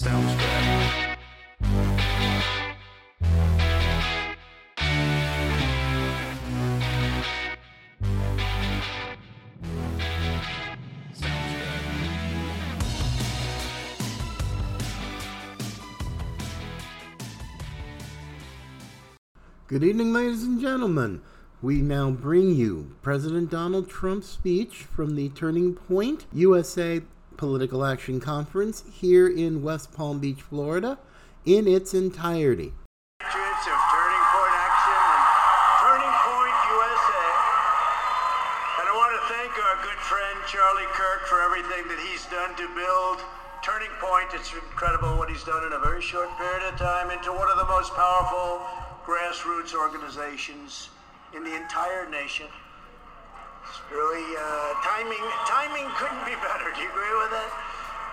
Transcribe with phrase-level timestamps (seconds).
[0.00, 0.12] Good
[19.84, 21.20] evening, ladies and gentlemen.
[21.60, 27.02] We now bring you President Donald Trump's speech from the Turning Point USA
[27.40, 30.98] Political Action Conference here in West Palm Beach, Florida,
[31.48, 32.76] in its entirety.
[33.24, 33.56] Turning
[34.28, 34.52] Point
[35.80, 37.24] Turning Point USA.
[38.76, 42.52] And I want to thank our good friend Charlie Kirk for everything that he's done
[42.60, 43.24] to build
[43.64, 44.28] Turning Point.
[44.36, 47.56] It's incredible what he's done in a very short period of time into one of
[47.56, 48.60] the most powerful
[49.08, 50.92] grassroots organizations
[51.34, 52.52] in the entire nation.
[53.70, 55.22] It's really uh, timing.
[55.46, 56.74] Timing couldn't be better.
[56.74, 57.54] Do you agree with that?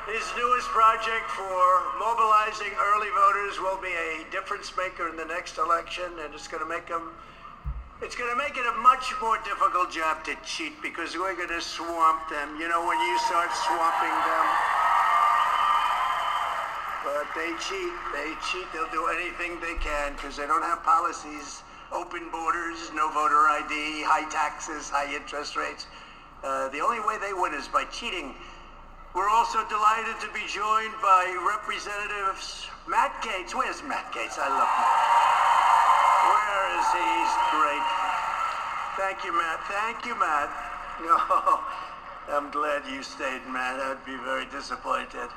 [0.05, 1.57] His newest project for
[1.97, 6.61] mobilizing early voters will be a difference maker in the next election, and it's going
[6.61, 7.09] to make them.
[8.05, 11.49] It's going to make it a much more difficult job to cheat because we're going
[11.49, 12.61] to swamp them.
[12.61, 14.45] You know, when you start swamping them.
[17.01, 17.97] But they cheat.
[18.13, 18.69] They cheat.
[18.77, 21.65] They'll do anything they can because they don't have policies.
[21.91, 25.87] Open borders, no voter ID, high taxes, high interest rates.
[26.43, 28.35] Uh, the only way they win is by cheating.
[29.15, 33.55] We're also delighted to be joined by Representatives Matt Gaetz.
[33.55, 34.37] Where's Matt Gaetz?
[34.37, 35.17] I love Matt.
[36.27, 37.01] Where is he?
[37.01, 37.87] He's great.
[38.99, 39.59] Thank you, Matt.
[39.71, 40.51] Thank you, Matt.
[41.01, 41.17] No,
[42.35, 43.79] I'm glad you stayed, Matt.
[43.79, 45.29] I'd be very disappointed.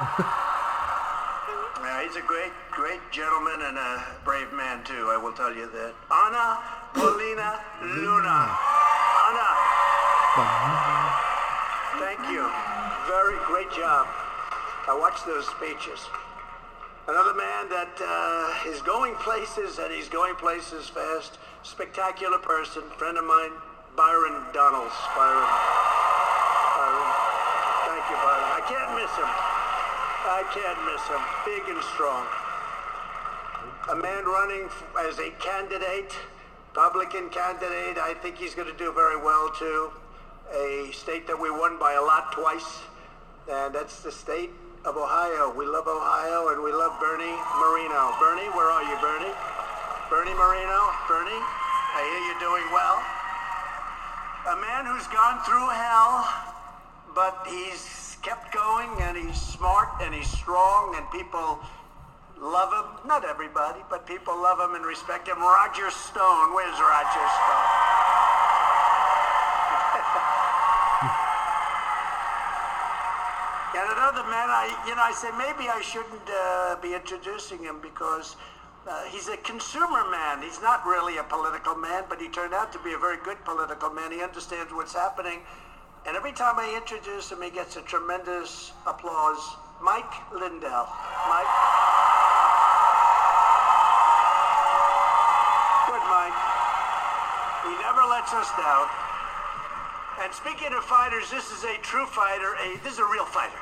[1.82, 5.12] Yeah, he's a great, great gentleman and a brave man too.
[5.12, 5.92] I will tell you that.
[6.08, 6.60] Anna
[6.96, 8.40] Paulina Luna.
[9.28, 9.48] Anna,
[12.00, 12.48] thank you.
[13.04, 14.08] Very great job.
[14.88, 16.00] I watched those speeches.
[17.08, 21.38] Another man that uh, is going places and he's going places fast.
[21.62, 23.52] Spectacular person, friend of mine,
[23.96, 24.96] Byron Donalds.
[25.12, 25.48] Byron.
[26.76, 27.08] Byron.
[27.84, 28.48] Thank you, Byron.
[28.52, 29.55] I can't miss him.
[30.26, 31.22] I can't miss him.
[31.46, 32.26] Big and strong.
[33.90, 34.66] A man running
[35.06, 36.10] as a candidate,
[36.74, 37.96] Republican candidate.
[38.02, 39.90] I think he's going to do very well too.
[40.50, 42.82] A state that we won by a lot twice,
[43.50, 44.50] and that's the state
[44.84, 45.54] of Ohio.
[45.54, 48.14] We love Ohio and we love Bernie Moreno.
[48.18, 49.34] Bernie, where are you, Bernie?
[50.10, 50.90] Bernie Moreno?
[51.06, 51.42] Bernie,
[51.94, 52.98] I hear you're doing well.
[54.50, 56.26] A man who's gone through hell,
[57.14, 61.60] but he's kept going and he's smart and he's strong and people
[62.42, 63.06] love him.
[63.06, 65.38] Not everybody, but people love him and respect him.
[65.38, 66.50] Roger Stone.
[66.50, 67.70] Where's Roger Stone?
[73.78, 77.78] And another man, I, you know, I said maybe I shouldn't uh, be introducing him
[77.80, 78.34] because
[78.88, 80.42] uh, he's a consumer man.
[80.42, 83.38] He's not really a political man, but he turned out to be a very good
[83.44, 84.10] political man.
[84.10, 85.40] He understands what's happening.
[86.06, 89.56] And every time I introduce him, he gets a tremendous applause.
[89.82, 90.86] Mike Lindell.
[91.26, 91.52] Mike.
[95.90, 96.38] Good, Mike.
[97.66, 98.86] He never lets us down.
[100.22, 102.54] And speaking of fighters, this is a true fighter.
[102.54, 103.58] A, this is a real fighter.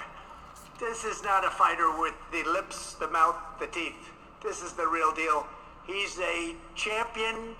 [0.78, 4.10] This is not a fighter with the lips, the mouth, the teeth.
[4.42, 5.46] This is the real deal.
[5.86, 7.56] He's a champion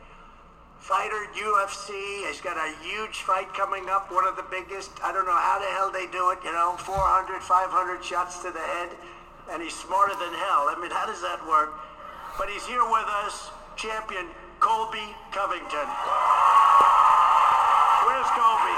[0.85, 2.29] fighter, UFC.
[2.29, 4.93] He's got a huge fight coming up, one of the biggest.
[5.01, 8.53] I don't know how the hell they do it, you know, 400, 500 shots to
[8.53, 8.93] the head.
[9.49, 10.69] And he's smarter than hell.
[10.69, 11.73] I mean, how does that work?
[12.37, 13.49] But he's here with us,
[13.81, 14.29] champion
[14.61, 15.89] Colby Covington.
[18.05, 18.77] Where's Colby?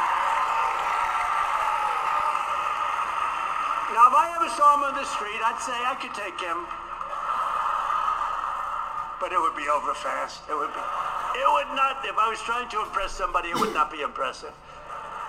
[3.98, 6.70] Now, if I ever saw him on the street, I'd say I could take him.
[9.18, 10.46] But it would be over fast.
[10.46, 11.05] It would be.
[11.36, 12.00] It would not.
[12.04, 14.52] If I was trying to impress somebody, it would not be impressive.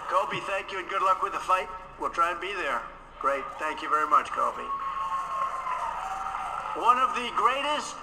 [0.07, 1.67] Kobe, thank you and good luck with the fight.
[1.99, 2.81] We'll try and be there.
[3.19, 3.43] Great.
[3.59, 4.63] Thank you very much, Kobe.
[6.79, 7.95] One of the greatest.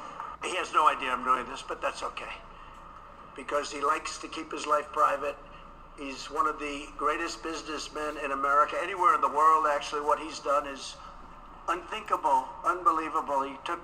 [0.44, 2.34] He has no idea I'm doing this, but that's okay.
[3.34, 5.36] Because he likes to keep his life private.
[5.98, 10.02] He's one of the greatest businessmen in America, anywhere in the world, actually.
[10.02, 10.96] What he's done is
[11.68, 13.42] unthinkable, unbelievable.
[13.42, 13.80] He took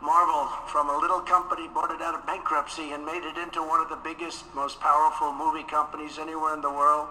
[0.00, 3.84] Marvel from a little company, bought it out of bankruptcy, and made it into one
[3.84, 7.08] of the biggest, most powerful movie companies anywhere in the world.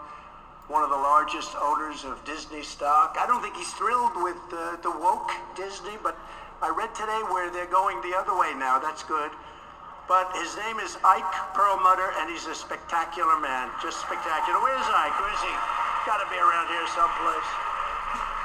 [0.68, 3.18] One of the largest owners of Disney stock.
[3.18, 6.18] I don't think he's thrilled with uh, the woke Disney, but
[6.62, 8.82] I read today where they're going the other way now.
[8.82, 9.30] That's good.
[10.10, 13.70] But his name is Ike Perlmutter, and he's a spectacular man.
[13.86, 14.58] Just spectacular.
[14.62, 15.14] Where's Ike?
[15.22, 15.54] Where's he?
[16.10, 17.50] Got to be around here someplace.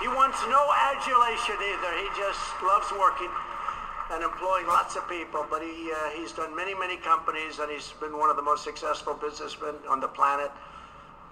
[0.05, 0.61] He wants no
[0.93, 1.93] adulation either.
[1.96, 3.32] He just loves working
[4.15, 5.45] and employing lots of people.
[5.51, 8.63] But he, uh, he's done many, many companies, and he's been one of the most
[8.63, 10.51] successful businessmen on the planet.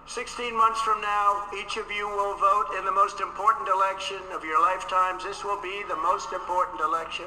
[0.05, 4.43] 16 months from now, each of you will vote in the most important election of
[4.43, 5.23] your lifetimes.
[5.23, 7.25] This will be the most important election.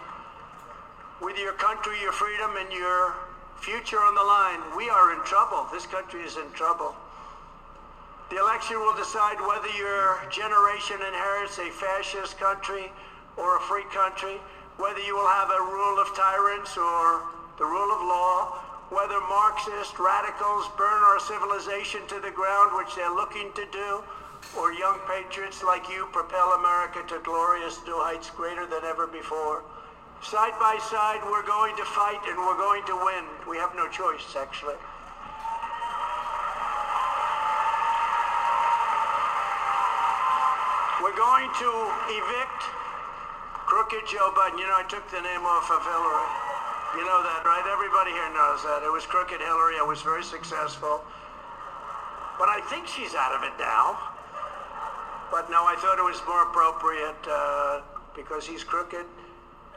[1.23, 3.17] With your country, your freedom, and your
[3.57, 5.67] future on the line, we are in trouble.
[5.73, 6.95] This country is in trouble.
[8.29, 12.93] The election will decide whether your generation inherits a fascist country
[13.39, 14.37] or a free country,
[14.79, 17.23] whether you will have a rule of tyrants or
[17.59, 18.61] the rule of law,
[18.93, 24.05] whether Marxist radicals burn our civilization to the ground, which they're looking to do,
[24.57, 29.65] or young patriots like you propel America to glorious new heights greater than ever before.
[30.23, 33.25] Side by side, we're going to fight and we're going to win.
[33.49, 34.77] We have no choice, actually.
[41.03, 41.71] We're going to
[42.09, 42.63] evict
[43.67, 44.59] crooked Joe Biden.
[44.63, 46.31] You know, I took the name off of Hillary.
[46.97, 47.67] You know that, right?
[47.67, 48.87] Everybody here knows that.
[48.87, 49.77] It was crooked Hillary.
[49.77, 51.03] I was very successful.
[52.39, 53.99] But I think she's out of it now.
[55.35, 57.83] But no, I thought it was more appropriate uh,
[58.15, 59.05] because he's crooked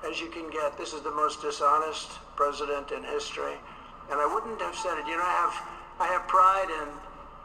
[0.07, 0.77] as you can get.
[0.77, 3.57] This is the most dishonest president in history.
[4.11, 5.07] And I wouldn't have said it.
[5.09, 5.55] You know, I have,
[5.99, 6.87] I have pride in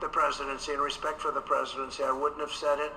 [0.00, 2.05] the presidency and respect for the presidency.
[2.05, 2.93] I wouldn't have said it.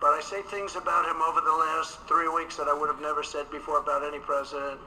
[0.00, 3.04] But I say things about him over the last three weeks that I would have
[3.04, 4.80] never said before about any president.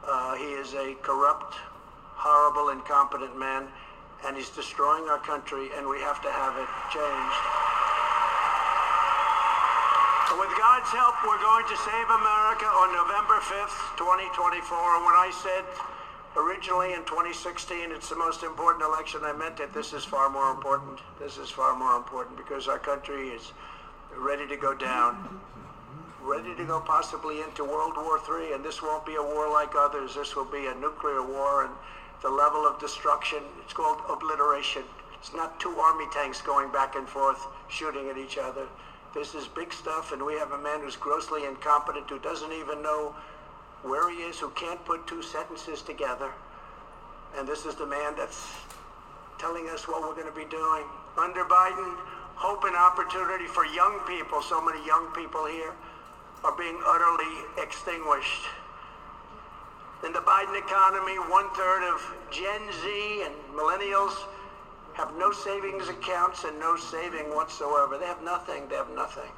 [0.00, 1.60] Uh, he is a corrupt,
[2.16, 3.68] horrible, incompetent man,
[4.24, 7.42] and he's destroying our country, and we have to have it changed.
[10.40, 14.96] With God's help, we're going to save America on November 5th, 2024.
[14.96, 15.64] And when I said
[16.36, 19.72] originally in 2016 it's the most important election, I meant it.
[19.72, 21.00] This is far more important.
[21.18, 23.52] This is far more important because our country is
[24.18, 25.40] ready to go down,
[26.22, 29.74] ready to go possibly into World War III, and this won't be a war like
[29.76, 30.14] others.
[30.14, 31.74] This will be a nuclear war, and
[32.22, 34.82] the level of destruction, it's called obliteration.
[35.20, 38.66] It's not two army tanks going back and forth shooting at each other.
[39.14, 42.82] This is big stuff, and we have a man who's grossly incompetent, who doesn't even
[42.82, 43.14] know
[43.82, 46.30] where he is, who can't put two sentences together.
[47.36, 48.46] And this is the man that's
[49.38, 50.84] telling us what we're going to be doing.
[51.18, 51.96] Under Biden,
[52.36, 55.72] hope and opportunity for young people, so many young people here,
[56.44, 58.44] are being utterly extinguished.
[60.04, 62.00] In the Biden economy, one third of
[62.30, 64.12] Gen Z and millennials
[64.92, 67.96] have no savings accounts and no saving whatsoever.
[67.98, 68.68] They have nothing.
[68.68, 69.32] They have nothing.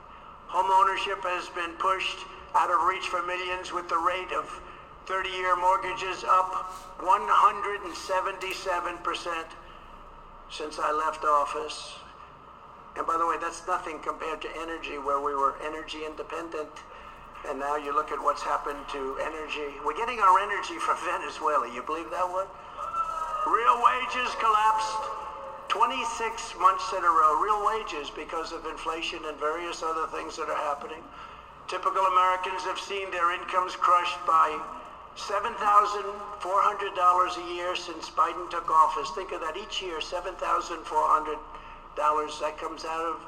[0.49, 4.61] Home ownership has been pushed out of reach for millions with the rate of
[5.07, 9.45] 30-year mortgages up 177%
[10.51, 11.99] since I left office.
[12.99, 16.83] And by the way, that's nothing compared to energy, where we were energy independent.
[17.47, 19.79] And now you look at what's happened to energy.
[19.87, 21.71] We're getting our energy from Venezuela.
[21.71, 22.51] You believe that one?
[23.47, 24.99] Real wages collapsed
[25.71, 27.39] 26 months in a row.
[27.39, 30.99] Real wages because of inflation and various other things that are happening.
[31.71, 34.59] Typical Americans have seen their incomes crushed by
[35.15, 36.03] $7,400
[36.43, 39.11] a year since Biden took office.
[39.15, 41.39] Think of that each year, $7,400
[41.99, 43.19] that comes out of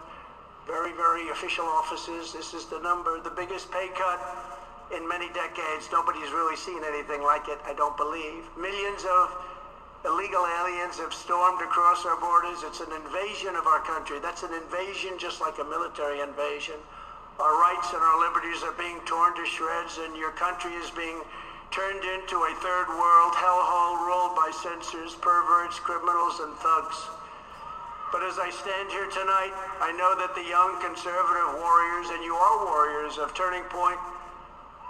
[0.66, 2.32] very, very official offices.
[2.32, 4.22] This is the number, the biggest pay cut
[4.94, 5.90] in many decades.
[5.90, 8.46] Nobody's really seen anything like it, I don't believe.
[8.54, 9.34] Millions of
[10.06, 12.62] illegal aliens have stormed across our borders.
[12.62, 14.22] It's an invasion of our country.
[14.22, 16.78] That's an invasion just like a military invasion.
[17.42, 21.18] Our rights and our liberties are being torn to shreds, and your country is being
[21.74, 27.19] turned into a third world hellhole ruled by censors, perverts, criminals, and thugs.
[28.10, 32.34] But as I stand here tonight, I know that the young conservative warriors, and you
[32.34, 34.02] are warriors of Turning Point,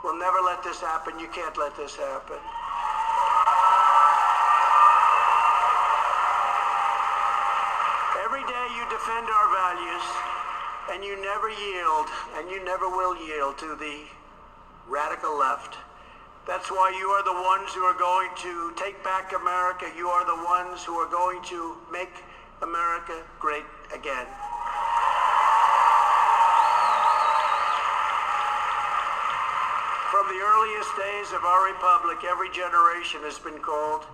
[0.02, 1.20] will never let this happen.
[1.20, 2.40] You can't let this happen.
[8.24, 10.06] Every day you defend our values,
[10.88, 12.08] and you never yield,
[12.40, 14.08] and you never will yield to the
[14.88, 15.76] radical left.
[16.48, 19.92] That's why you are the ones who are going to take back America.
[19.92, 22.24] You are the ones who are going to make
[22.62, 23.64] America great
[23.94, 24.26] again.
[30.10, 34.04] From the earliest days of our republic, every generation has been called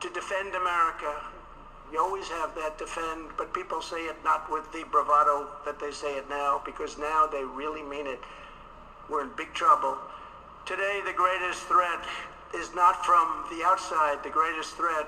[0.00, 1.14] to defend America.
[1.90, 5.90] You always have that defend, but people say it not with the bravado that they
[5.90, 8.20] say it now, because now they really mean it.
[9.08, 9.96] We're in big trouble.
[10.66, 12.04] Today, the greatest threat
[12.54, 14.22] is not from the outside.
[14.22, 15.06] The greatest threat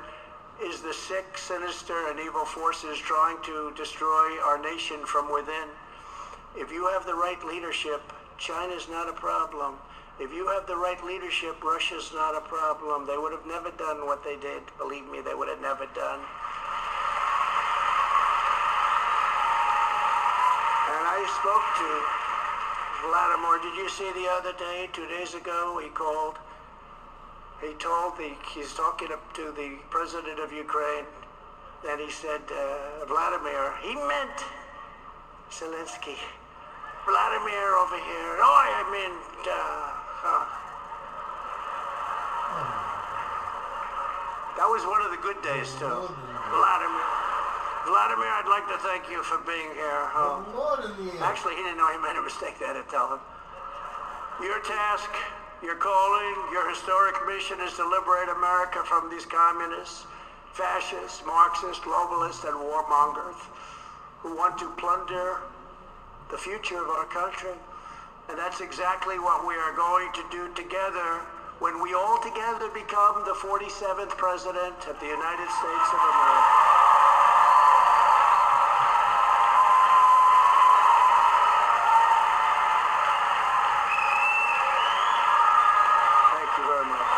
[0.62, 5.68] is the sick, sinister, and evil forces trying to destroy our nation from within.
[6.56, 8.02] If you have the right leadership,
[8.36, 9.74] China's not a problem.
[10.20, 13.06] If you have the right leadership, Russia's not a problem.
[13.06, 14.60] They would have never done what they did.
[14.76, 16.20] Believe me, they would have never done.
[20.92, 21.88] And I spoke to
[23.08, 23.64] Vladimir.
[23.64, 26.36] Did you see the other day, two days ago, he called.
[27.60, 31.04] He told the, he's talking to the president of Ukraine,
[31.86, 34.38] and he said, uh, Vladimir, he meant
[35.52, 36.16] Zelensky.
[37.04, 38.32] Vladimir over here.
[38.40, 39.52] Oh, I meant, uh,
[40.24, 40.44] uh.
[44.56, 45.88] That was one of the good days, too.
[45.88, 47.08] Vladimir.
[47.88, 50.04] Vladimir, I'd like to thank you for being here.
[50.12, 50.44] Uh,
[51.24, 52.60] Actually, he didn't know he made a mistake.
[52.60, 53.20] Had to tell him.
[54.44, 55.08] Your task,
[55.62, 60.06] your calling, your historic mission is to liberate America from these communists,
[60.52, 63.36] fascists, Marxists, globalists, and warmongers
[64.20, 65.38] who want to plunder
[66.30, 67.52] the future of our country.
[68.28, 71.20] And that's exactly what we are going to do together
[71.58, 76.80] when we all together become the 47th President of the United States of America.
[86.32, 87.10] Thank you very much.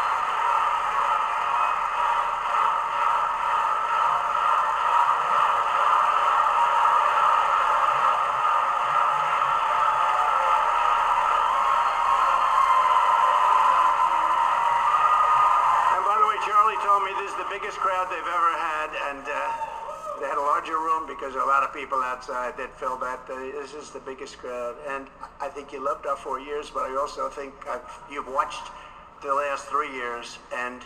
[15.92, 18.90] And by the way, Charlie told me this is the biggest crowd they've ever had,
[19.12, 19.52] and uh,
[20.20, 21.44] they had a larger room because a
[22.26, 23.26] that filled that.
[23.26, 25.06] This is the biggest crowd, and
[25.40, 28.70] I think you loved our four years, but I also think I've, you've watched
[29.22, 30.82] the last three years, and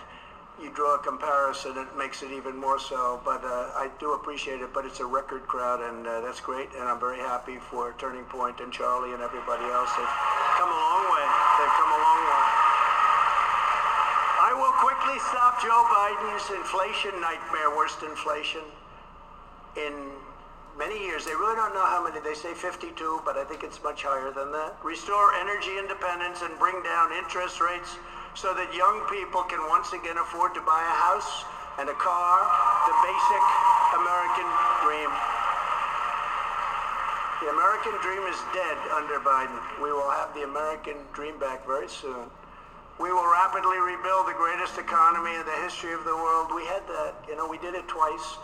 [0.61, 3.21] you draw a comparison, it makes it even more so.
[3.25, 6.73] But uh, I do appreciate it, but it's a record crowd, and uh, that's great,
[6.73, 9.93] and I'm very happy for Turning Point and Charlie and everybody else.
[9.93, 10.17] They've
[10.57, 11.27] come a long way.
[11.61, 12.45] They've come a long way.
[14.41, 18.65] I will quickly stop Joe Biden's inflation nightmare, worst inflation
[19.77, 19.93] in
[20.79, 21.25] many years.
[21.25, 22.21] They really don't know how many.
[22.21, 24.77] They say 52, but I think it's much higher than that.
[24.85, 27.97] Restore energy independence and bring down interest rates
[28.37, 31.45] so that young people can once again afford to buy a house
[31.81, 32.37] and a car,
[32.89, 33.45] the basic
[33.97, 34.49] American
[34.85, 35.11] dream.
[37.45, 39.57] The American dream is dead under Biden.
[39.81, 42.29] We will have the American dream back very soon.
[42.97, 46.49] We will rapidly rebuild the greatest economy in the history of the world.
[46.57, 47.13] We had that.
[47.29, 48.41] You know, we did it twice.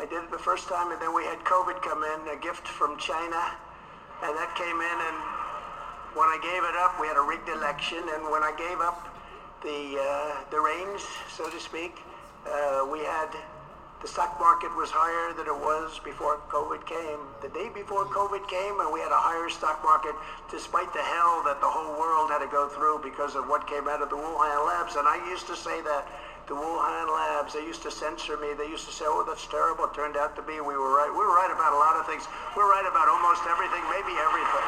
[0.00, 2.66] I did it the first time, and then we had COVID come in, a gift
[2.66, 3.42] from China,
[4.22, 5.18] and that came in, and
[6.18, 9.06] when I gave it up, we had a rigged election, and when I gave up
[9.62, 11.98] the uh, the reins, so to speak,
[12.46, 13.30] uh, we had
[14.04, 17.24] the stock market was higher than it was before COVID came.
[17.40, 20.12] The day before COVID came, and we had a higher stock market,
[20.50, 23.88] despite the hell that the whole world had to go through because of what came
[23.88, 24.96] out of the Wuhan labs.
[25.00, 26.04] And I used to say that
[26.46, 28.52] the Wuhan labs, they used to censor me.
[28.52, 31.10] They used to say, "Oh, that's terrible." It turned out to be we were right.
[31.10, 32.28] We were right about a lot of things.
[32.56, 34.66] We're right about almost everything, maybe everything.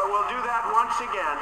[0.00, 1.38] But we'll do that once again.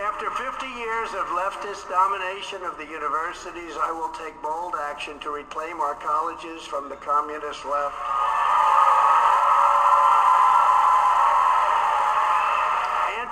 [0.00, 5.30] After 50 years of leftist domination of the universities, I will take bold action to
[5.30, 8.49] reclaim our colleges from the communist left.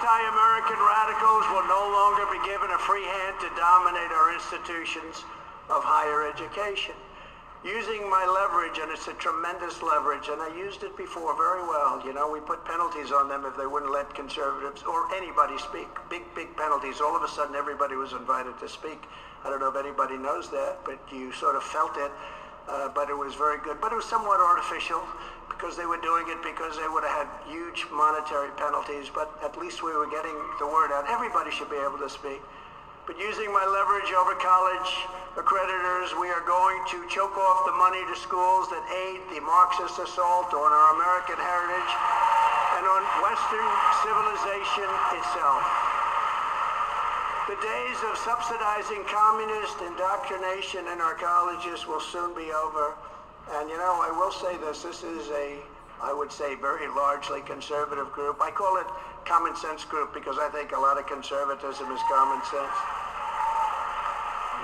[0.08, 5.20] Anti-American radicals will no longer be given a free hand to dominate our institutions
[5.68, 6.96] of higher education.
[7.60, 12.00] Using my leverage, and it's a tremendous leverage, and I used it before very well.
[12.08, 15.92] You know, we put penalties on them if they wouldn't let conservatives or anybody speak.
[16.08, 17.04] Big, big penalties.
[17.04, 19.04] All of a sudden, everybody was invited to speak.
[19.44, 22.12] I don't know if anybody knows that, but you sort of felt it.
[22.64, 23.76] Uh, but it was very good.
[23.76, 25.04] But it was somewhat artificial
[25.58, 29.10] because they were doing it because they would have had huge monetary penalties.
[29.10, 31.10] But at least we were getting the word out.
[31.10, 32.38] Everybody should be able to speak.
[33.10, 34.90] But using my leverage over college
[35.34, 39.98] accreditors, we are going to choke off the money to schools that aid the Marxist
[39.98, 41.92] assault on our American heritage
[42.78, 43.70] and on Western
[44.06, 44.86] civilization
[45.18, 45.64] itself.
[47.50, 52.94] The days of subsidizing communist indoctrination in our colleges will soon be over.
[53.56, 55.56] And you know, I will say this, this is a,
[56.02, 58.40] I would say, very largely conservative group.
[58.40, 58.86] I call it
[59.24, 62.76] common sense group because I think a lot of conservatism is common sense.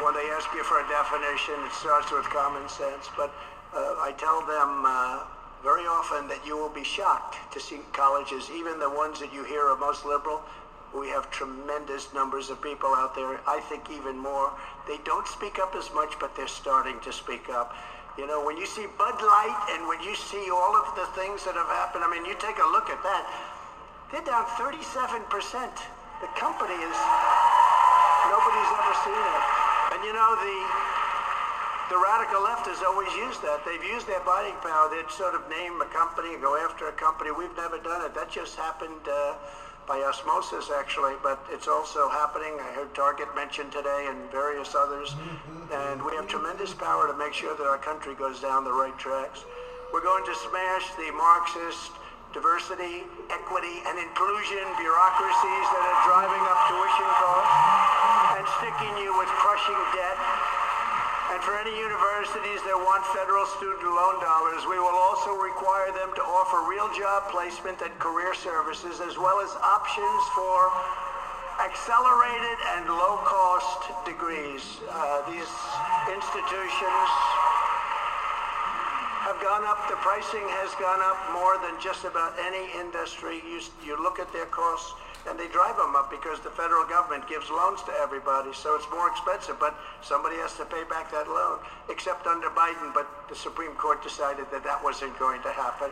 [0.05, 3.09] When they ask you for a definition, it starts with common sense.
[3.17, 3.33] But
[3.73, 5.25] uh, I tell them uh,
[5.63, 9.45] very often that you will be shocked to see colleges, even the ones that you
[9.45, 10.43] hear are most liberal.
[10.95, 13.41] We have tremendous numbers of people out there.
[13.49, 14.53] I think even more.
[14.87, 17.75] They don't speak up as much, but they're starting to speak up.
[18.15, 21.43] You know, when you see Bud Light and when you see all of the things
[21.43, 23.27] that have happened, I mean, you take a look at that.
[24.15, 25.27] They're down 37%.
[26.23, 26.99] The company is,
[28.31, 29.45] nobody's ever seen it.
[29.99, 30.57] And you know, the,
[31.91, 33.67] the radical left has always used that.
[33.67, 34.87] They've used their buying power.
[34.95, 37.35] They'd sort of name a company, and go after a company.
[37.35, 38.15] We've never done it.
[38.15, 39.35] That just happened uh,
[39.87, 42.57] by osmosis, actually, but it's also happening.
[42.61, 45.11] I heard Target mentioned today and various others.
[45.11, 45.73] Mm-hmm.
[45.73, 48.97] And we have tremendous power to make sure that our country goes down the right
[48.99, 49.45] tracks.
[49.93, 51.93] We're going to smash the Marxist
[52.35, 57.63] diversity, equity, and inclusion bureaucracies that are driving up tuition costs
[58.35, 60.19] and sticking you with crushing debt.
[61.31, 66.09] And for any universities that want federal student loan dollars, we will also require them
[66.17, 70.73] to offer real job placement and career services, as well as options for
[71.61, 74.81] accelerated and low-cost degrees.
[74.89, 75.53] Uh, these
[76.09, 77.11] institutions
[79.29, 79.85] have gone up.
[79.93, 83.45] The pricing has gone up more than just about any industry.
[83.45, 84.97] You, you look at their costs
[85.29, 88.89] and they drive them up because the federal government gives loans to everybody, so it's
[88.93, 93.35] more expensive, but somebody has to pay back that loan, except under Biden, but the
[93.35, 95.89] Supreme Court decided that that wasn't going to happen.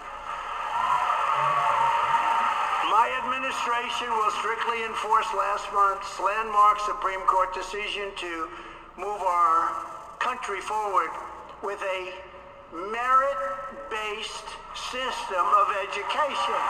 [2.93, 8.49] My administration will strictly enforce last month's landmark Supreme Court decision to
[9.01, 9.73] move our
[10.21, 11.09] country forward
[11.65, 12.13] with a
[12.73, 16.61] merit-based system of education.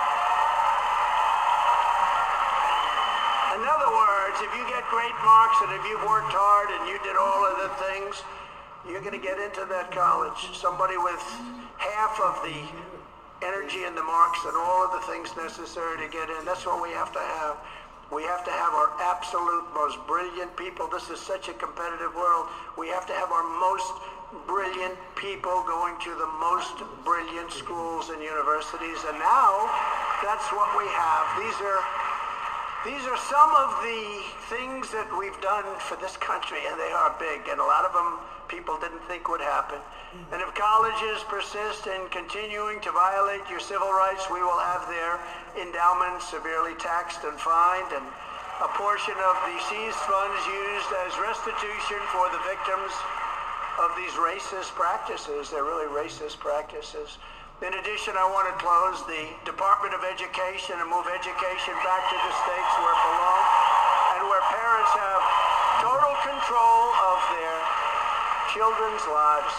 [3.59, 3.91] In other
[4.33, 7.45] words, if you get great marks and if you've worked hard and you did all
[7.45, 8.23] of the things,
[8.89, 10.57] you're going to get into that college.
[10.57, 11.23] Somebody with
[11.77, 12.57] half of the
[13.45, 16.45] energy and the marks and all of the things necessary to get in.
[16.45, 17.59] That's what we have to have.
[18.13, 20.89] We have to have our absolute most brilliant people.
[20.89, 22.49] This is such a competitive world.
[22.77, 23.89] We have to have our most
[24.49, 29.01] brilliant people going to the most brilliant schools and universities.
[29.09, 29.69] And now
[30.21, 31.25] that's what we have.
[31.41, 31.81] These are
[32.85, 34.03] these are some of the
[34.51, 37.95] things that we've done for this country, and they are big, and a lot of
[37.95, 38.19] them
[38.51, 39.79] people didn't think would happen.
[39.79, 40.35] Mm-hmm.
[40.35, 45.23] And if colleges persist in continuing to violate your civil rights, we will have their
[45.55, 48.05] endowments severely taxed and fined, and
[48.63, 52.93] a portion of the seized funds used as restitution for the victims
[53.81, 55.51] of these racist practices.
[55.51, 57.19] They're really racist practices.
[57.63, 62.19] In addition, I want to close the Department of Education and move education back to
[62.19, 63.55] the states where it belongs
[64.19, 65.23] and where parents have
[65.79, 67.57] total control of their
[68.51, 69.55] children's lives.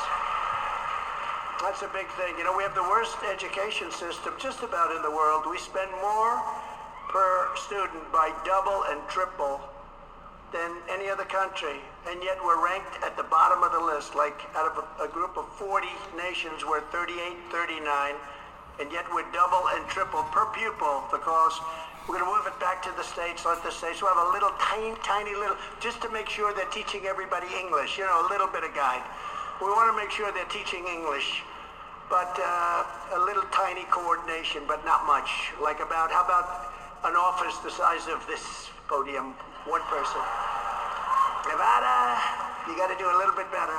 [1.63, 2.35] That's a big thing.
[2.35, 5.47] You know, we have the worst education system just about in the world.
[5.47, 6.43] We spend more
[7.07, 9.63] per student by double and triple
[10.51, 14.15] than any other country, and yet we're ranked at the bottom of the list.
[14.15, 15.87] Like out of a, a, group of 40
[16.17, 17.15] nations, we're 38,
[17.51, 18.15] 39,
[18.79, 21.55] and yet we're double and triple per pupil because
[22.03, 23.47] we're going to move it back to the states.
[23.47, 24.03] Let the states.
[24.03, 27.95] we have a little tiny, tiny little, just to make sure they're teaching everybody English.
[27.95, 29.03] You know, a little bit of guide.
[29.63, 31.43] We want to make sure they're teaching English,
[32.09, 35.55] but uh, a little tiny coordination, but not much.
[35.63, 36.67] Like about, how about
[37.07, 39.39] an office the size of this podium?
[39.63, 40.19] One person.
[41.43, 42.19] Nevada,
[42.67, 43.75] you got to do a little bit better.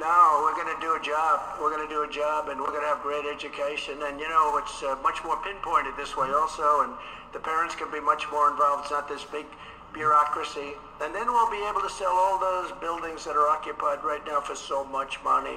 [0.00, 1.60] No, we're going to do a job.
[1.60, 4.02] We're going to do a job, and we're going to have great education.
[4.02, 6.92] And you know, it's uh, much more pinpointed this way also, and
[7.32, 8.88] the parents can be much more involved.
[8.88, 9.46] It's not this big
[9.92, 10.74] bureaucracy.
[11.04, 14.40] And then we'll be able to sell all those buildings that are occupied right now
[14.40, 15.56] for so much money.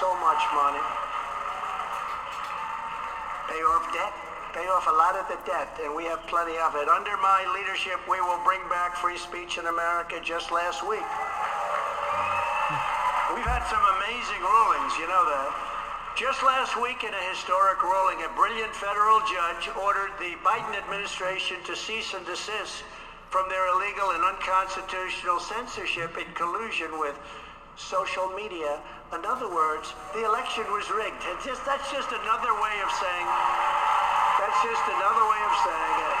[0.00, 0.82] So much money.
[3.46, 6.72] Pay off debt pay off a lot of the debt, and we have plenty of
[6.80, 6.88] it.
[6.88, 11.04] Under my leadership, we will bring back free speech in America just last week.
[13.36, 15.52] We've had some amazing rulings, you know that.
[16.16, 21.60] Just last week in a historic ruling, a brilliant federal judge ordered the Biden administration
[21.68, 22.80] to cease and desist
[23.28, 27.12] from their illegal and unconstitutional censorship in collusion with
[27.76, 28.80] social media.
[29.12, 31.20] In other words, the election was rigged.
[31.44, 33.75] Just, that's just another way of saying
[34.66, 36.18] just another way of saying it.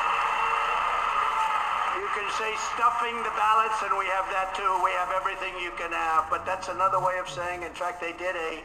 [1.98, 4.70] You can say stuffing the ballots, and we have that too.
[4.86, 7.66] We have everything you can have, but that's another way of saying.
[7.66, 8.62] In fact, they did a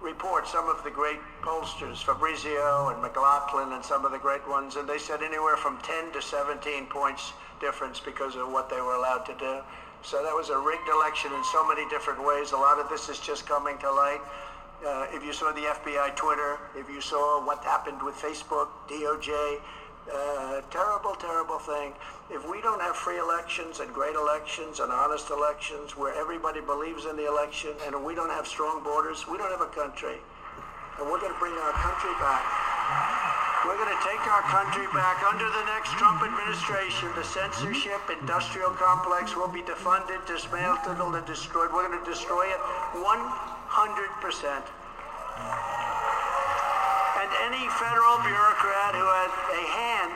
[0.00, 4.76] report, some of the great pollsters, Fabrizio and McLaughlin and some of the great ones,
[4.76, 8.94] and they said anywhere from 10 to 17 points difference because of what they were
[8.94, 9.60] allowed to do.
[10.02, 12.50] So that was a rigged election in so many different ways.
[12.50, 14.20] A lot of this is just coming to light.
[14.82, 19.62] Uh, if you saw the FBI Twitter, if you saw what happened with Facebook, DOJ,
[20.10, 21.58] uh, terrible, terrible.
[21.62, 21.94] thing.
[22.30, 27.06] If we don't have free elections and great elections and honest elections where everybody believes
[27.06, 30.18] in the election and we don't have strong borders, we don't have a country.
[30.98, 32.42] And we're going to bring our country back.
[33.62, 37.06] We're going to take our country back under the next Trump administration.
[37.14, 41.70] The censorship industrial complex will be defunded, dismantled, and destroyed.
[41.70, 42.60] We're going to destroy it
[43.72, 43.88] 100%.
[47.16, 50.12] And any federal bureaucrat who had a hand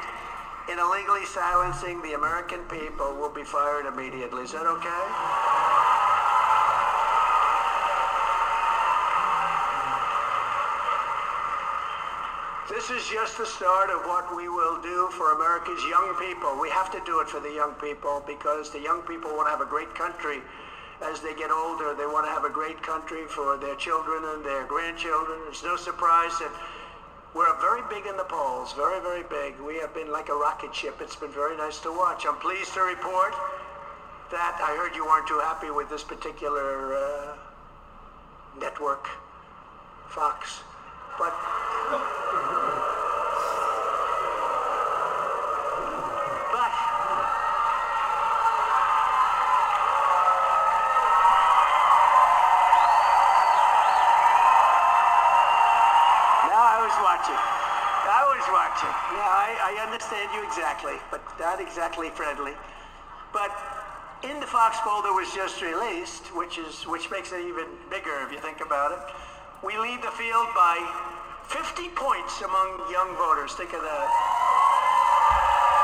[0.70, 4.42] in illegally silencing the American people will be fired immediately.
[4.42, 5.04] Is that okay?
[12.68, 16.60] This is just the start of what we will do for America's young people.
[16.60, 19.50] We have to do it for the young people because the young people want to
[19.50, 20.42] have a great country
[21.02, 21.94] as they get older.
[21.94, 25.38] They want to have a great country for their children and their grandchildren.
[25.48, 26.50] It's no surprise that
[27.34, 29.60] we're very big in the polls, very, very big.
[29.60, 31.00] We have been like a rocket ship.
[31.00, 32.24] It's been very nice to watch.
[32.26, 33.34] I'm pleased to report
[34.30, 37.36] that I heard you weren't too happy with this particular uh,
[38.58, 39.06] network,
[40.08, 40.60] Fox.
[41.18, 41.32] But
[56.50, 57.38] now I was watching.
[58.06, 58.92] I was watching.
[59.14, 62.52] Yeah, I, I understand you exactly, but not exactly friendly.
[63.32, 63.50] But
[64.22, 68.22] in the Fox poll that was just released, which is which makes it even bigger
[68.22, 69.02] if you think about it,
[69.66, 70.78] we lead the field by
[71.50, 73.58] 50 points among young voters.
[73.58, 74.06] Think of that.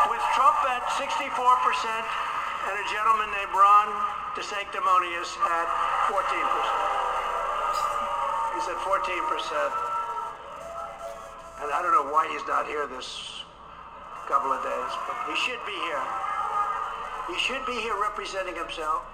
[0.06, 3.90] With Trump at 64% and a gentleman named Ron
[4.38, 5.66] DeSanctimonious at
[6.14, 6.22] 14%.
[8.54, 8.94] He's at 14%.
[11.62, 13.41] And I don't know why he's not here this
[14.32, 16.00] couple of days, but he should be here.
[17.28, 19.04] He should be here representing himself.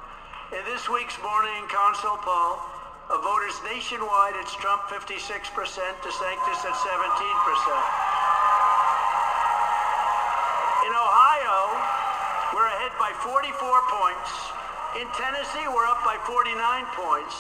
[0.55, 2.63] In this week's Morning Consult poll
[3.11, 6.95] of uh, voters nationwide, it's Trump 56%, DeSantis at 17%.
[10.87, 11.59] In Ohio,
[12.55, 13.59] we're ahead by 44
[13.91, 14.31] points.
[15.03, 16.55] In Tennessee, we're up by 49
[16.95, 17.35] points.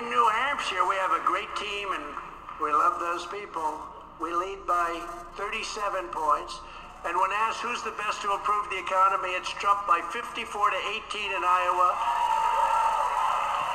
[0.00, 2.08] In New Hampshire, we have a great team and
[2.56, 3.97] we love those people.
[4.18, 4.98] We lead by
[5.38, 6.58] 37 points.
[7.06, 10.80] And when asked who's the best to improve the economy, it's Trump by 54 to
[11.06, 11.94] 18 in Iowa,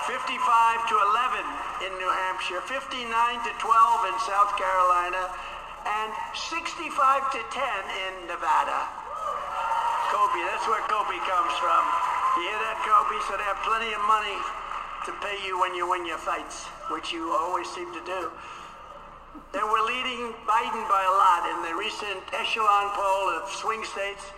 [0.03, 0.19] 55
[0.91, 0.95] to
[1.88, 3.08] 11 in New Hampshire, 59
[3.47, 5.32] to 12 in South Carolina,
[5.88, 6.91] and 65
[7.32, 7.63] to 10
[8.03, 8.79] in Nevada.
[10.12, 11.84] Kobe, that's where Kobe comes from.
[12.36, 13.15] You hear that, Kobe?
[13.32, 14.36] So they have plenty of money
[15.08, 18.27] to pay you when you win your fights, which you always seem to do.
[19.34, 21.41] And we're leading Biden by a lot.
[21.50, 24.30] In the recent echelon poll of swing states,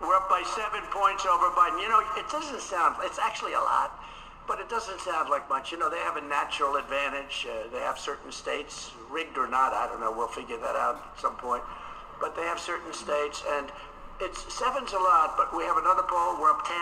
[0.00, 1.76] we're up by seven points over Biden.
[1.82, 3.92] You know, it doesn't sound, it's actually a lot,
[4.48, 5.70] but it doesn't sound like much.
[5.70, 7.44] You know, they have a natural advantage.
[7.44, 10.96] Uh, they have certain states, rigged or not, I don't know, we'll figure that out
[10.96, 11.62] at some point.
[12.18, 13.68] But they have certain states, and
[14.20, 16.74] it's seven's a lot, but we have another poll, we're up 10,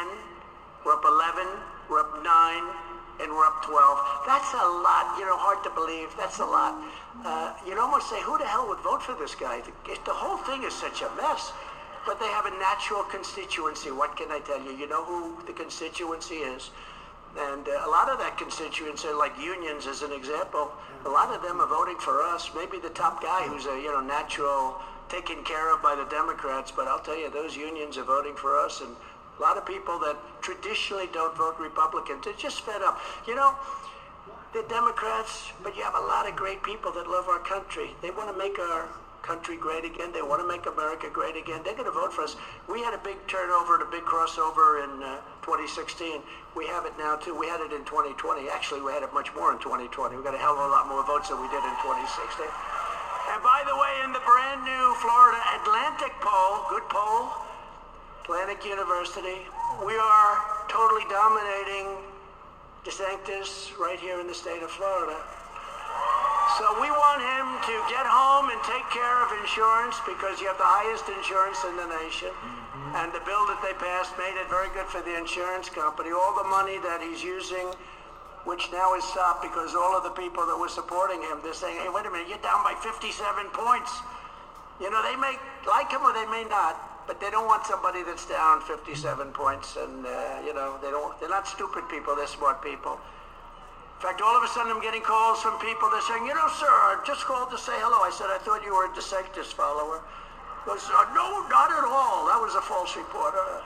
[0.87, 1.50] we're up 11,
[1.90, 2.86] we're up 9,
[3.20, 4.26] and we're up 12.
[4.26, 6.12] That's a lot, you know, hard to believe.
[6.16, 6.76] That's a lot.
[7.24, 9.61] Uh, you'd almost say, who the hell would vote for this guy?
[9.61, 9.72] The,
[10.05, 11.52] the whole thing is such a mess.
[12.05, 13.90] But they have a natural constituency.
[13.90, 14.70] What can I tell you?
[14.70, 16.70] You know who the constituency is?
[17.37, 20.70] And uh, a lot of that constituency, like unions as an example,
[21.05, 22.48] a lot of them are voting for us.
[22.55, 24.76] Maybe the top guy who's a, you know, natural,
[25.09, 26.70] taken care of by the Democrats.
[26.70, 28.81] But I'll tell you, those unions are voting for us.
[28.81, 28.94] And
[29.38, 32.99] a lot of people that traditionally don't vote Republican, they're just fed up.
[33.27, 33.55] You know,
[34.53, 37.90] they're Democrats, but you have a lot of great people that love our country.
[38.01, 38.88] They want to make our
[39.27, 40.14] country great again.
[40.14, 41.61] They want to make America great again.
[41.66, 42.37] They're going to vote for us.
[42.70, 46.22] We had a big turnover and a big crossover in uh, 2016.
[46.55, 47.35] We have it now, too.
[47.35, 48.49] We had it in 2020.
[48.49, 50.16] Actually, we had it much more in 2020.
[50.16, 52.46] We got a hell of a lot more votes than we did in 2016.
[52.46, 57.45] And by the way, in the brand new Florida Atlantic poll, good poll,
[58.26, 59.46] Atlantic University,
[59.86, 60.34] we are
[60.66, 61.94] totally dominating
[62.82, 65.14] DeSantis right here in the state of Florida.
[66.58, 70.58] So we want him to get home and take care of insurance because you have
[70.58, 72.34] the highest insurance in the nation.
[72.34, 72.98] Mm-hmm.
[72.98, 76.10] And the bill that they passed made it very good for the insurance company.
[76.10, 77.70] All the money that he's using,
[78.42, 81.78] which now is stopped because all of the people that were supporting him, they're saying,
[81.78, 83.06] hey, wait a minute, you're down by 57
[83.54, 83.94] points.
[84.82, 88.02] You know, they may like him or they may not, but they don't want somebody
[88.02, 89.76] that's down 57 points.
[89.78, 92.98] And, uh, you know, they don't, they're not stupid people, they're smart people.
[93.96, 95.88] In fact, all of a sudden I'm getting calls from people.
[95.88, 98.04] They're saying, you know, sir, I just called to say hello.
[98.04, 100.04] I said, I thought you were a DeSantis follower.
[100.68, 102.28] Goes, uh, no, not at all.
[102.28, 103.32] That was a false report.
[103.32, 103.62] Uh,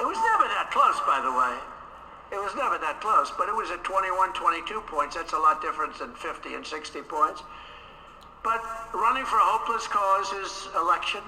[0.00, 1.54] it was never that close, by the way.
[2.32, 5.14] It was never that close, but it was at 21, 22 points.
[5.14, 7.42] That's a lot different than 50 and 60 points.
[8.44, 8.60] But
[8.92, 11.24] running for a hopeless cause is election.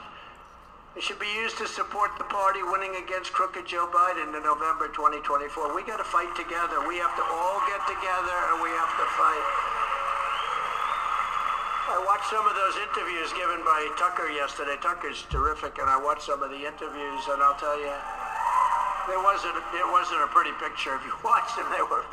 [0.93, 4.93] It should be used to support the party winning against crooked Joe Biden in November
[4.93, 5.73] 2024.
[5.73, 6.85] We got to fight together.
[6.85, 9.47] We have to all get together and we have to fight.
[11.89, 14.77] I watched some of those interviews given by Tucker yesterday.
[14.85, 17.95] Tucker's terrific, and I watched some of the interviews, and I'll tell you,
[19.09, 20.93] there wasn't it wasn't a pretty picture.
[20.99, 22.05] If you watched them, they were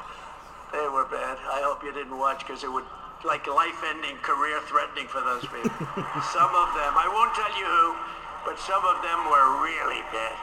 [0.71, 1.41] they were bad.
[1.51, 2.85] I hope you didn't watch because it would
[3.23, 5.71] like life-ending, career-threatening for those people.
[6.35, 7.95] some of them, I won't tell you who,
[8.43, 10.35] but some of them were really bad.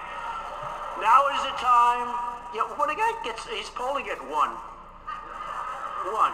[1.01, 2.09] Now is the time.
[2.57, 4.53] Yeah, when a guy gets, he's polling at one.
[6.13, 6.33] One.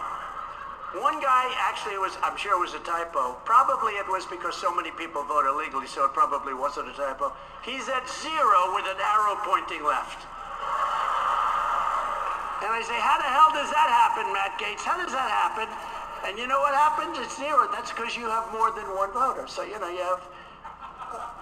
[0.95, 3.35] One guy actually was, I'm sure it was a typo.
[3.43, 7.35] Probably it was because so many people vote illegally, so it probably wasn't a typo.
[7.61, 10.23] He's at zero with an arrow pointing left.
[12.63, 14.81] And I say, how the hell does that happen, Matt Gaetz?
[14.81, 15.69] How does that happen?
[16.25, 17.17] And you know what happens?
[17.19, 17.69] It's zero.
[17.71, 19.47] That's because you have more than one voter.
[19.47, 20.23] So, you know, you have,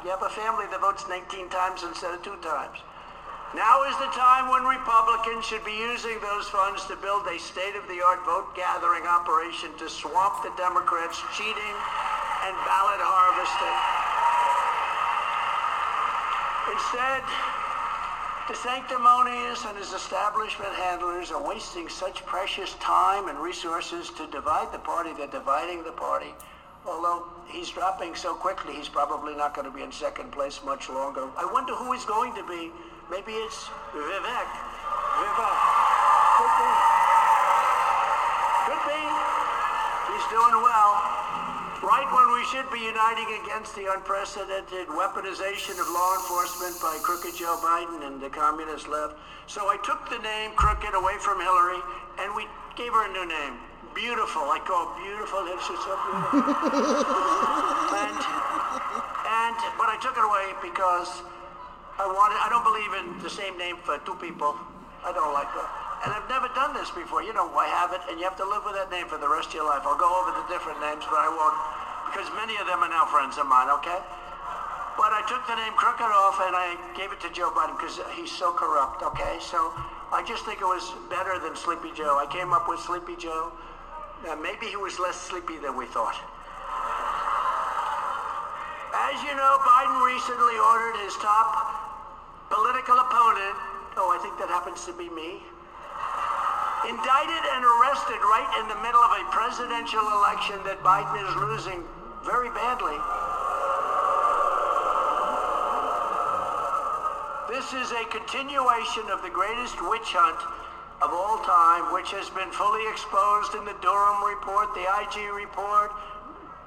[0.03, 2.79] you have a family that votes 19 times instead of two times.
[3.55, 8.27] Now is the time when Republicans should be using those funds to build a state-of-the-art
[8.27, 11.75] vote-gathering operation to swamp the Democrats' cheating
[12.43, 13.79] and ballot harvesting.
[16.75, 17.23] Instead,
[18.47, 24.71] the sanctimonious and his establishment handlers are wasting such precious time and resources to divide
[24.71, 25.09] the party.
[25.17, 26.29] They're dividing the party.
[26.85, 30.89] Although he's dropping so quickly, he's probably not going to be in second place much
[30.89, 31.27] longer.
[31.35, 32.71] I wonder who he's going to be.
[33.09, 34.49] Maybe it's Vivek.
[35.17, 35.59] Vivek.
[36.37, 36.69] Could be.
[38.69, 39.01] Could be.
[40.13, 41.24] He's doing well.
[41.85, 47.37] Right when we should be uniting against the unprecedented weaponization of law enforcement by crooked
[47.37, 49.13] Joe Biden and the communist left.
[49.45, 51.77] So I took the name Crooked away from Hillary
[52.17, 53.61] and we gave her a new name.
[53.93, 54.49] Beautiful.
[54.49, 55.45] I call beautiful.
[55.45, 56.41] It's so beautiful.
[58.01, 58.17] and,
[59.45, 61.21] and, but I took it away because
[62.01, 64.57] I wanted, I don't believe in the same name for two people.
[65.05, 65.84] I don't like that.
[66.05, 67.25] And I've never done this before.
[67.25, 69.25] You know, I have it, and you have to live with that name for the
[69.25, 69.81] rest of your life.
[69.89, 71.57] I'll go over the different names, but I won't,
[72.13, 73.97] because many of them are now friends of mine, okay?
[75.01, 77.97] But I took the name Crooked off, and I gave it to Joe Biden, because
[78.13, 79.41] he's so corrupt, okay?
[79.41, 79.73] So
[80.13, 82.21] I just think it was better than Sleepy Joe.
[82.21, 83.49] I came up with Sleepy Joe.
[84.29, 86.21] Uh, maybe he was less sleepy than we thought.
[88.93, 91.65] As you know, Biden recently ordered his top
[92.53, 93.57] political opponent,
[93.97, 95.41] oh, I think that happens to be me,
[96.85, 101.81] indicted and arrested right in the middle of a presidential election that Biden is losing
[102.21, 102.97] very badly.
[107.49, 110.41] This is a continuation of the greatest witch hunt
[111.01, 115.91] of all time, which has been fully exposed in the Durham report, the IG report,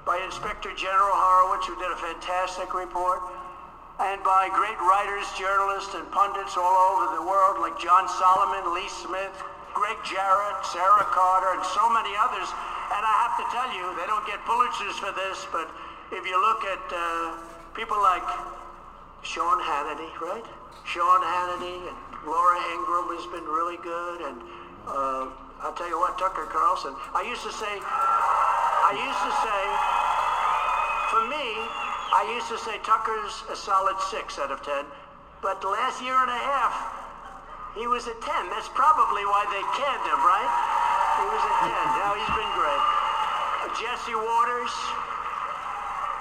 [0.05, 3.21] by Inspector General Horowitz, who did a fantastic report,
[3.99, 8.87] and by great writers, journalists, and pundits all over the world, like John Solomon, Lee
[8.87, 9.35] Smith,
[9.75, 12.47] Gregg Jarrett, Sarah Carter, and so many others.
[12.95, 15.67] And I have to tell you, they don't get Pulitzers for this, but
[16.15, 17.03] if you look at uh,
[17.75, 18.23] people like
[19.21, 20.47] Sean Hannity, right?
[20.87, 24.39] Sean Hannity and Laura Ingraham has been really good, and
[24.87, 25.27] uh,
[25.59, 26.95] I'll tell you what, Tucker Carlson.
[27.11, 29.61] I used to say, I used to say,
[31.11, 34.85] for me, I used to say Tucker's a solid six out of ten,
[35.41, 36.73] but the last year and a half,
[37.77, 38.43] he was a ten.
[38.49, 40.51] That's probably why they canned him, right?
[41.21, 41.85] He was a ten.
[42.01, 42.83] Now he's been great.
[43.77, 44.73] Jesse Watters.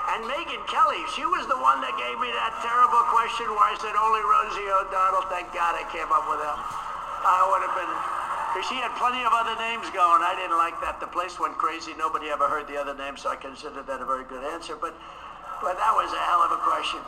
[0.08, 3.76] And Megyn Kelly, she was the one that gave me that terrible question where I
[3.76, 5.28] said only Rosie O'Donnell.
[5.28, 6.56] Thank God I came up with that.
[6.56, 7.92] I would have been,
[8.52, 10.24] because she had plenty of other names going.
[10.24, 10.96] I didn't like that.
[10.96, 11.92] The place went crazy.
[11.92, 14.80] Nobody ever heard the other names, so I considered that a very good answer.
[14.80, 14.96] But,
[15.60, 17.00] but that was a hell of a question.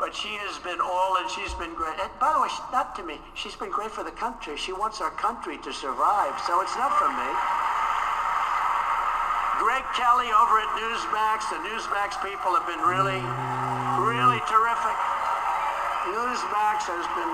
[0.00, 1.94] But she has been all, and she's been great.
[2.00, 3.22] And by the way, not to me.
[3.38, 4.56] She's been great for the country.
[4.58, 7.30] She wants our country to survive, so it's not for me.
[9.62, 11.46] Greg Kelly over at Newsmax.
[11.54, 13.22] The Newsmax people have been really,
[14.02, 14.98] really terrific.
[16.10, 17.32] Newsmax has been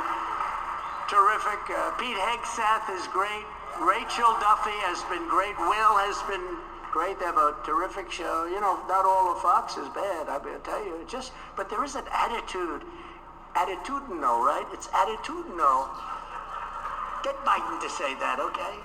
[1.08, 1.56] terrific.
[1.72, 3.48] Uh, Pete Hegseth is great.
[3.80, 5.56] Rachel Duffy has been great.
[5.56, 6.44] Will has been
[6.92, 7.18] great.
[7.18, 8.46] They have a terrific show.
[8.46, 11.04] You know, not all of Fox is bad, I will tell you.
[11.08, 12.82] Just, but there is an attitude.
[13.54, 14.66] Attitudinal, right?
[14.72, 15.88] It's attitudinal.
[17.24, 18.76] Get Biden to say that, okay?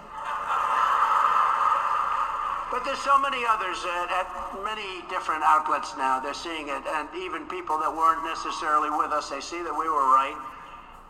[2.74, 4.28] But there's so many others at, at
[4.66, 6.20] many different outlets now.
[6.20, 9.86] They're seeing it, and even people that weren't necessarily with us, they see that we
[9.86, 10.34] were right,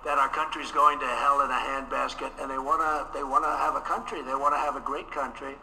[0.04, 3.80] that our country's going to hell in a handbasket, and they wanna they wanna have
[3.80, 4.22] a country.
[4.22, 5.56] They wanna have a great country.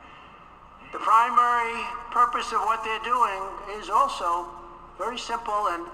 [0.93, 3.43] The primary purpose of what they're doing
[3.79, 4.47] is also
[4.99, 5.87] very simple, and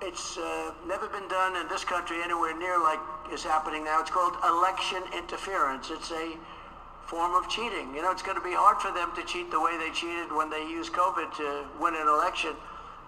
[0.00, 3.00] it's uh, never been done in this country anywhere near like
[3.32, 4.00] is happening now.
[4.00, 5.90] It's called election interference.
[5.90, 6.36] It's a
[7.06, 7.94] form of cheating.
[7.94, 10.30] You know, it's going to be hard for them to cheat the way they cheated
[10.30, 12.54] when they used COVID to win an election.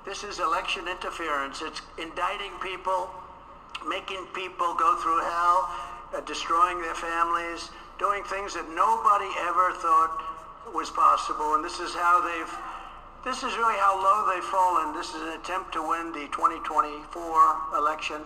[0.04, 1.62] This is election interference.
[1.62, 3.08] It's indicting people,
[3.86, 5.70] making people go through hell,
[6.10, 10.29] uh, destroying their families, doing things that nobody ever thought
[10.74, 11.54] was possible.
[11.54, 12.54] And this is how they've,
[13.24, 14.94] this is really how low they've fallen.
[14.94, 17.06] This is an attempt to win the 2024
[17.76, 18.22] election.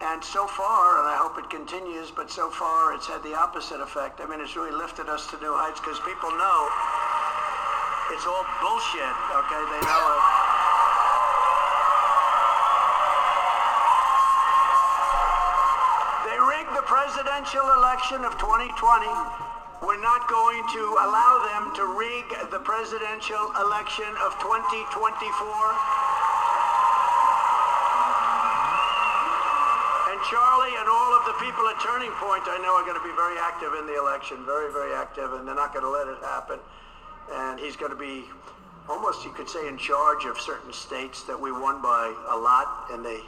[0.00, 3.80] And so far, and I hope it continues, but so far it's had the opposite
[3.80, 4.20] effect.
[4.20, 6.60] I mean, it's really lifted us to new heights because people know
[8.12, 9.62] it's all bullshit, okay?
[9.72, 10.24] They know it.
[16.28, 19.45] They rigged the presidential election of 2020.
[19.82, 24.88] We're not going to allow them to rig the presidential election of 2024.
[30.08, 33.04] And Charlie and all of the people at Turning Point, I know, are going to
[33.04, 36.08] be very active in the election, very, very active, and they're not going to let
[36.08, 36.58] it happen.
[37.32, 38.24] And he's going to be
[38.88, 42.88] almost, you could say, in charge of certain states that we won by a lot,
[42.92, 43.20] and they,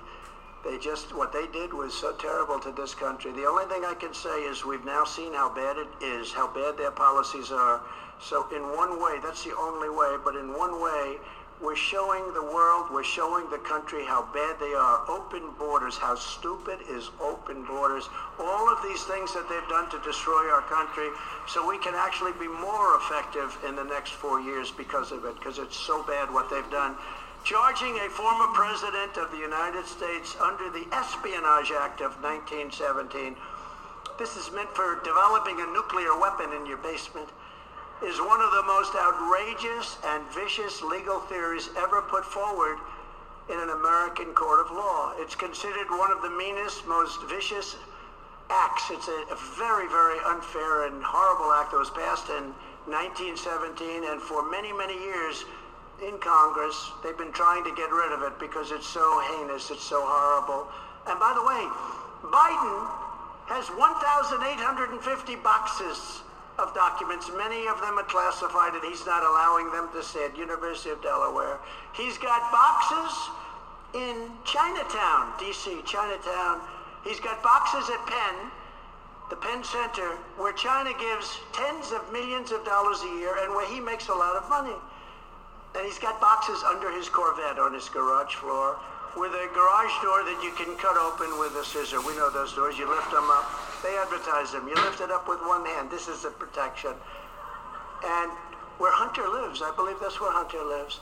[0.64, 3.32] they just, what they did was so terrible to this country.
[3.32, 6.48] The only thing I can say is we've now seen how bad it is, how
[6.48, 7.80] bad their policies are.
[8.20, 11.18] So in one way, that's the only way, but in one way,
[11.60, 15.02] we're showing the world, we're showing the country how bad they are.
[15.10, 18.08] Open borders, how stupid is open borders.
[18.38, 21.08] All of these things that they've done to destroy our country
[21.48, 25.34] so we can actually be more effective in the next four years because of it,
[25.34, 26.94] because it's so bad what they've done.
[27.44, 33.36] Charging a former president of the United States under the Espionage Act of 1917.
[34.18, 37.28] This is meant for developing a nuclear weapon in your basement
[38.02, 42.78] is one of the most outrageous and vicious legal theories ever put forward
[43.50, 45.14] in an American court of law.
[45.18, 47.76] It's considered one of the meanest, most vicious
[48.50, 48.84] acts.
[48.90, 52.54] It's a, very, very unfair and horrible act that was passed in
[52.86, 55.44] 1917, and for many, many years
[56.02, 59.02] in Congress, they've been trying to get rid of it because it's so
[59.34, 60.70] heinous, it's so horrible.
[61.06, 61.62] And by the way,
[62.30, 62.78] Biden
[63.50, 66.22] has 1,850 boxes
[66.58, 67.30] of documents.
[67.34, 71.58] Many of them are classified, and he's not allowing them to at University of Delaware.
[71.94, 73.14] He's got boxes
[73.94, 76.60] in Chinatown, D.C., Chinatown.
[77.04, 78.50] He's got boxes at Penn,
[79.30, 83.66] the Penn Center, where China gives tens of millions of dollars a year and where
[83.66, 84.76] he makes a lot of money.
[85.76, 88.76] And he's got boxes under his Corvette on his garage floor
[89.16, 92.00] with a garage door that you can cut open with a scissor.
[92.00, 92.78] We know those doors.
[92.78, 93.46] You lift them up.
[93.82, 94.68] They advertise them.
[94.68, 95.90] You lift it up with one hand.
[95.90, 96.94] This is the protection.
[98.04, 98.30] And
[98.78, 101.00] where Hunter lives, I believe that's where Hunter lives.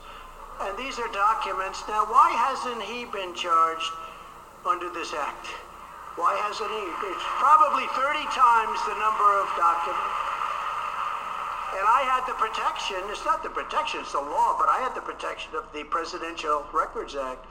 [0.65, 1.85] And these are documents.
[1.85, 3.93] Now, why hasn't he been charged
[4.65, 5.45] under this act?
[6.17, 6.85] Why hasn't he?
[7.13, 10.36] It's probably 30 times the number of documents.
[11.77, 14.95] And I had the protection, it's not the protection, it's the law, but I had
[14.95, 17.45] the protection of the Presidential Records Act.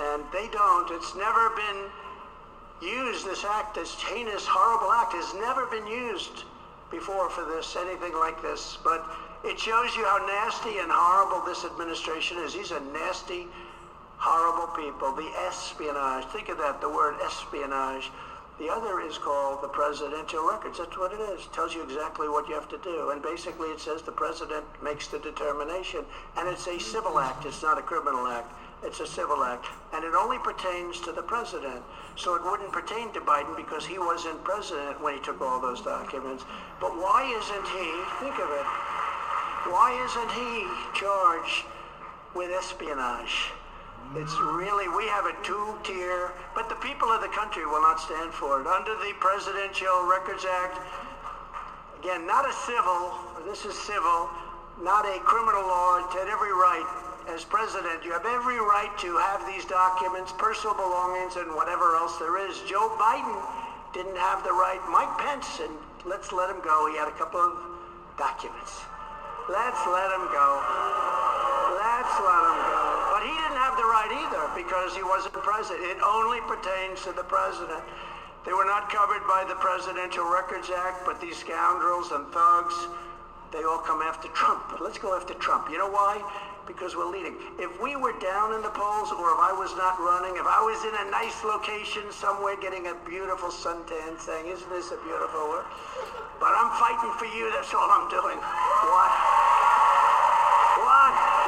[0.00, 0.88] And they don't.
[0.96, 1.92] It's never been
[2.80, 6.44] used, this act, this heinous, horrible act, has never been used
[6.90, 8.78] before for this, anything like this.
[8.82, 9.04] But
[9.44, 12.54] it shows you how nasty and horrible this administration is.
[12.54, 13.46] These are nasty,
[14.16, 15.12] horrible people.
[15.12, 18.08] The espionage, think of that, the word espionage.
[18.58, 20.78] The other is called the Presidential Records.
[20.78, 21.44] That's what it is.
[21.44, 23.10] It tells you exactly what you have to do.
[23.10, 26.06] And basically it says the president makes the determination.
[26.38, 27.44] And it's a civil act.
[27.44, 28.50] It's not a criminal act.
[28.82, 29.66] It's a civil act.
[29.92, 31.82] And it only pertains to the president.
[32.16, 35.82] So it wouldn't pertain to Biden because he wasn't president when he took all those
[35.82, 36.44] documents.
[36.80, 37.88] But why isn't he,
[38.24, 38.66] think of it,
[39.68, 41.64] why isn't he charged
[42.34, 43.52] with espionage?
[44.14, 48.32] It's really, we have a two-tier, but the people of the country will not stand
[48.32, 48.66] for it.
[48.66, 50.78] Under the Presidential Records Act,
[51.98, 53.12] again, not a civil,
[53.44, 54.30] this is civil,
[54.80, 56.86] not a criminal law, it had every right.
[57.26, 62.14] As president, you have every right to have these documents, personal belongings, and whatever else
[62.22, 62.54] there is.
[62.70, 63.34] Joe Biden
[63.90, 64.78] didn't have the right.
[64.86, 65.74] Mike Pence, and
[66.06, 66.86] let's let him go.
[66.86, 67.58] He had a couple of
[68.14, 68.86] documents.
[69.50, 70.48] Let's let him go.
[71.82, 72.82] Let's let him go.
[73.10, 75.80] But he didn't have the right either because he wasn't president.
[75.88, 77.80] It only pertains to the president.
[78.44, 82.76] They were not covered by the Presidential Records Act, but these scoundrels and thugs
[83.56, 84.68] they all come after Trump.
[84.84, 85.72] Let's go after Trump.
[85.72, 86.20] You know why?
[86.68, 87.40] Because we're leading.
[87.56, 90.60] If we were down in the polls or if I was not running, if I
[90.60, 95.40] was in a nice location somewhere getting a beautiful suntan saying, isn't this a beautiful
[95.48, 95.64] world?
[96.36, 97.48] But I'm fighting for you.
[97.54, 98.36] That's all I'm doing.
[98.92, 99.12] What?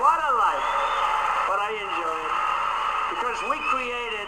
[0.01, 0.67] What a life.
[1.51, 2.39] But I enjoy it.
[3.39, 4.27] Because we created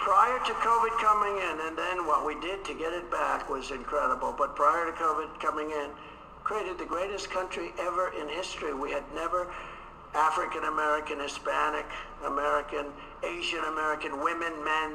[0.00, 3.70] prior to COVID coming in, and then what we did to get it back was
[3.70, 4.34] incredible.
[4.36, 5.90] But prior to COVID coming in,
[6.44, 8.72] created the greatest country ever in history.
[8.72, 9.52] We had never
[10.14, 11.84] African American, Hispanic
[12.24, 12.86] American,
[13.22, 14.92] Asian American, women, men,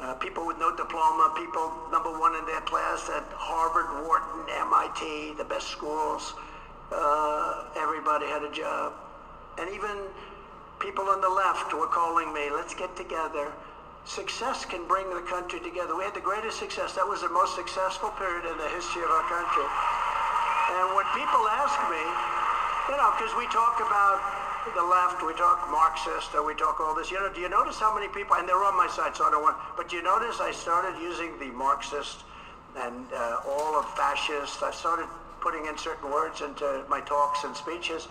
[0.00, 5.38] uh, people with no diploma, people number one in their class at Harvard, Wharton, MIT,
[5.38, 6.34] the best schools.
[6.92, 8.92] Uh, everybody had a job.
[9.58, 9.96] And even
[10.78, 13.52] people on the left were calling me, let's get together.
[14.04, 15.94] Success can bring the country together.
[15.94, 16.94] We had the greatest success.
[16.94, 19.68] That was the most successful period in the history of our country.
[20.78, 22.04] And when people ask me,
[22.88, 24.20] you know, because we talk about
[24.72, 27.76] the left, we talk Marxist, or we talk all this, you know, do you notice
[27.76, 30.02] how many people, and they're on my side, so I don't want, but do you
[30.02, 32.24] notice I started using the Marxist
[32.76, 34.62] and uh, all of fascist.
[34.62, 35.06] I started
[35.40, 38.08] putting in certain words into my talks and speeches.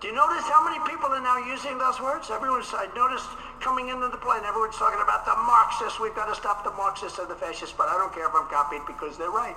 [0.00, 2.30] Do you notice how many people are now using those words?
[2.30, 3.28] Everyone's, I noticed
[3.60, 6.00] coming into the plane, everyone's talking about the Marxists.
[6.00, 8.48] We've got to stop the Marxists and the fascists, but I don't care if I'm
[8.48, 9.56] copied because they're right.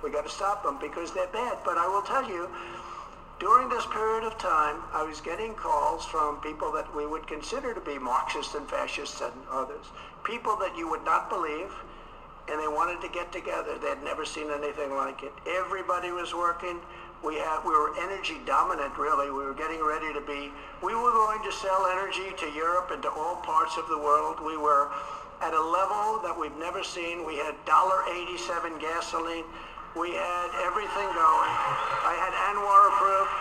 [0.00, 1.58] We've got to stop them because they're bad.
[1.64, 2.48] But I will tell you,
[3.40, 7.74] during this period of time, I was getting calls from people that we would consider
[7.74, 9.90] to be Marxists and fascists and others.
[10.22, 11.74] People that you would not believe,
[12.46, 13.74] and they wanted to get together.
[13.82, 15.32] They had never seen anything like it.
[15.50, 16.78] Everybody was working.
[17.24, 19.30] We had we were energy dominant really.
[19.30, 20.52] We were getting ready to be
[20.82, 24.40] we were going to sell energy to Europe and to all parts of the world.
[24.40, 24.88] We were
[25.40, 27.24] at a level that we've never seen.
[27.24, 29.44] We had $1.87 gasoline.
[29.96, 31.52] We had everything going.
[32.04, 33.36] I had ANWR approved.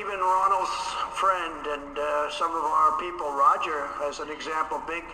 [0.00, 0.76] Even Ronald's
[1.16, 5.04] friend and uh, some of our people, Roger, as an example, big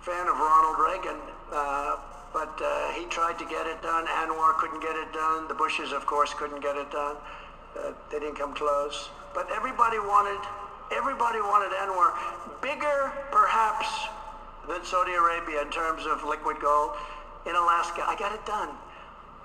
[0.00, 1.20] fan of Ronald Reagan,
[1.52, 1.96] uh,
[2.32, 4.06] but uh, he tried to get it done.
[4.06, 5.48] ANWR couldn't get it done.
[5.48, 7.16] The Bushes, of course, couldn't get it done.
[7.78, 9.08] Uh, they didn't come close.
[9.34, 10.40] But everybody wanted,
[10.92, 13.88] everybody wanted ANWR bigger, perhaps,
[14.68, 16.92] than Saudi Arabia in terms of liquid gold
[17.46, 18.04] in Alaska.
[18.06, 18.70] I got it done.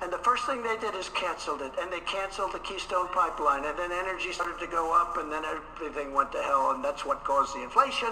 [0.01, 1.71] And the first thing they did is canceled it.
[1.79, 3.63] And they canceled the Keystone Pipeline.
[3.63, 6.71] And then energy started to go up and then everything went to hell.
[6.71, 8.09] And that's what caused the inflation.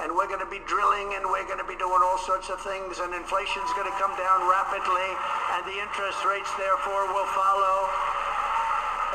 [0.00, 2.60] And we're going to be drilling and we're going to be doing all sorts of
[2.60, 3.00] things.
[3.00, 5.08] And inflation's going to come down rapidly.
[5.56, 7.76] And the interest rates, therefore, will follow.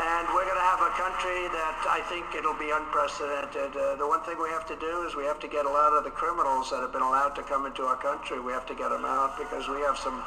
[0.02, 3.78] And we're going to have a country that I think it'll be unprecedented.
[3.78, 5.94] Uh, the one thing we have to do is we have to get a lot
[5.94, 8.42] of the criminals that have been allowed to come into our country.
[8.42, 10.18] We have to get them out because we have some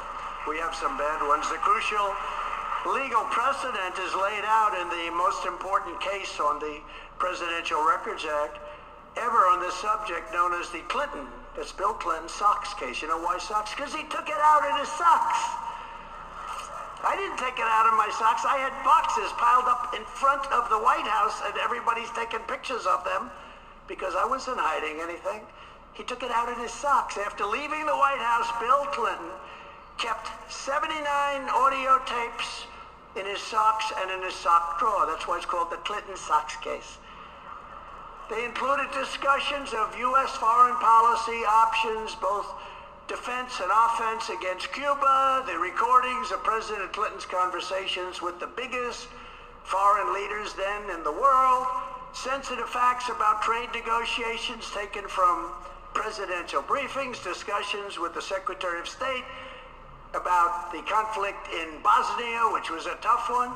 [0.47, 1.49] we have some bad ones.
[1.49, 2.07] The crucial
[2.85, 6.79] legal precedent is laid out in the most important case on the
[7.17, 8.61] Presidential Records Act
[9.17, 13.01] ever on this subject known as the Clinton, that's Bill Clinton socks case.
[13.01, 13.73] You know why socks?
[13.73, 15.39] Because he took it out in his socks.
[17.05, 18.43] I didn't take it out of my socks.
[18.43, 22.83] I had boxes piled up in front of the White House and everybody's taking pictures
[22.89, 23.29] of them
[23.87, 25.45] because I wasn't hiding anything.
[25.93, 27.15] He took it out in his socks.
[27.17, 29.31] After leaving the White House, Bill Clinton
[30.01, 30.91] kept 79
[31.53, 32.67] audio tapes
[33.15, 35.05] in his socks and in his sock drawer.
[35.07, 36.97] That's why it's called the Clinton socks case.
[38.29, 40.31] They included discussions of U.S.
[40.37, 42.47] foreign policy options, both
[43.07, 49.07] defense and offense against Cuba, the recordings of President Clinton's conversations with the biggest
[49.63, 51.67] foreign leaders then in the world,
[52.13, 55.51] sensitive facts about trade negotiations taken from
[55.93, 59.23] presidential briefings, discussions with the Secretary of State,
[60.15, 63.51] about the conflict in Bosnia, which was a tough one,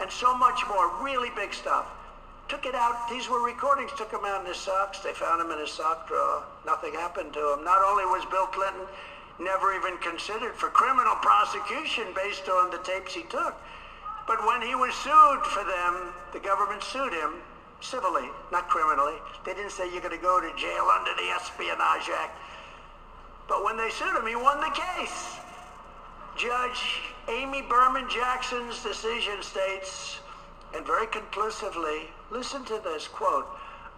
[0.00, 1.02] and so much more.
[1.02, 1.86] Really big stuff.
[2.52, 3.08] Took it out.
[3.08, 3.92] These were recordings.
[3.96, 4.98] Took them out in his socks.
[5.00, 6.44] They found him in his sock drawer.
[6.66, 7.64] Nothing happened to him.
[7.64, 8.84] Not only was Bill Clinton
[9.40, 13.56] never even considered for criminal prosecution based on the tapes he took,
[14.28, 17.40] but when he was sued for them, the government sued him
[17.80, 19.16] civilly, not criminally.
[19.46, 22.36] They didn't say you're going to go to jail under the Espionage Act.
[23.48, 25.40] But when they sued him, he won the case.
[26.36, 27.00] Judge
[27.32, 30.20] Amy Berman Jackson's decision states,
[30.76, 33.46] and very conclusively, listen to this quote,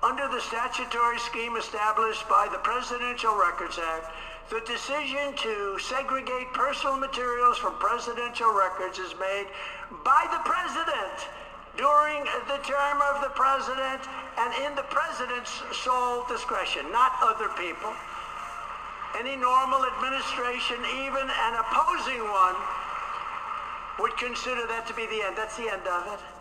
[0.03, 4.11] under the statutory scheme established by the Presidential Records Act,
[4.51, 9.47] the decision to segregate personal materials from presidential records is made
[10.05, 11.30] by the president
[11.78, 14.03] during the term of the president
[14.37, 17.95] and in the president's sole discretion, not other people
[19.18, 20.76] any normal administration,
[21.07, 22.57] even an opposing one,
[24.01, 25.37] would consider that to be the end.
[25.37, 26.34] That's the end of it.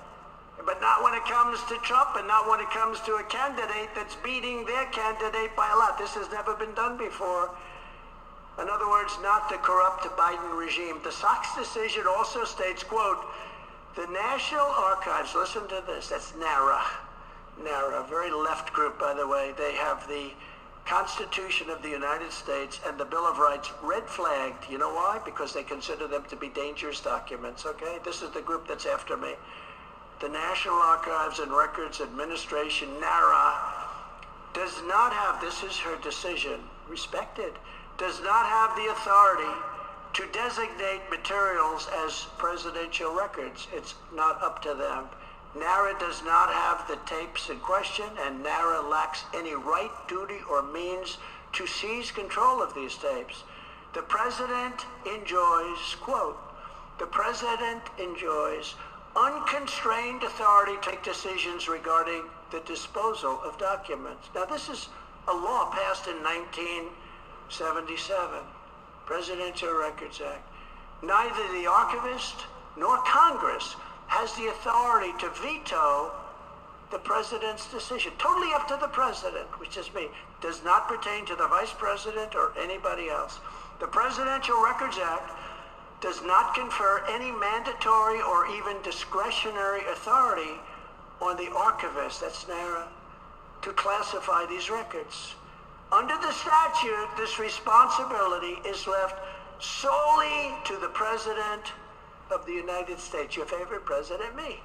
[0.65, 3.89] But not when it comes to Trump and not when it comes to a candidate
[3.95, 5.97] that's beating their candidate by a lot.
[5.97, 7.51] This has never been done before.
[8.61, 10.99] In other words, not the corrupt Biden regime.
[11.03, 13.25] The Sox decision also states, quote,
[13.95, 16.81] the National Archives, listen to this, that's NARA.
[17.63, 19.53] NARA, very left group, by the way.
[19.57, 20.31] They have the
[20.85, 24.69] Constitution of the United States and the Bill of Rights red flagged.
[24.69, 25.19] You know why?
[25.23, 27.99] Because they consider them to be dangerous documents, okay?
[28.03, 29.33] This is the group that's after me.
[30.21, 33.55] The National Archives and Records Administration, NARA,
[34.53, 37.53] does not have, this is her decision, respected,
[37.97, 39.53] does not have the authority
[40.13, 43.67] to designate materials as presidential records.
[43.73, 45.05] It's not up to them.
[45.55, 50.63] NARA does not have the tapes in question, and NARA lacks any right, duty, or
[50.63, 51.17] means
[51.53, 53.43] to seize control of these tapes.
[53.93, 56.39] The president enjoys, quote,
[56.99, 58.75] the president enjoys
[59.15, 64.29] unconstrained authority to take decisions regarding the disposal of documents.
[64.33, 64.87] Now, this is
[65.27, 68.39] a law passed in 1977,
[69.05, 70.47] Presidential Records Act.
[71.01, 72.45] Neither the archivist
[72.77, 73.75] nor Congress
[74.07, 76.11] has the authority to veto
[76.91, 78.13] the president's decision.
[78.19, 80.07] Totally up to the president, which is me.
[80.41, 83.39] Does not pertain to the vice president or anybody else.
[83.79, 85.31] The Presidential Records Act
[86.03, 90.59] does not confer any mandatory or even discretionary authority
[91.21, 92.89] on the archivist, that's NARA,
[93.61, 95.35] to classify these records.
[95.93, 99.15] Under the statute, this responsibility is left
[99.63, 101.71] solely to the President
[102.31, 104.43] of the United States, your favorite president, me.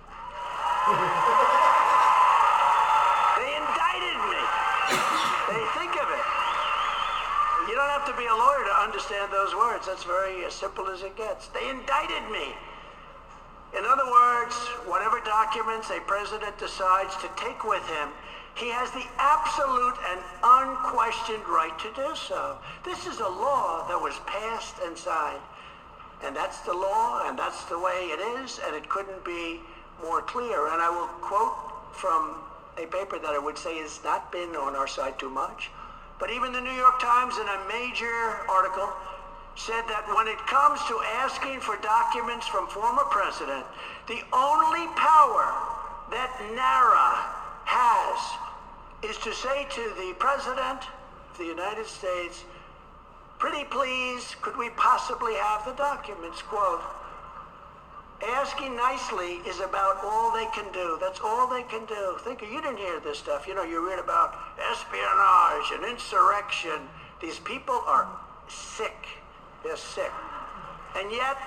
[3.39, 4.43] they indicted me.
[5.55, 6.27] They think of it.
[7.71, 9.87] You don't have to be a lawyer to understand those words.
[9.87, 11.49] That's very as simple as it gets.
[11.49, 12.53] They indicted me.
[13.73, 14.53] In other words,
[14.85, 18.13] whatever documents a president decides to take with him,
[18.57, 22.59] he has the absolute and unquestioned right to do so.
[22.85, 25.41] This is a law that was passed and signed.
[26.23, 29.61] And that's the law, and that's the way it is, and it couldn't be
[30.03, 30.69] more clear.
[30.69, 31.57] And I will quote
[31.95, 32.37] from
[32.77, 35.71] a paper that I would say has not been on our side too much.
[36.19, 38.91] But even the New York Times in a major article
[39.55, 43.65] said that when it comes to asking for documents from former president,
[44.07, 45.55] the only power
[46.11, 47.11] that NARA
[47.65, 50.83] has is to say to the president
[51.31, 52.45] of the United States,
[53.39, 56.83] pretty please, could we possibly have the documents, quote,
[58.27, 60.99] Asking nicely is about all they can do.
[61.01, 62.19] That's all they can do.
[62.25, 63.47] Think, you didn't hear this stuff.
[63.47, 66.83] You know, you read about espionage and insurrection.
[67.21, 68.09] These people are
[68.49, 69.07] sick.
[69.63, 70.11] They're sick.
[70.97, 71.39] And yet,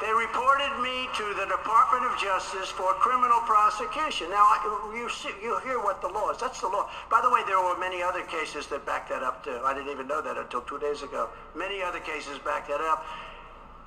[0.00, 4.30] they reported me to the Department of Justice for criminal prosecution.
[4.30, 4.46] Now,
[4.94, 6.38] you see, you hear what the law is.
[6.38, 6.88] That's the law.
[7.10, 9.58] By the way, there were many other cases that back that up too.
[9.64, 11.28] I didn't even know that until two days ago.
[11.56, 13.04] Many other cases back that up.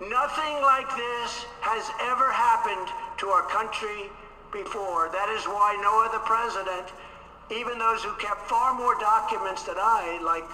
[0.02, 2.90] Nothing like this has ever happened
[3.20, 4.10] to our country
[4.52, 5.14] before.
[5.14, 6.90] That is why no other president,
[7.54, 10.50] even those who kept far more documents than I, like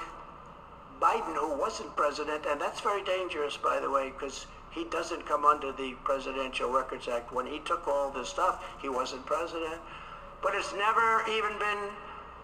[1.00, 5.46] Biden, who wasn't president, and that's very dangerous, by the way, because he doesn't come
[5.46, 7.32] under the Presidential Records Act.
[7.32, 9.80] When he took all this stuff, he wasn't president.
[10.44, 11.88] But it's never even been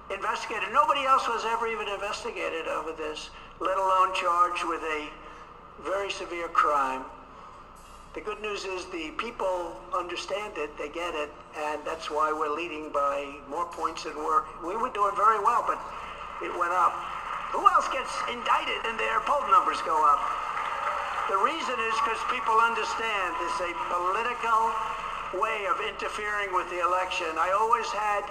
[0.10, 0.72] investigated.
[0.72, 3.30] Nobody else was ever even investigated over this,
[3.60, 5.10] let alone charged with a
[5.82, 7.04] very severe crime.
[8.14, 12.54] The good news is the people understand it, they get it, and that's why we're
[12.54, 15.82] leading by more points than we're, we were doing very well, but
[16.46, 16.94] it went up.
[17.58, 20.22] Who else gets indicted and their poll numbers go up?
[21.30, 24.62] The reason is because people understand it's a political
[25.42, 27.34] way of interfering with the election.
[27.38, 28.22] I always had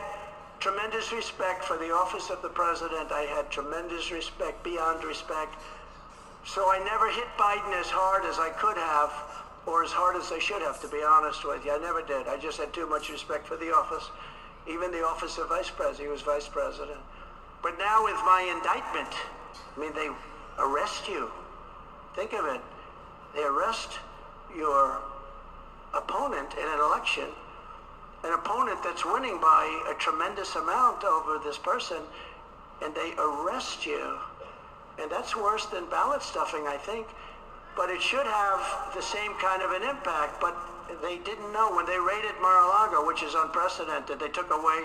[0.62, 3.10] tremendous respect for the office of the president.
[3.10, 5.58] I had tremendous respect, beyond respect.
[6.44, 9.12] So I never hit Biden as hard as I could have,
[9.66, 11.72] or as hard as I should have, to be honest with you.
[11.72, 12.26] I never did.
[12.26, 14.10] I just had too much respect for the office.
[14.68, 16.98] Even the office of vice president, he was vice president.
[17.62, 19.14] But now with my indictment,
[19.76, 20.10] I mean, they
[20.58, 21.30] arrest you.
[22.16, 22.60] Think of it.
[23.34, 23.98] They arrest
[24.54, 24.98] your
[25.94, 27.28] opponent in an election,
[28.24, 31.98] an opponent that's winning by a tremendous amount over this person,
[32.82, 34.18] and they arrest you.
[35.00, 37.06] And that's worse than ballot stuffing, I think.
[37.76, 40.40] But it should have the same kind of an impact.
[40.40, 40.56] But
[41.00, 44.20] they didn't know when they raided Mar-a-Lago, which is unprecedented.
[44.20, 44.84] They took away,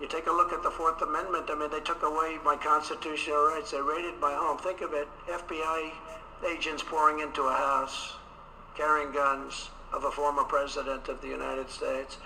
[0.00, 3.46] you take a look at the Fourth Amendment, I mean, they took away my constitutional
[3.46, 3.70] rights.
[3.70, 4.58] They raided my home.
[4.58, 5.90] Think of it, FBI
[6.46, 8.14] agents pouring into a house.
[8.76, 12.18] carrying guns of a former president of the United States.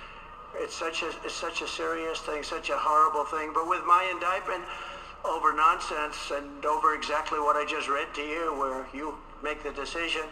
[0.56, 3.52] It's such a it's such a serious thing, such a horrible thing.
[3.52, 4.64] But with my indictment
[5.24, 9.72] over nonsense and over exactly what I just read to you, where you make the
[9.72, 10.22] decision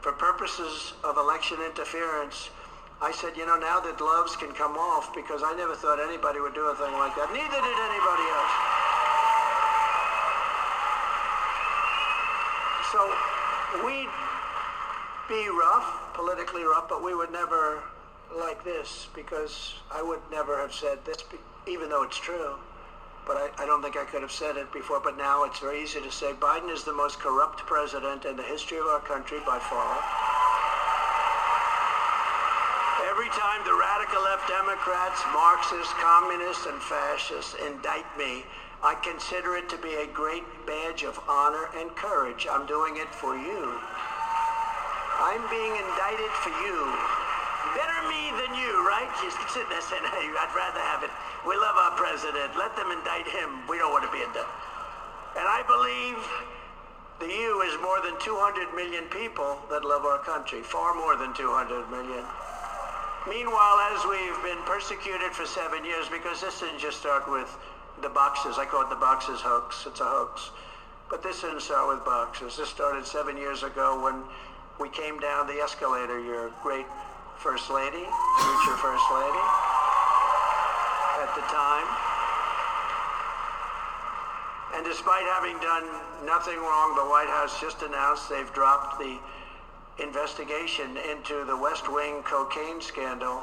[0.00, 2.50] for purposes of election interference,
[3.00, 6.40] I said, you know, now the gloves can come off because I never thought anybody
[6.40, 7.28] would do a thing like that.
[7.32, 8.54] Neither did anybody else.
[12.92, 13.00] So
[13.84, 14.12] we'd
[15.28, 17.82] be rough, politically rough, but we would never
[18.36, 21.18] like this because I would never have said this,
[21.66, 22.54] even though it's true.
[23.26, 25.00] But I, I don't think I could have said it before.
[25.00, 28.42] But now it's very easy to say Biden is the most corrupt president in the
[28.42, 29.96] history of our country by far.
[33.08, 38.44] Every time the radical left Democrats, Marxists, communists, and fascists indict me,
[38.82, 42.46] I consider it to be a great badge of honor and courage.
[42.50, 43.80] I'm doing it for you.
[45.16, 47.23] I'm being indicted for you.
[47.74, 49.10] Better me than you, right?
[49.24, 51.10] You sit there saying, hey, I'd rather have it.
[51.46, 52.54] We love our president.
[52.56, 53.66] Let them indict him.
[53.68, 54.46] We don't want to be indicted.
[55.34, 56.18] And I believe
[57.18, 61.34] the EU is more than 200 million people that love our country, far more than
[61.34, 62.22] 200 million.
[63.26, 67.48] Meanwhile, as we've been persecuted for seven years, because this didn't just start with
[68.02, 70.50] the boxes, I call it the boxes hoax, it's a hoax.
[71.08, 72.56] But this didn't start with boxes.
[72.56, 74.22] This started seven years ago when
[74.78, 76.86] we came down the escalator, your great
[77.38, 79.44] First Lady, future First Lady,
[81.20, 81.88] at the time.
[84.74, 85.84] And despite having done
[86.24, 89.18] nothing wrong, the White House just announced they've dropped the
[90.02, 93.42] investigation into the West Wing cocaine scandal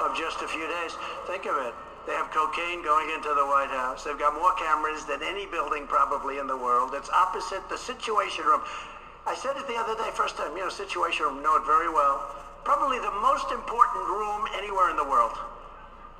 [0.00, 0.96] of just a few days.
[1.26, 1.74] Think of it.
[2.06, 4.04] They have cocaine going into the White House.
[4.04, 6.92] They've got more cameras than any building probably in the world.
[6.94, 8.60] It's opposite the Situation Room.
[9.26, 11.88] I said it the other day, first time, you know, Situation Room, know it very
[11.88, 12.20] well.
[12.60, 15.32] Probably the most important room anywhere in the world.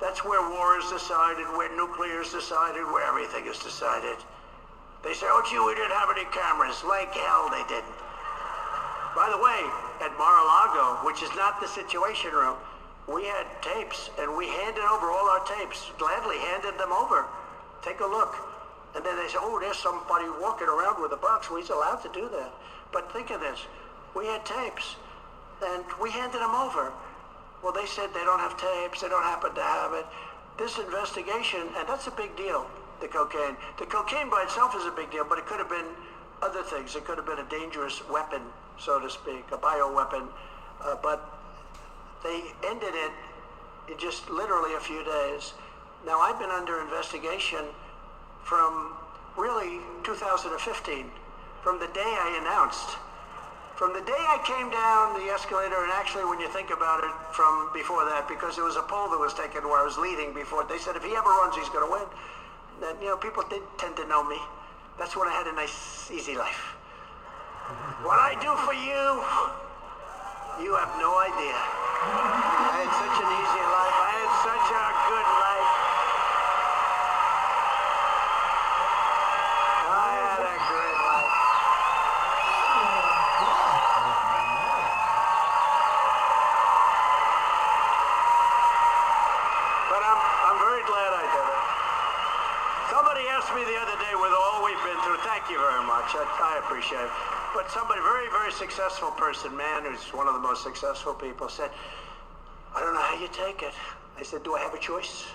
[0.01, 4.17] That's where war is decided, where nuclear is decided, where everything is decided.
[5.05, 6.81] They say, oh, gee, we didn't have any cameras.
[6.81, 7.93] Like hell, they didn't.
[9.13, 9.61] By the way,
[10.01, 12.57] at Mar-a-Lago, which is not the Situation Room,
[13.05, 17.23] we had tapes, and we handed over all our tapes, gladly handed them over.
[17.85, 18.33] Take a look.
[18.97, 21.47] And then they say, oh, there's somebody walking around with a box.
[21.53, 22.51] He's allowed to do that.
[22.95, 23.59] But think of this.
[24.15, 24.95] We had tapes,
[25.61, 26.93] and we handed them over.
[27.61, 29.01] Well, they said they don't have tapes.
[29.01, 30.05] They don't happen to have it.
[30.57, 32.65] This investigation, and that's a big deal,
[33.01, 33.57] the cocaine.
[33.77, 35.91] The cocaine by itself is a big deal, but it could have been
[36.41, 36.95] other things.
[36.95, 38.41] It could have been a dangerous weapon,
[38.79, 40.29] so to speak, a bioweapon.
[40.79, 41.19] Uh, but
[42.23, 43.11] they ended it
[43.91, 45.51] in just literally a few days.
[46.05, 47.65] Now, I've been under investigation
[48.45, 48.93] from
[49.35, 51.11] really 2015,
[51.65, 52.93] from the day I announced.
[53.73, 57.09] From the day I came down the escalator, and actually when you think about it
[57.33, 60.29] from before that, because there was a poll that was taken where I was leading
[60.29, 62.05] before, they said if he ever runs, he's going to win.
[62.85, 64.37] And, you know, people did tend to know me.
[65.01, 66.77] That's when I had a nice, easy life.
[68.05, 69.25] What I do for you,
[70.61, 71.57] you have no idea.
[71.57, 73.97] I had such an easy life.
[74.05, 75.71] I had such a good life.
[79.89, 81.33] I had a great life.
[89.89, 91.63] But I'm, I'm very glad I did it.
[92.93, 96.09] Somebody asked me the other day with all we've been through, thank you very much.
[96.17, 97.13] I, I appreciate it.
[97.53, 101.69] But somebody, very, very successful person, man who's one of the most successful people, said,
[102.73, 103.73] I don't know how you take it.
[104.17, 105.25] I said, do I have a choice?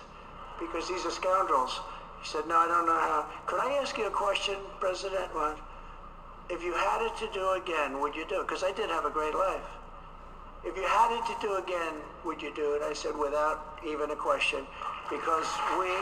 [0.58, 1.78] Because these are scoundrels.
[2.22, 3.30] He said, no, I don't know how.
[3.46, 5.32] Could I ask you a question, President?
[5.32, 5.56] What?
[6.50, 8.48] If you had it to do again, would you do it?
[8.48, 9.62] Because I did have a great life.
[10.64, 11.94] If you had it to do again,
[12.26, 12.82] would you do it?
[12.82, 14.66] I said, without even a question.
[15.08, 15.46] Because
[15.78, 15.94] we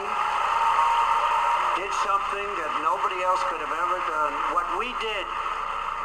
[1.77, 4.33] did something that nobody else could have ever done.
[4.55, 5.25] What we did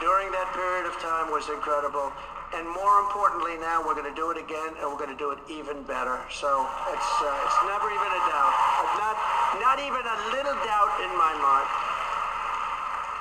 [0.03, 2.13] during that period of time was incredible.
[2.55, 5.35] And more importantly, now we're going to do it again, and we're going to do
[5.35, 6.23] it even better.
[6.31, 8.55] So it's uh, it's never even a doubt,
[9.01, 9.17] not
[9.59, 11.69] not even a little doubt in my mind.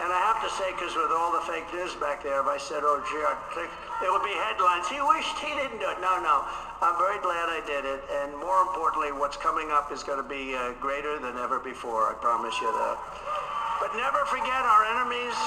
[0.05, 2.57] And I have to say, because with all the fake news back there, if I
[2.57, 3.69] said, oh, gee, I think
[4.01, 4.89] there would be headlines.
[4.89, 6.01] He wished he didn't do it.
[6.01, 6.43] No, no.
[6.84, 8.03] I'm very glad I did it.
[8.19, 12.11] And more importantly, what's coming up is going to be uh, greater than ever before.
[12.11, 12.99] I promise you that.
[13.79, 15.38] But never forget, our enemies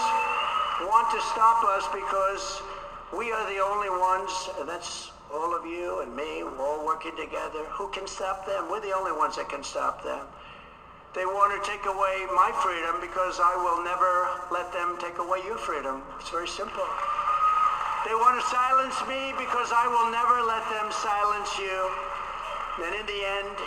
[0.88, 2.64] want to stop us because
[3.12, 7.12] we are the only ones, and that's all of you and me, we're all working
[7.16, 7.68] together.
[7.76, 8.70] Who can stop them?
[8.70, 10.24] We're the only ones that can stop them.
[11.14, 15.40] They want to take away my freedom because I will never let them take away
[15.44, 16.02] your freedom.
[16.20, 16.84] It's very simple.
[18.06, 21.90] They want to silence me because I will never let them silence you.
[22.86, 23.58] And in the end,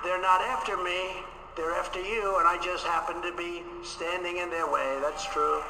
[0.00, 1.20] they're not after me.
[1.60, 4.96] They're after you, and I just happen to be standing in their way.
[5.04, 5.60] That's true.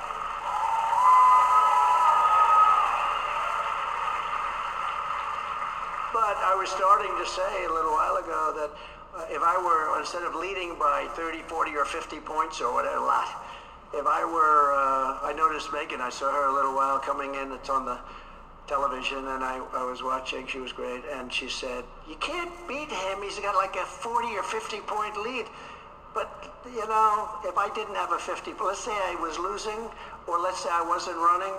[6.14, 8.70] But I was starting to say a little while ago that
[9.18, 13.02] uh, if I were, instead of leading by 30, 40, or 50 points or whatever,
[13.02, 13.41] a lot,
[13.94, 17.52] if I were, uh, I noticed Megyn, I saw her a little while coming in,
[17.52, 17.98] it's on the
[18.66, 22.88] television, and I, I was watching, she was great, and she said, you can't beat
[22.88, 25.46] him, he's got like a 40 or 50 point lead.
[26.14, 26.28] But,
[26.68, 29.88] you know, if I didn't have a 50, let's say I was losing,
[30.26, 31.52] or let's say I wasn't running,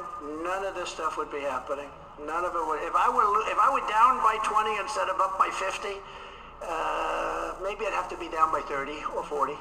[0.46, 1.90] none of this stuff would be happening.
[2.22, 2.82] None of it would.
[2.86, 5.98] If I were, if I were down by 20 instead of up by 50,
[6.62, 9.58] uh, maybe I'd have to be down by 30 or 40.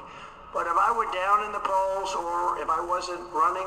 [0.53, 3.65] But if I were down in the polls, or if I wasn't running,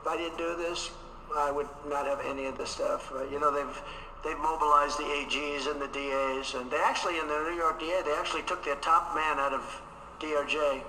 [0.00, 0.90] if I didn't do this,
[1.36, 3.12] I would not have any of the stuff.
[3.12, 3.76] Uh, you know, they've
[4.24, 8.00] they've mobilized the AGs and the DAs, and they actually in the New York DA,
[8.08, 9.60] they actually took their top man out of
[10.16, 10.80] DRJ,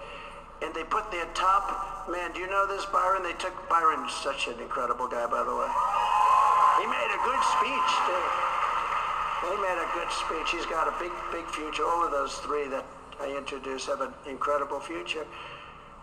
[0.64, 2.32] and they put their top man.
[2.32, 3.24] Do you know this, Byron?
[3.24, 5.72] They took Byron's such an incredible guy, by the way.
[6.80, 8.26] He made a good speech too.
[9.52, 10.48] He made a good speech.
[10.56, 11.84] He's got a big, big future.
[11.84, 12.86] All of those three that
[13.22, 15.26] I introduced have an incredible future.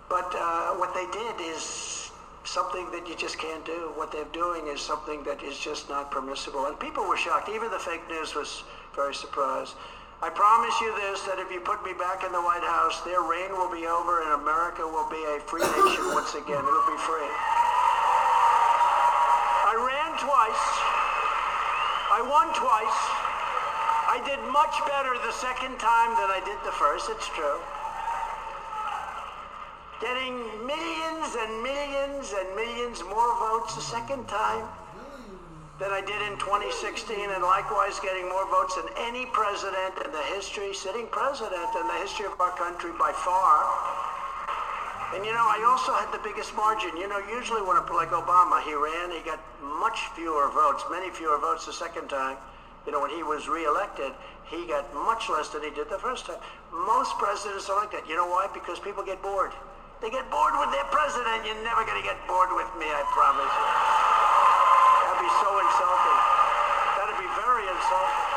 [0.08, 2.10] But uh, what they did is
[2.44, 3.92] something that you just can't do.
[3.94, 6.66] What they're doing is something that is just not permissible.
[6.66, 7.48] And people were shocked.
[7.48, 9.74] Even the fake news was very surprised.
[10.22, 13.26] I promise you this, that if you put me back in the White House, their
[13.26, 16.62] reign will be over and America will be a free nation once again.
[16.62, 17.30] It'll be free.
[19.66, 20.64] I ran twice.
[22.14, 23.32] I won twice.
[24.12, 27.56] I did much better the second time than I did the first, it's true.
[30.04, 30.36] Getting
[30.68, 34.68] millions and millions and millions more votes the second time
[35.80, 40.26] than I did in 2016, and likewise getting more votes than any president in the
[40.36, 43.64] history, sitting president in the history of our country by far.
[45.16, 47.00] And you know, I also had the biggest margin.
[47.00, 49.40] You know, usually when a like Obama, he ran, he got
[49.80, 52.36] much fewer votes, many fewer votes the second time.
[52.87, 54.12] You know, when he was reelected,
[54.51, 56.43] he got much less than he did the first time.
[56.72, 58.09] Most presidents are like that.
[58.09, 58.51] You know why?
[58.53, 59.55] Because people get bored.
[60.03, 61.47] They get bored with their president.
[61.47, 63.68] You're never going to get bored with me, I promise you.
[65.07, 66.18] That'd be so insulting.
[66.99, 68.33] That'd be very insulting.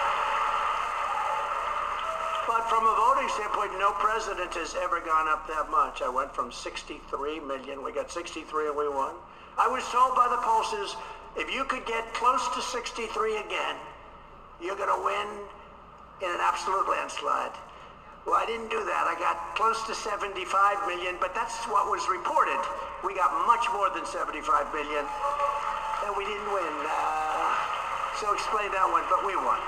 [2.46, 6.06] But from a voting standpoint, no president has ever gone up that much.
[6.06, 7.02] I went from 63
[7.42, 9.18] million, we got 63 and we won.
[9.58, 10.94] I was told by the pollsters,
[11.36, 13.10] if you could get close to 63
[13.42, 13.76] again,
[14.62, 15.28] you're going to win
[16.24, 17.56] in an absolute landslide.
[18.26, 19.04] Well, I didn't do that.
[19.06, 20.42] I got close to 75
[20.90, 22.58] million, but that's what was reported.
[23.06, 24.42] We got much more than 75
[24.74, 26.74] million, and we didn't win.
[26.90, 27.54] Uh,
[28.18, 29.62] so explain that one, but we won.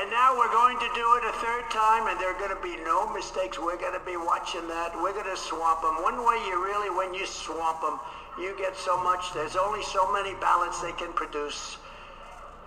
[0.00, 2.62] And now we're going to do it a third time, and there are going to
[2.64, 3.58] be no mistakes.
[3.58, 4.96] We're going to be watching that.
[4.96, 6.00] We're going to swamp them.
[6.00, 8.00] One way you really, when you swamp them,
[8.40, 9.34] you get so much.
[9.34, 11.76] There's only so many ballots they can produce.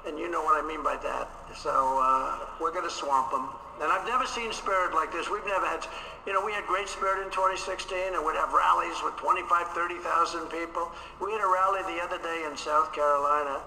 [0.06, 1.30] And you know what I mean by that.
[1.54, 3.50] So uh, we're going to swamp them.
[3.82, 5.30] And I've never seen spirit like this.
[5.30, 5.86] We've never had,
[6.26, 10.54] you know, we had great spirit in 2016 and we'd have rallies with 25, 30,000
[10.54, 10.90] people.
[11.22, 13.62] We had a rally the other day in South Carolina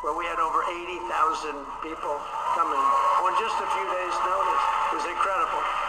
[0.00, 2.16] where we had over 80,000 people
[2.54, 2.84] coming
[3.24, 4.64] on just a few days' notice.
[4.92, 5.87] It was incredible.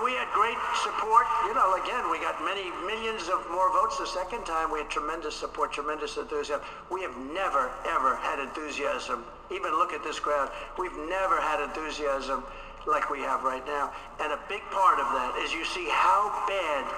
[0.00, 1.28] And we had great support.
[1.44, 4.72] You know, again, we got many millions of more votes the second time.
[4.72, 6.64] We had tremendous support, tremendous enthusiasm.
[6.88, 9.28] We have never, ever had enthusiasm.
[9.52, 10.48] Even look at this crowd.
[10.78, 12.44] We've never had enthusiasm
[12.88, 13.92] like we have right now.
[14.24, 16.88] And a big part of that is you see how bad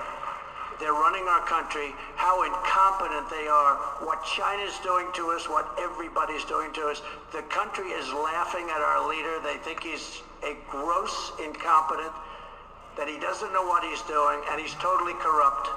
[0.78, 6.44] they're running our country, how incompetent they are, what China's doing to us, what everybody's
[6.44, 7.02] doing to us.
[7.34, 9.42] The country is laughing at our leader.
[9.42, 12.14] They think he's a gross incompetent
[12.96, 15.68] that he doesn't know what he's doing, and he's totally corrupt.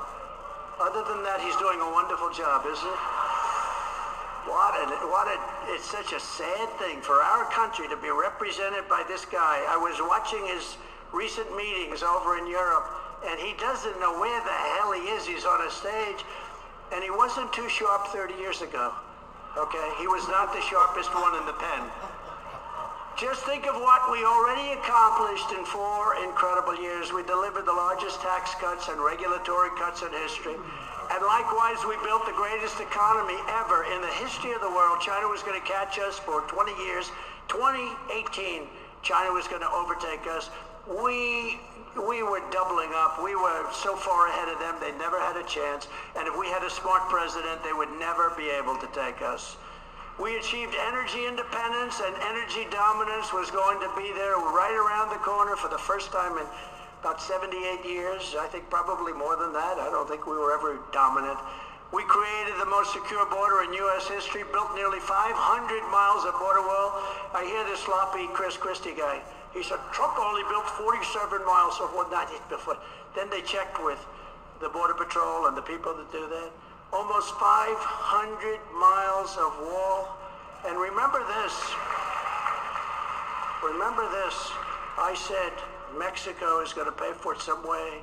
[0.79, 3.25] Other than that, he's doing a wonderful job, isn't he?
[4.45, 5.37] What a, what a,
[5.73, 9.63] it's such a sad thing for our country to be represented by this guy.
[9.65, 10.77] I was watching his
[11.09, 12.85] recent meetings over in Europe,
[13.25, 15.25] and he doesn't know where the hell he is.
[15.25, 16.21] He's on a stage,
[16.93, 18.93] and he wasn't too sharp 30 years ago.
[19.57, 19.87] Okay?
[19.97, 21.89] He was not the sharpest one in the pen.
[23.15, 27.13] Just think of what we already accomplished in four incredible years.
[27.13, 30.51] We delivered the largest tax cuts and regulatory cuts in history.
[30.51, 34.99] And likewise, we built the greatest economy ever in the history of the world.
[34.99, 37.07] China was going to catch us for 20 years.
[37.47, 38.67] 2018,
[39.01, 40.49] China was going to overtake us.
[40.83, 41.55] we
[41.95, 43.23] we were doubling up.
[43.23, 45.87] We were so far ahead of them, they never had a chance.
[46.19, 49.55] And if we had a smart president, they would never be able to take us.
[50.15, 55.19] We achieved energy independence, and energy dominance was going to be there right around the
[55.19, 56.47] corner for the first time in
[57.03, 58.33] about 78 years.
[58.39, 59.75] I think probably more than that.
[59.75, 61.37] I don't think we were ever dominant.
[61.91, 64.07] We created the most secure border in U.S.
[64.07, 65.35] history, built nearly 500
[65.91, 66.95] miles of border wall.
[67.35, 69.19] I hear this sloppy Chris Christie guy.
[69.53, 72.79] He said, Trump only built 47 miles of what not before.
[73.15, 73.99] Then they checked with
[74.59, 76.51] the Border Patrol and the people that do that.
[76.95, 80.15] Almost 500 miles of wall.
[80.63, 81.51] And remember this.
[83.59, 84.35] Remember this.
[84.95, 85.51] I said
[85.99, 87.99] Mexico is going to pay for it some way.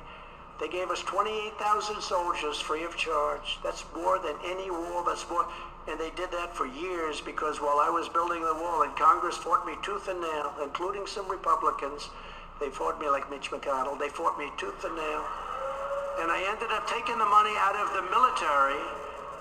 [0.59, 3.57] They gave us 28,000 soldiers free of charge.
[3.63, 5.03] That's more than any wall.
[5.03, 5.47] That's more.
[5.89, 9.37] And they did that for years because while I was building the wall and Congress
[9.37, 12.09] fought me tooth and nail, including some Republicans,
[12.59, 13.97] they fought me like Mitch McConnell.
[13.97, 15.25] They fought me tooth and nail.
[16.21, 18.79] And I ended up taking the money out of the military.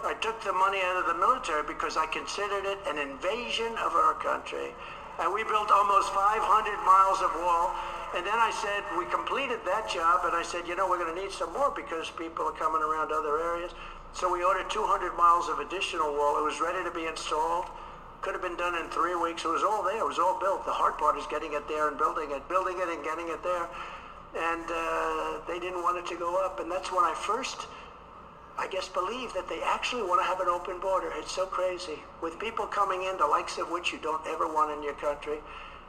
[0.03, 3.95] I took the money out of the military because I considered it an invasion of
[3.95, 4.75] our country.
[5.21, 6.43] And we built almost 500
[6.83, 7.71] miles of wall.
[8.17, 11.15] And then I said, we completed that job, and I said, you know, we're going
[11.15, 13.73] to need some more because people are coming around other areas.
[14.13, 16.37] So we ordered 200 miles of additional wall.
[16.37, 17.73] It was ready to be installed.
[18.21, 19.45] Could have been done in three weeks.
[19.45, 19.97] It was all there.
[19.97, 20.65] It was all built.
[20.69, 23.43] The hard part is getting it there and building it, building it and getting it
[23.43, 23.67] there.
[24.33, 26.61] And uh, they didn't want it to go up.
[26.61, 27.69] And that's when I first,
[28.57, 31.13] I guess, believed that they actually want to have an open border.
[31.17, 32.01] It's so crazy.
[32.23, 35.37] With people coming in, the likes of which you don't ever want in your country.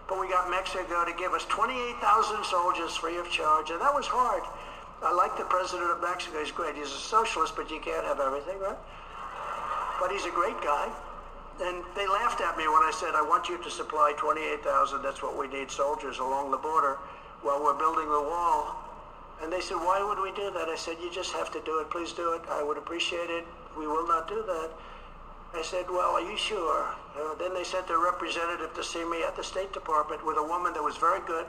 [0.10, 4.06] But we got Mexico to give us 28,000 soldiers free of charge, and that was
[4.06, 4.44] hard.
[5.02, 6.40] I like the president of Mexico.
[6.40, 6.76] He's great.
[6.76, 8.78] He's a socialist, but you can't have everything, right?
[10.00, 10.92] But he's a great guy.
[11.64, 15.02] And they laughed at me when I said, I want you to supply 28,000.
[15.02, 16.98] That's what we need, soldiers along the border
[17.44, 18.76] while we're building the wall.
[19.42, 20.70] And they said, why would we do that?
[20.70, 21.90] I said, you just have to do it.
[21.90, 22.42] Please do it.
[22.50, 23.46] I would appreciate it.
[23.78, 24.70] We will not do that.
[25.54, 26.88] I said, well, are you sure?
[27.16, 30.44] Uh, then they sent their representative to see me at the State Department with a
[30.44, 31.46] woman that was very good.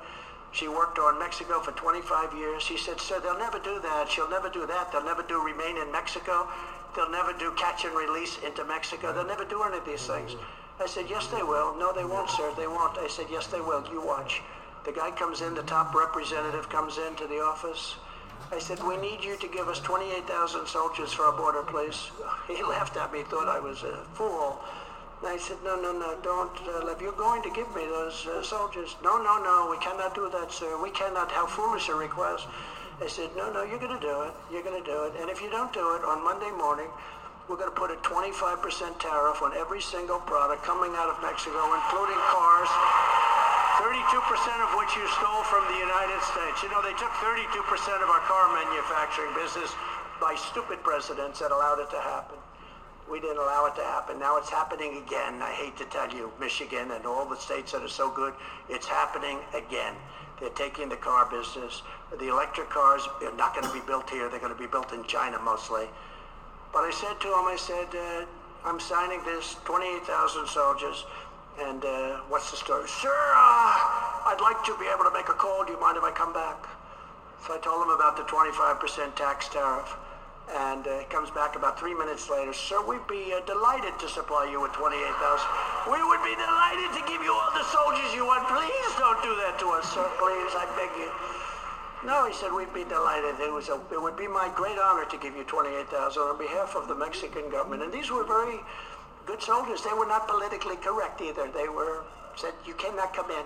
[0.53, 2.63] She worked on Mexico for 25 years.
[2.63, 4.11] She said, sir, they'll never do that.
[4.11, 4.93] She'll never do that.
[4.93, 6.49] They'll never do remain in Mexico.
[6.95, 9.13] They'll never do catch and release into Mexico.
[9.13, 10.37] They'll never do any of these things.
[10.81, 11.77] I said, yes, they will.
[11.77, 12.53] No, they won't, sir.
[12.57, 12.99] They won't.
[12.99, 13.85] I said, yes, they will.
[13.91, 14.43] You watch.
[14.85, 17.97] The guy comes in, the top representative comes into the office.
[18.53, 22.11] I said, we need you to give us 28,000 soldiers for our border, please.
[22.49, 24.61] He laughed at me, thought I was a fool.
[25.25, 26.53] I said, no, no, no, don't.
[26.69, 30.29] Uh, you're going to give me those uh, soldiers, no, no, no, we cannot do
[30.29, 30.77] that, sir.
[30.83, 31.33] We cannot.
[31.33, 32.47] How foolish a request.
[33.01, 34.33] I said, no, no, you're going to do it.
[34.53, 35.15] You're going to do it.
[35.19, 36.87] And if you don't do it, on Monday morning,
[37.49, 41.73] we're going to put a 25% tariff on every single product coming out of Mexico,
[41.73, 42.69] including cars,
[43.75, 43.91] 32%
[44.63, 46.63] of which you stole from the United States.
[46.63, 47.43] You know, they took 32%
[48.03, 49.75] of our car manufacturing business
[50.21, 52.39] by stupid presidents that allowed it to happen.
[53.11, 54.19] We didn't allow it to happen.
[54.19, 55.43] Now it's happening again.
[55.43, 58.33] I hate to tell you, Michigan and all the states that are so good,
[58.69, 59.95] it's happening again.
[60.41, 61.83] They're taking the car business.
[62.19, 64.29] The electric cars are not going to be built here.
[64.31, 65.87] They're going to be built in China mostly.
[66.73, 68.25] But I said to him, I said, uh,
[68.65, 71.05] I'm signing this 28,000 soldiers.
[71.61, 72.89] And uh, what's the story?
[72.89, 75.65] Sir, uh, I'd like to be able to make a call.
[75.65, 76.67] Do you mind if I come back?
[77.47, 79.87] So I told him about the 25% tax tariff.
[80.51, 82.53] And uh, he comes back about three minutes later.
[82.53, 85.89] Sir, we'd be uh, delighted to supply you with 28,000.
[85.89, 88.45] We would be delighted to give you all the soldiers you want.
[88.51, 90.05] Please don't do that to us, sir.
[90.21, 91.09] Please, I beg you.
[92.05, 93.41] No, he said, we'd be delighted.
[93.41, 95.89] It, was a, it would be my great honor to give you 28,000
[96.21, 97.83] on behalf of the Mexican government.
[97.83, 98.61] And these were very
[99.27, 99.83] good soldiers.
[99.83, 101.51] They were not politically correct either.
[101.51, 102.05] They were
[102.37, 103.45] said, you cannot come in.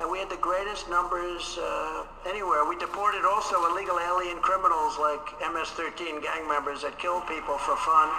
[0.00, 2.66] And we had the greatest numbers uh, anywhere.
[2.66, 8.10] We deported also illegal alien criminals like MS-13 gang members that killed people for fun.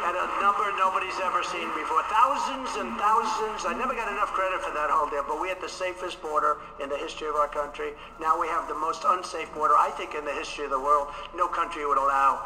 [0.00, 2.00] At a number nobody's ever seen before.
[2.08, 3.66] Thousands and thousands.
[3.66, 6.56] I never got enough credit for that whole deal, but we had the safest border
[6.80, 7.92] in the history of our country.
[8.16, 11.12] Now we have the most unsafe border, I think, in the history of the world.
[11.36, 12.40] No country would allow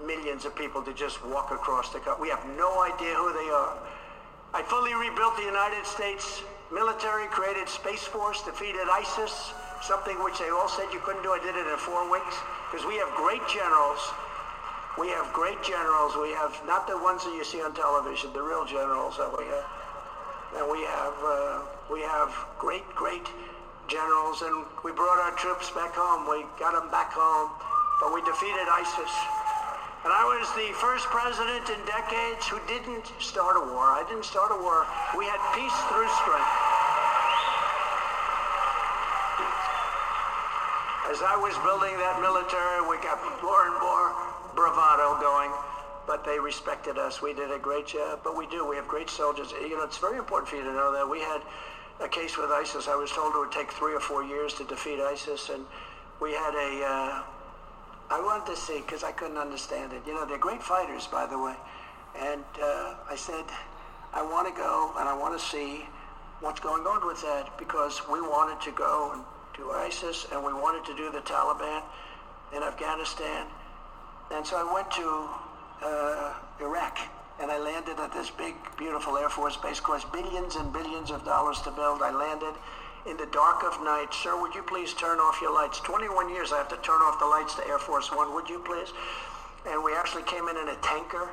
[0.00, 2.22] millions of people to just walk across the country.
[2.22, 3.76] We have no idea who they are.
[4.54, 10.48] I fully rebuilt the United States military, created Space Force, defeated ISIS, something which they
[10.48, 11.32] all said you couldn't do.
[11.32, 12.36] I did it in four weeks
[12.70, 14.00] because we have great generals.
[15.00, 16.16] We have great generals.
[16.16, 19.44] We have not the ones that you see on television, the real generals that we
[19.48, 19.68] have.
[20.56, 22.28] And we have uh, we have
[22.58, 23.24] great, great
[23.88, 26.28] generals, and we brought our troops back home.
[26.28, 27.52] We got them back home,
[28.00, 29.41] but we defeated ISIS.
[30.02, 33.94] And I was the first president in decades who didn't start a war.
[33.94, 34.82] I didn't start a war.
[35.14, 36.72] We had peace through strength.
[41.12, 44.16] as I was building that military, we got more and more
[44.56, 45.52] bravado going.
[46.06, 47.20] But they respected us.
[47.20, 48.20] We did a great job.
[48.24, 48.66] But we do.
[48.66, 49.52] We have great soldiers.
[49.52, 51.42] You know, it's very important for you to know that we had
[52.00, 52.88] a case with ISIS.
[52.88, 55.64] I was told it would take three or four years to defeat ISIS, and
[56.18, 56.70] we had a.
[56.82, 57.22] Uh,
[58.12, 60.02] I wanted to see because I couldn't understand it.
[60.06, 61.54] You know, they're great fighters, by the way.
[62.20, 63.44] And uh, I said,
[64.12, 65.86] I want to go and I want to see
[66.40, 69.22] what's going on with that because we wanted to go and
[69.56, 71.80] do ISIS and we wanted to do the Taliban
[72.54, 73.46] in Afghanistan.
[74.30, 75.08] And so I went to
[75.80, 76.98] uh, Iraq
[77.40, 81.24] and I landed at this big, beautiful Air Force base, cost billions and billions of
[81.24, 82.02] dollars to build.
[82.02, 82.60] I landed
[83.06, 84.14] in the dark of night.
[84.14, 85.80] Sir, would you please turn off your lights?
[85.80, 88.60] 21 years I have to turn off the lights to Air Force One, would you
[88.60, 88.92] please?
[89.66, 91.28] And we actually came in in a tanker.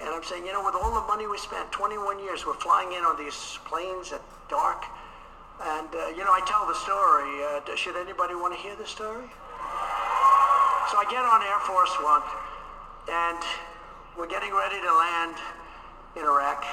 [0.00, 2.92] And I'm saying, you know, with all the money we spent, 21 years, we're flying
[2.92, 4.84] in on these planes at dark.
[5.60, 7.26] And, uh, you know, I tell the story.
[7.42, 9.26] Uh, should anybody want to hear the story?
[10.86, 12.22] So I get on Air Force One,
[13.10, 13.42] and
[14.16, 15.34] we're getting ready to land
[16.14, 16.64] in Iraq.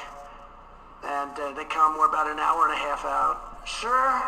[1.04, 3.55] And uh, they come, we're about an hour and a half out.
[3.66, 4.22] Sir,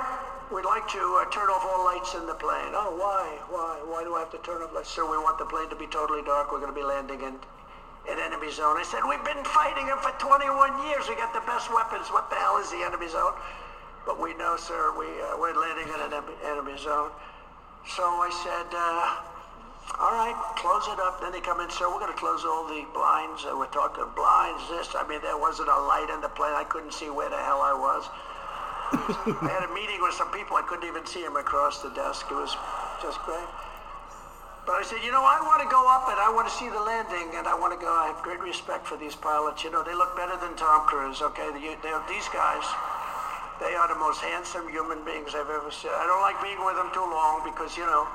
[0.50, 2.74] we'd like to uh, turn off all lights in the plane.
[2.74, 3.38] Oh, why?
[3.54, 3.78] Why?
[3.86, 4.90] Why do I have to turn off lights?
[4.90, 6.50] Sir, we want the plane to be totally dark.
[6.50, 7.38] We're going to be landing in
[8.10, 8.82] an enemy zone.
[8.82, 11.06] I said, we've been fighting them for 21 years.
[11.06, 12.10] We got the best weapons.
[12.10, 13.38] What the hell is the enemy zone?
[14.10, 17.14] But we know, sir, we, uh, we're landing in an enemy, enemy zone.
[17.86, 21.22] So I said, uh, all right, close it up.
[21.22, 23.46] Then they come in, sir, we're going to close all the blinds.
[23.46, 24.98] Uh, we're talking blinds, this.
[24.98, 26.58] I mean, there wasn't a light in the plane.
[26.58, 28.10] I couldn't see where the hell I was.
[28.94, 30.56] I had a meeting with some people.
[30.56, 32.28] I couldn't even see him across the desk.
[32.32, 32.56] It was
[33.04, 33.48] just great.
[34.68, 36.68] But I said, you know, I want to go up and I want to see
[36.68, 37.88] the landing and I want to go.
[37.88, 39.64] I have great respect for these pilots.
[39.64, 41.52] You know, they look better than Tom Cruise, okay?
[41.56, 42.68] They, they, these guys,
[43.64, 45.96] they are the most handsome human beings I've ever seen.
[45.96, 48.12] I don't like being with them too long because, you know,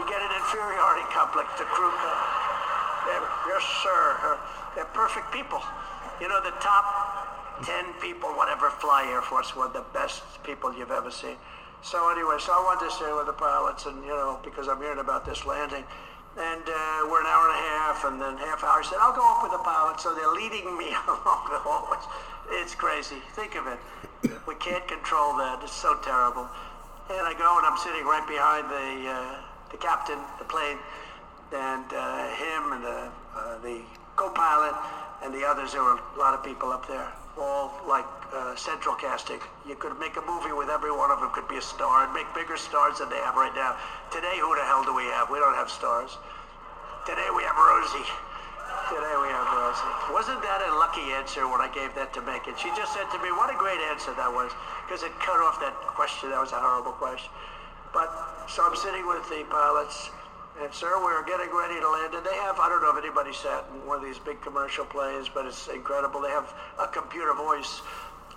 [0.00, 1.92] you get an inferiority complex The crew.
[3.04, 4.40] They're, yes, sir.
[4.76, 5.60] They're perfect people.
[6.16, 7.23] You know, the top
[7.62, 11.36] 10 people, whatever, fly Air Force One, the best people you've ever seen.
[11.82, 14.80] So anyway, so I wanted to stay with the pilots and, you know, because I'm
[14.80, 15.84] hearing about this landing.
[16.34, 18.80] And uh, we're an hour and a half, and then half hour.
[18.80, 20.02] I said, I'll go up with the pilots.
[20.02, 22.02] So they're leading me along the hallways.
[22.58, 23.22] It's crazy.
[23.38, 23.78] Think of it.
[24.48, 25.60] We can't control that.
[25.62, 26.48] It's so terrible.
[27.12, 29.36] And I go, and I'm sitting right behind the, uh,
[29.70, 30.80] the captain, the plane,
[31.52, 33.00] and uh, him and the,
[33.36, 33.84] uh, the
[34.16, 34.74] co-pilot
[35.22, 35.72] and the others.
[35.72, 39.40] There were a lot of people up there all like uh, central casting.
[39.66, 42.12] You could make a movie with every one of them could be a star and
[42.14, 43.76] make bigger stars than they have right now.
[44.10, 45.30] Today, who the hell do we have?
[45.30, 46.18] We don't have stars.
[47.06, 48.08] Today we have Rosie.
[48.88, 49.92] Today we have Rosie.
[50.12, 52.56] Wasn't that a lucky answer when I gave that to Megyn?
[52.56, 54.52] She just said to me, what a great answer that was,
[54.86, 56.30] because it cut off that question.
[56.30, 57.30] That was a horrible question.
[57.92, 58.10] But,
[58.48, 60.10] so I'm sitting with the pilots,
[60.62, 62.14] and sir, we're getting ready to land.
[62.14, 64.84] And they have, I don't know if anybody sat in one of these big commercial
[64.84, 66.20] planes, but it's incredible.
[66.20, 67.82] They have a computer voice,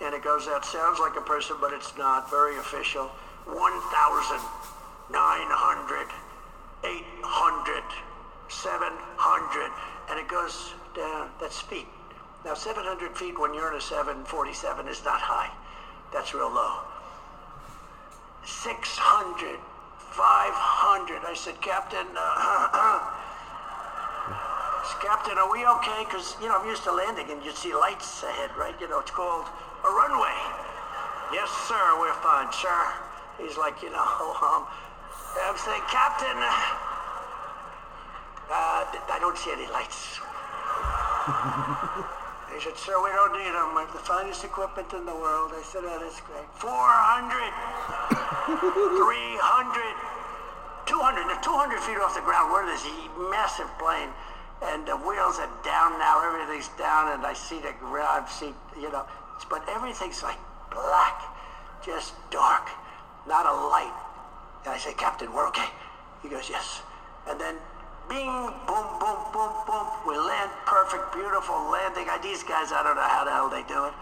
[0.01, 2.29] and it goes out, sounds like a person, but it's not.
[2.29, 3.11] Very official.
[3.45, 6.07] 1,900,
[6.83, 7.83] 800,
[8.49, 9.71] 700,
[10.09, 11.29] and it goes down.
[11.39, 11.87] That's feet.
[12.45, 15.49] Now, 700 feet when you're in a 747 is not high.
[16.13, 16.79] That's real low.
[18.45, 19.59] 600,
[20.11, 21.21] 500.
[21.25, 22.99] I said, Captain, uh,
[25.01, 26.03] Captain, are we okay?
[26.05, 28.73] Because, you know, I'm used to landing and you see lights ahead, right?
[28.81, 29.45] You know, it's called
[29.83, 30.37] a runway.
[31.31, 32.93] Yes, sir, we're fine, sir.
[33.37, 33.99] He's like, you know,
[34.41, 34.65] um,
[35.43, 36.37] I'm saying, Captain,
[38.49, 40.19] uh, I don't see any lights.
[42.57, 43.77] He said, sir, we don't need them.
[43.77, 45.53] We have the finest equipment in the world.
[45.53, 46.41] I said, oh, that's great.
[46.57, 46.57] 400,
[48.97, 51.29] 300, 200.
[51.29, 52.49] They're 200 feet off the ground.
[52.49, 52.81] We're this
[53.29, 54.09] massive plane.
[54.65, 56.25] And the wheels are down now.
[56.25, 57.13] Everything's down.
[57.13, 58.25] And I see the ground.
[58.25, 59.05] I see, you know.
[59.53, 60.41] But everything's like
[60.73, 61.21] black.
[61.85, 62.73] Just dark.
[63.29, 63.93] Not a light.
[64.65, 65.69] And I say, Captain, we're okay.
[66.23, 66.81] He goes, yes.
[67.29, 67.53] And then
[68.07, 68.31] Bing,
[68.63, 69.87] boom, boom, boom, boom.
[70.07, 72.07] We land perfect, beautiful landing.
[72.07, 73.93] I, these guys, I don't know how the hell they do it.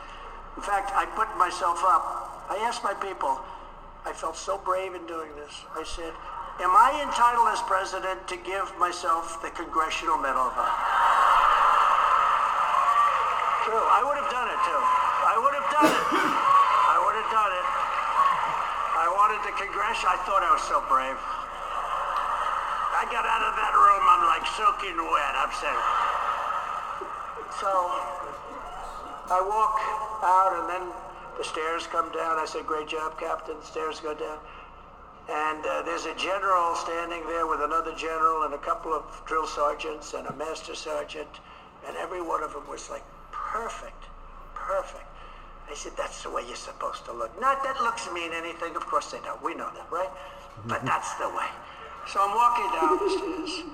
[0.58, 2.46] In fact, I put myself up.
[2.50, 3.42] I asked my people.
[4.06, 5.66] I felt so brave in doing this.
[5.74, 6.14] I said,
[6.62, 10.78] am I entitled as president to give myself the Congressional Medal of Honor?
[13.66, 13.82] True.
[13.82, 14.82] I would have done it, too.
[15.26, 16.06] I would have done it.
[16.14, 17.68] I would have done it.
[18.96, 20.14] I wanted the Congressional.
[20.14, 21.18] I thought I was so brave.
[22.96, 25.34] I got out of that room, I'm like soaking wet.
[25.36, 25.84] I'm saying.
[27.60, 27.72] So
[29.36, 29.76] I walk
[30.24, 30.86] out, and then
[31.38, 32.40] the stairs come down.
[32.40, 34.40] I say, "Great job, Captain." The stairs go down.
[35.28, 39.48] And uh, there's a general standing there with another general and a couple of drill
[39.48, 41.42] sergeants and a master sergeant.
[41.88, 44.06] And every one of them was like perfect,
[44.54, 45.06] perfect.
[45.70, 47.34] I said, that's the way you're supposed to look.
[47.42, 48.76] Not that looks mean anything.
[48.76, 49.42] Of course they don't.
[49.42, 50.10] We know that, right?
[50.68, 51.50] But that's the way.
[52.08, 53.66] So I'm walking down the stairs.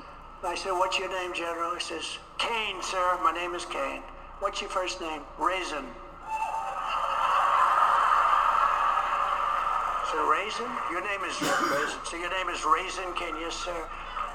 [0.44, 1.76] I said, what's your name, General?
[1.76, 3.20] He says, Caine, sir.
[3.22, 4.02] My name is Caine.
[4.40, 5.22] What's your first name?
[5.38, 5.86] Raisin.
[10.10, 10.66] So Raisin?
[10.90, 12.02] Your name is Raisin.
[12.08, 13.78] So your name is Raisin Caine, yes, sir.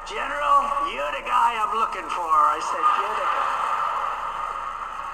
[0.06, 0.60] General,
[0.94, 2.30] you're the guy I'm looking for.
[2.30, 3.66] I said, you're the guy.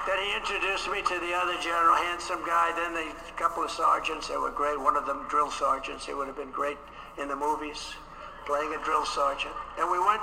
[0.05, 2.75] Then he introduced me to the other general, handsome guy.
[2.75, 3.07] Then the
[3.39, 4.77] couple of sergeants, they were great.
[4.79, 6.05] One of them drill sergeants.
[6.05, 6.77] They would have been great
[7.17, 7.95] in the movies,
[8.45, 9.53] playing a drill sergeant.
[9.79, 10.21] And we went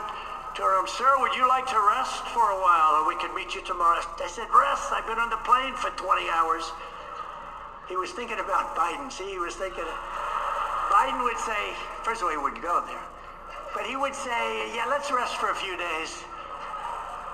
[0.56, 3.54] to him, sir, would you like to rest for a while, or we can meet
[3.54, 4.00] you tomorrow?
[4.00, 4.92] I said, rest.
[4.92, 6.64] I've been on the plane for 20 hours.
[7.88, 9.10] He was thinking about Biden.
[9.10, 9.86] See, he was thinking.
[10.90, 11.62] Biden would say,
[12.02, 13.04] first of all, he wouldn't go there,
[13.74, 16.22] but he would say, yeah, let's rest for a few days.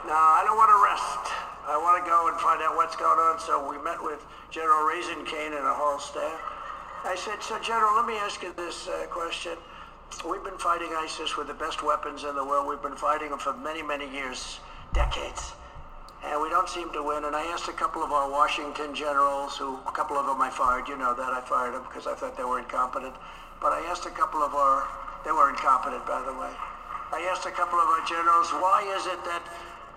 [0.05, 1.25] No, I don't want to rest.
[1.67, 3.41] I want to go and find out what's going on.
[3.41, 4.23] So we met with
[4.55, 6.39] General Raisin Caine and a whole staff.
[7.03, 9.59] I said, so General, let me ask you this uh, question.
[10.29, 12.67] We've been fighting ISIS with the best weapons in the world.
[12.67, 14.59] We've been fighting them for many, many years,
[14.93, 15.53] decades.
[16.25, 17.25] And we don't seem to win.
[17.25, 20.51] And I asked a couple of our Washington generals, who a couple of them I
[20.51, 20.89] fired.
[20.89, 23.15] You know that I fired them because I thought they were incompetent.
[23.61, 24.89] But I asked a couple of our,
[25.25, 26.51] they were incompetent, by the way.
[27.13, 29.47] I asked a couple of our generals, why is it that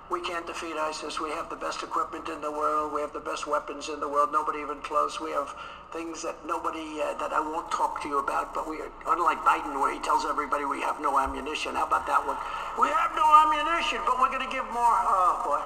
[0.10, 1.20] we can't defeat ISIS?
[1.20, 2.94] We have the best equipment in the world.
[2.94, 4.30] We have the best weapons in the world.
[4.32, 5.20] Nobody even close.
[5.20, 5.56] We have
[5.92, 9.42] things that nobody, uh, that I won't talk to you about, but we are, unlike
[9.42, 11.74] Biden, where he tells everybody we have no ammunition.
[11.74, 12.38] How about that one?
[12.78, 14.96] We have no ammunition, but we're going to give more.
[15.02, 15.62] Oh, boy.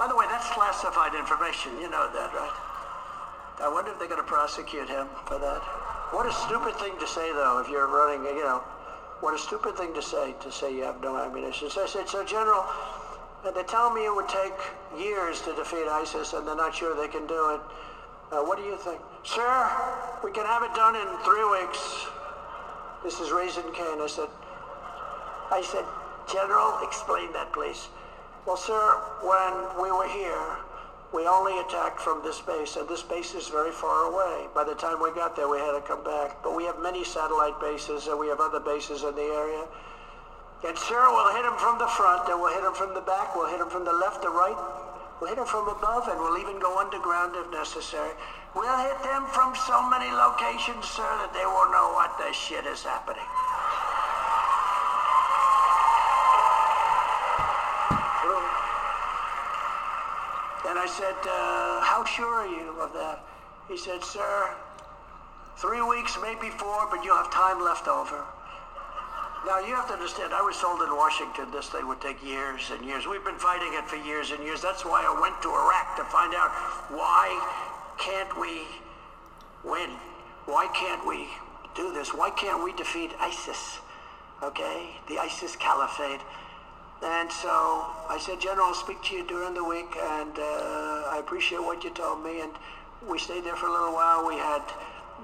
[0.00, 1.76] By the way, that's classified information.
[1.76, 2.56] You know that, right?
[3.60, 5.60] I wonder if they're going to prosecute him for that.
[6.16, 8.64] What a stupid thing to say, though, if you're running, you know,
[9.20, 11.70] what a stupid thing to say, to say you have no ammunition.
[11.70, 12.64] So I said, so General,
[13.44, 14.56] uh, they tell me it would take
[14.98, 17.60] years to defeat ISIS, and they're not sure they can do it.
[18.32, 18.98] Uh, what do you think?
[19.24, 19.68] Sir,
[20.24, 22.06] we can have it done in three weeks.
[23.04, 24.00] This is Raisin Caine.
[24.00, 24.28] I said,
[25.52, 25.84] I said,
[26.32, 27.88] General, explain that, please.
[28.46, 28.80] Well, sir,
[29.20, 30.56] when we were here,
[31.12, 34.48] we only attacked from this base, and this base is very far away.
[34.54, 36.42] By the time we got there, we had to come back.
[36.42, 39.68] But we have many satellite bases, and we have other bases in the area.
[40.64, 43.36] And, sir, we'll hit them from the front, and we'll hit them from the back,
[43.36, 44.56] we'll hit them from the left, the right,
[45.22, 48.10] we'll hit them from above, and we'll even go underground if necessary.
[48.56, 52.66] We'll hit them from so many locations, sir, that they won't know what the shit
[52.66, 53.22] is happening.
[60.66, 63.22] And I said, uh, how sure are you of that?
[63.68, 64.50] He said, sir,
[65.56, 68.24] three weeks, maybe four, but you'll have time left over.
[69.44, 72.70] Now, you have to understand, I was told in Washington this thing would take years
[72.70, 73.08] and years.
[73.08, 74.62] We've been fighting it for years and years.
[74.62, 76.50] That's why I went to Iraq to find out
[76.94, 77.26] why
[77.98, 78.62] can't we
[79.64, 79.90] win?
[80.46, 81.26] Why can't we
[81.74, 82.14] do this?
[82.14, 83.80] Why can't we defeat ISIS?
[84.44, 84.90] Okay?
[85.08, 86.20] The ISIS caliphate.
[87.02, 87.50] And so
[88.08, 91.82] I said, General, I'll speak to you during the week, and uh, I appreciate what
[91.82, 92.42] you told me.
[92.42, 92.52] And
[93.08, 94.24] we stayed there for a little while.
[94.24, 94.62] We had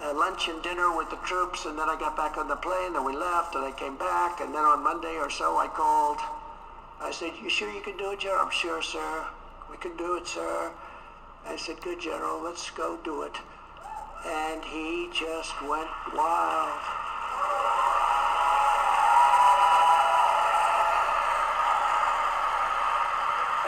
[0.03, 2.95] uh, lunch and dinner with the troops, and then I got back on the plane,
[2.95, 6.19] and we left, and I came back, and then on Monday or so I called.
[7.01, 8.47] I said, you sure you can do it, General?
[8.47, 9.27] I'm sure, sir.
[9.71, 10.73] We can do it, sir.
[11.47, 13.37] I said, good, General, let's go do it.
[14.27, 16.83] And he just went wild.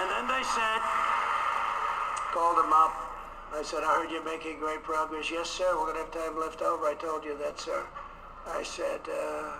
[0.00, 0.80] And then they said,
[2.32, 3.09] called him up.
[3.52, 5.30] I said, I heard you're making great progress.
[5.30, 6.86] Yes, sir, we're going to have time left over.
[6.86, 7.82] I told you that, sir.
[8.46, 9.58] I said, uh,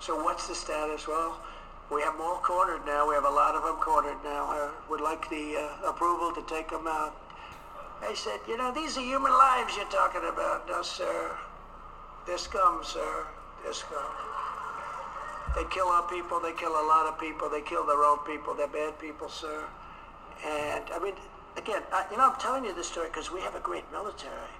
[0.00, 1.06] so what's the status?
[1.06, 1.40] Well,
[1.92, 3.08] we have them all cornered now.
[3.08, 4.44] We have a lot of them cornered now.
[4.50, 7.14] I would like the uh, approval to take them out.
[8.02, 10.66] I said, you know, these are human lives you're talking about.
[10.68, 11.36] No, sir.
[12.26, 13.26] They're scum, sir.
[13.62, 14.10] They're scum.
[15.54, 16.40] They kill our people.
[16.40, 17.48] They kill a lot of people.
[17.48, 18.54] They kill their own people.
[18.54, 19.64] They're bad people, sir.
[20.46, 21.14] And, I mean,
[21.56, 24.54] again, I, you know, I'm telling you this story because we have a great military.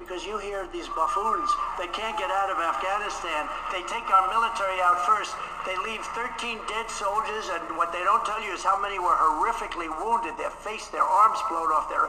[0.00, 3.44] Because you hear these buffoons, they can't get out of Afghanistan.
[3.68, 5.36] They take our military out first.
[5.68, 9.12] They leave 13 dead soldiers, and what they don't tell you is how many were
[9.12, 10.40] horrifically wounded.
[10.40, 11.92] Their face, their arms blown off.
[11.92, 12.08] Their,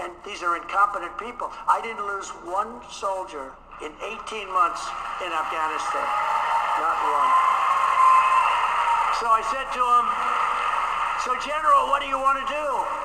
[0.00, 1.52] and these are incompetent people.
[1.68, 3.52] I didn't lose one soldier
[3.84, 4.80] in 18 months
[5.20, 6.08] in Afghanistan.
[6.80, 7.30] Not one.
[9.20, 10.04] So I said to him,
[11.24, 12.95] so General, what do you want to do?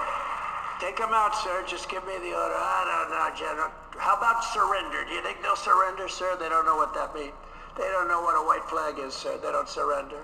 [0.81, 1.61] Take them out, sir.
[1.69, 2.57] Just give me the order.
[2.57, 3.69] I don't know, General.
[4.01, 5.05] How about surrender?
[5.05, 6.33] Do you think they'll surrender, sir?
[6.41, 7.37] They don't know what that means.
[7.77, 9.37] They don't know what a white flag is, sir.
[9.37, 10.17] They don't surrender.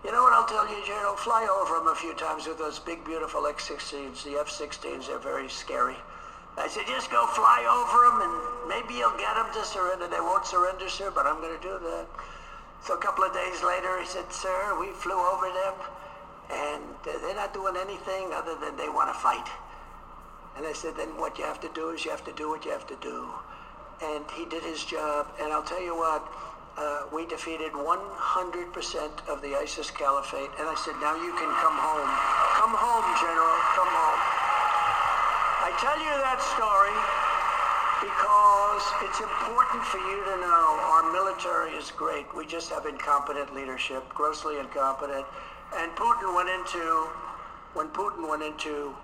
[0.00, 1.12] You know what I'll tell you, General?
[1.12, 4.24] Fly over them a few times with those big, beautiful X-16s.
[4.24, 6.00] The F-16s, they're very scary.
[6.56, 8.34] I said, just go fly over them, and
[8.64, 10.08] maybe you'll get them to surrender.
[10.08, 12.08] They won't surrender, sir, but I'm going to do that.
[12.80, 15.76] So a couple of days later, he said, sir, we flew over them,
[16.52, 19.46] and they're not doing anything other than they want to fight.
[20.56, 22.64] And I said, then what you have to do is you have to do what
[22.64, 23.28] you have to do.
[24.02, 25.28] And he did his job.
[25.40, 26.26] And I'll tell you what,
[26.76, 27.86] uh, we defeated 100%
[29.28, 30.50] of the ISIS caliphate.
[30.58, 32.10] And I said, now you can come home.
[32.58, 33.56] Come home, General.
[33.78, 34.20] Come home.
[35.60, 36.96] I tell you that story
[38.00, 42.24] because it's important for you to know our military is great.
[42.34, 45.26] We just have incompetent leadership, grossly incompetent.
[45.76, 47.08] And Putin went into,
[47.74, 48.94] when Putin went into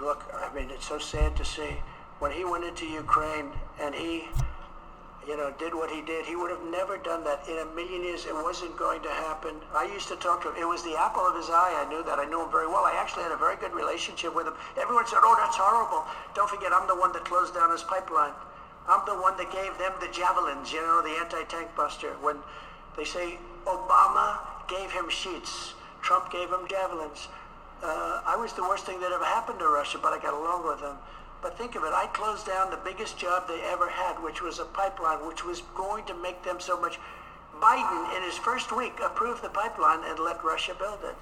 [0.00, 1.76] look, I mean, it's so sad to see.
[2.18, 4.28] When he went into Ukraine and he,
[5.26, 8.02] you know, did what he did, he would have never done that in a million
[8.02, 8.26] years.
[8.26, 9.54] It wasn't going to happen.
[9.74, 10.56] I used to talk to him.
[10.58, 11.74] It was the apple of his eye.
[11.84, 12.18] I knew that.
[12.18, 12.84] I knew him very well.
[12.84, 14.54] I actually had a very good relationship with him.
[14.76, 16.04] Everyone said, oh, that's horrible.
[16.34, 18.32] Don't forget, I'm the one that closed down his pipeline.
[18.88, 22.12] I'm the one that gave them the javelins, you know, the anti-tank buster.
[22.20, 22.36] When
[22.96, 24.38] they say Obama
[24.68, 27.28] gave him sheets, Trump gave him javelins
[27.84, 30.64] uh, I was the worst thing that ever happened to Russia, but I got along
[30.64, 30.96] with them.
[31.42, 34.58] But think of it, I closed down the biggest job they ever had, which was
[34.58, 36.98] a pipeline, which was going to make them so much.
[37.60, 41.14] Biden, in his first week, approved the pipeline and let Russia build it.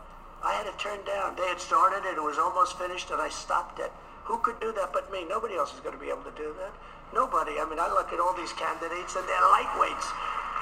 [0.43, 1.35] I had it turned down.
[1.35, 3.91] They had started it, it was almost finished, and I stopped it.
[4.31, 5.27] Who could do that but me?
[5.27, 6.71] Nobody else is going to be able to do that.
[7.11, 7.59] Nobody.
[7.59, 10.07] I mean, I look at all these candidates, and they're lightweights.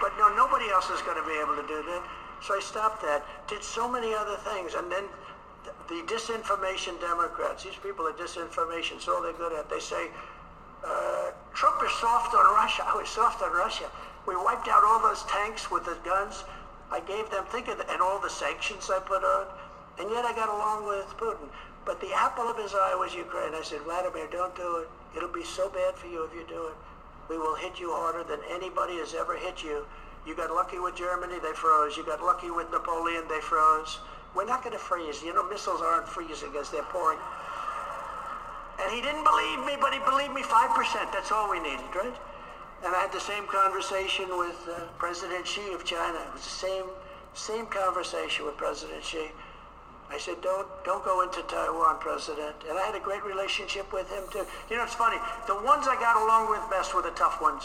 [0.01, 2.03] But no, nobody else is going to be able to do that.
[2.43, 3.23] So I stopped that.
[3.49, 5.05] Did so many other things, and then
[5.89, 9.69] the disinformation Democrats, these people are disinformation, all they're good at.
[9.69, 10.09] They say,
[10.85, 12.83] uh, Trump is soft on Russia.
[12.87, 13.91] I was soft on Russia.
[14.27, 16.45] We wiped out all those tanks with the guns.
[16.91, 19.47] I gave them, think of the, and all the sanctions I put on.
[19.99, 21.49] And yet I got along with Putin.
[21.85, 23.55] But the apple of his eye was Ukraine.
[23.55, 24.89] I said, Vladimir, don't do it.
[25.17, 26.75] It'll be so bad for you if you do it.
[27.29, 29.87] We will hit you harder than anybody has ever hit you.
[30.27, 31.97] You got lucky with Germany, they froze.
[31.97, 33.99] You got lucky with Napoleon, they froze.
[34.35, 35.23] We're not going to freeze.
[35.23, 37.19] You know, missiles aren't freezing as they're pouring.
[38.83, 41.13] And he didn't believe me, but he believed me 5%.
[41.13, 42.15] That's all we needed, right?
[42.85, 46.17] And I had the same conversation with uh, President Xi of China.
[46.17, 46.85] It was the same,
[47.35, 49.29] same conversation with President Xi.
[50.11, 52.57] I said, don't, don't go into Taiwan, President.
[52.69, 54.47] And I had a great relationship with him, too.
[54.71, 55.19] You know, it's funny.
[55.47, 57.63] The ones I got along with best were the tough ones.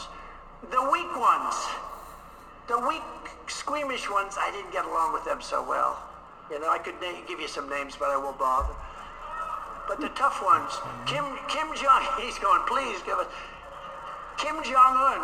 [0.69, 1.55] The weak ones,
[2.67, 3.03] the weak,
[3.47, 6.01] squeamish ones, I didn't get along with them so well.
[6.49, 8.73] You know, I could na- give you some names, but I won't bother.
[9.87, 10.73] But the tough ones,
[11.05, 13.27] Kim Kim Jong, he's going, please give us.
[14.37, 15.21] Kim Jong Un,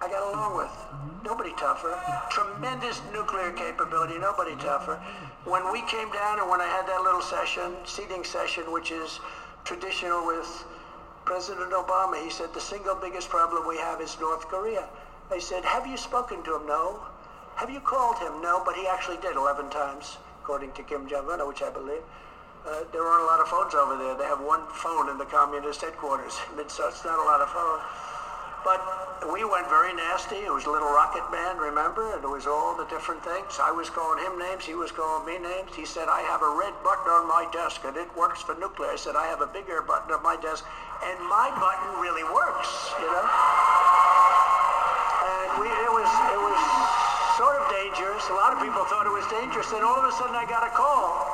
[0.00, 0.70] I got along with.
[1.24, 1.98] Nobody tougher.
[2.30, 4.16] Tremendous nuclear capability.
[4.18, 4.96] Nobody tougher.
[5.44, 9.18] When we came down and when I had that little session, seating session, which is
[9.64, 10.46] traditional with
[11.24, 14.88] President Obama, he said the single biggest problem we have is North Korea.
[15.30, 16.66] I said, have you spoken to him?
[16.66, 17.04] No.
[17.56, 18.40] Have you called him?
[18.40, 22.00] No, but he actually did 11 times, according to Kim Jong-un, which I believe.
[22.64, 24.16] Uh, there aren't a lot of phones over there.
[24.16, 26.32] They have one phone in the communist headquarters.
[26.68, 27.82] so it's not a lot of phones.
[28.64, 30.36] But we went very nasty.
[30.36, 32.12] It was a Little Rocket Man, remember?
[32.14, 33.60] And it was all the different things.
[33.60, 34.64] I was calling him names.
[34.64, 35.76] He was calling me names.
[35.76, 38.90] He said, I have a red button on my desk, and it works for nuclear.
[38.90, 40.64] I said, I have a bigger button on my desk,
[41.04, 44.17] and my button really works, you know?
[47.88, 48.28] Dangerous.
[48.28, 49.70] A lot of people thought it was dangerous.
[49.72, 51.24] Then all of a sudden I got a call.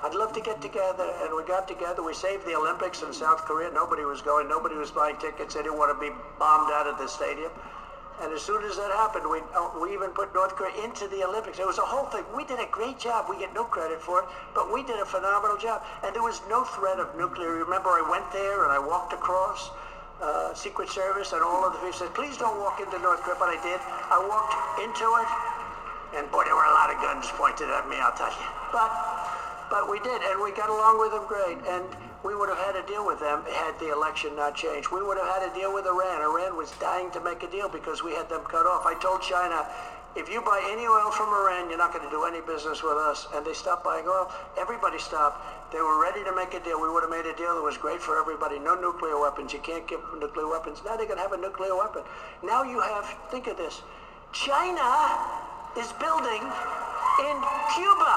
[0.00, 1.04] I'd love to get together.
[1.20, 2.02] And we got together.
[2.02, 3.68] We saved the Olympics in South Korea.
[3.70, 4.48] Nobody was going.
[4.48, 5.52] Nobody was buying tickets.
[5.54, 6.08] They didn't want to be
[6.38, 7.52] bombed out of the stadium.
[8.24, 11.22] And as soon as that happened, we, uh, we even put North Korea into the
[11.22, 11.60] Olympics.
[11.60, 12.24] It was a whole thing.
[12.34, 13.26] We did a great job.
[13.28, 15.84] We get no credit for it, but we did a phenomenal job.
[16.02, 17.52] And there was no threat of nuclear.
[17.62, 19.70] Remember, I went there and I walked across.
[20.18, 23.38] Uh, Secret Service and all of the people said, please don't walk into North Korea,
[23.38, 23.78] but I did.
[24.10, 25.30] I walked into it,
[26.16, 28.48] and boy, there were a lot of guns pointed at me, I'll tell you.
[28.72, 28.90] But,
[29.70, 31.84] but we did, and we got along with them great, and
[32.24, 34.90] we would have had to deal with them had the election not changed.
[34.90, 36.20] We would have had to deal with Iran.
[36.22, 38.86] Iran was dying to make a deal because we had them cut off.
[38.86, 39.66] I told China,
[40.16, 42.98] if you buy any oil from Iran, you're not going to do any business with
[42.98, 43.28] us.
[43.34, 44.32] And they stopped buying oil.
[44.58, 45.72] Everybody stopped.
[45.72, 46.80] They were ready to make a deal.
[46.80, 48.58] We would have made a deal that was great for everybody.
[48.58, 49.52] No nuclear weapons.
[49.52, 50.82] You can't give them nuclear weapons.
[50.84, 52.02] Now they're going to have a nuclear weapon.
[52.42, 53.82] Now you have, think of this.
[54.32, 54.82] China
[55.76, 56.42] is building
[57.28, 57.36] in
[57.74, 58.16] Cuba.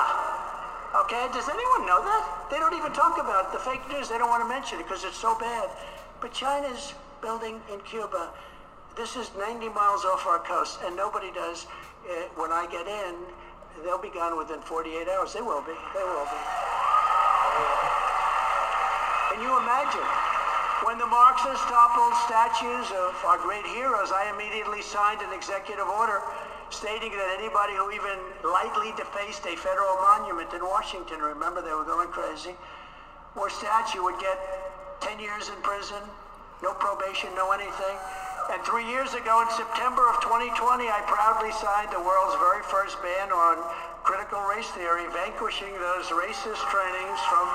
[1.04, 2.48] Okay, does anyone know that?
[2.52, 3.52] They don't even talk about it.
[3.52, 5.70] The fake news, they don't want to mention it because it's so bad.
[6.20, 8.30] But China's building in Cuba.
[8.98, 11.66] this is 90 miles off our coast, and nobody does.
[12.04, 13.16] Uh, when I get in,
[13.84, 15.34] they'll be gone within 48 hours.
[15.34, 15.74] They will be.
[15.96, 16.42] They will be.
[19.32, 20.08] Can you imagine?
[20.84, 26.22] When the Marxists toppled statues of our great heroes, I immediately signed an executive order
[26.72, 28.16] stating that anybody who even
[28.48, 32.56] lightly defaced a federal monument in Washington, remember they were going crazy,
[33.36, 34.40] or statue would get
[35.04, 36.00] 10 years in prison,
[36.64, 37.96] no probation, no anything.
[38.50, 43.00] And three years ago, in September of 2020, I proudly signed the world's very first
[43.04, 43.60] ban on
[44.04, 47.48] critical race theory, vanquishing those racist trainings from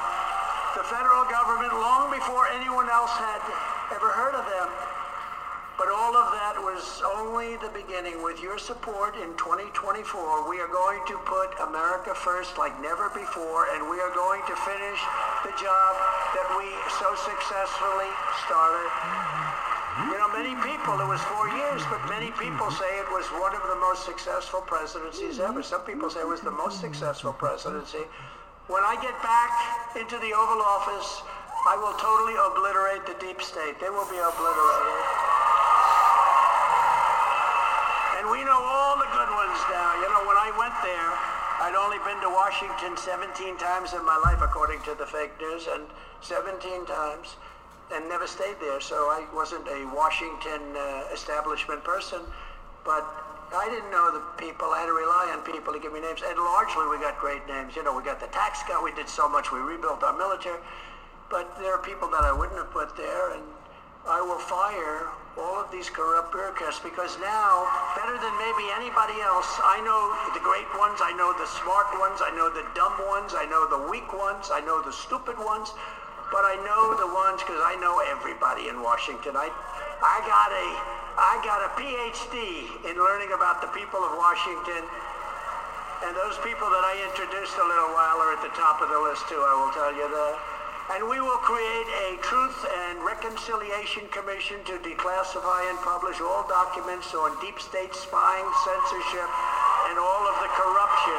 [0.76, 3.43] the federal government long before anyone else had
[3.97, 4.95] ever heard of them.
[5.76, 8.24] But all of that was only the beginning.
[8.24, 13.68] With your support in 2024, we are going to put America first like never before,
[13.76, 15.00] and we are going to finish
[15.44, 15.92] the job
[16.32, 16.64] that we
[16.96, 18.08] so successfully
[18.48, 18.88] started.
[20.08, 23.52] You know, many people, it was four years, but many people say it was one
[23.52, 25.60] of the most successful presidencies ever.
[25.60, 28.08] Some people say it was the most successful presidency.
[28.72, 29.52] When I get back
[29.92, 31.20] into the Oval Office,
[31.68, 33.76] I will totally obliterate the deep state.
[33.76, 35.15] They will be obliterated.
[38.26, 40.02] And we know all the good ones now.
[40.02, 41.14] You know, when I went there,
[41.62, 45.70] I'd only been to Washington 17 times in my life, according to the fake news,
[45.70, 45.86] and
[46.26, 46.58] 17
[46.90, 47.38] times,
[47.94, 48.82] and never stayed there.
[48.82, 52.18] So I wasn't a Washington uh, establishment person,
[52.82, 53.06] but
[53.54, 54.74] I didn't know the people.
[54.74, 57.46] I had to rely on people to give me names, and largely we got great
[57.46, 57.78] names.
[57.78, 58.82] You know, we got the tax cut.
[58.82, 59.54] We did so much.
[59.54, 60.58] We rebuilt our military,
[61.30, 63.46] but there are people that I wouldn't have put there, and
[64.02, 69.48] I will fire all of these corrupt bureaucrats because now, better than maybe anybody else,
[69.60, 73.36] I know the great ones, I know the smart ones, I know the dumb ones,
[73.36, 75.76] I know the weak ones, I know the stupid ones,
[76.32, 79.36] but I know the ones because I know everybody in Washington.
[79.36, 79.52] I,
[80.00, 80.68] I got a,
[81.20, 84.88] I got a PhD in learning about the people of Washington,
[86.00, 89.00] and those people that I introduced a little while are at the top of the
[89.04, 89.40] list too.
[89.40, 90.55] I will tell you that.
[90.86, 97.10] And we will create a Truth and Reconciliation Commission to declassify and publish all documents
[97.10, 99.30] on deep state spying, censorship,
[99.90, 101.18] and all of the corruption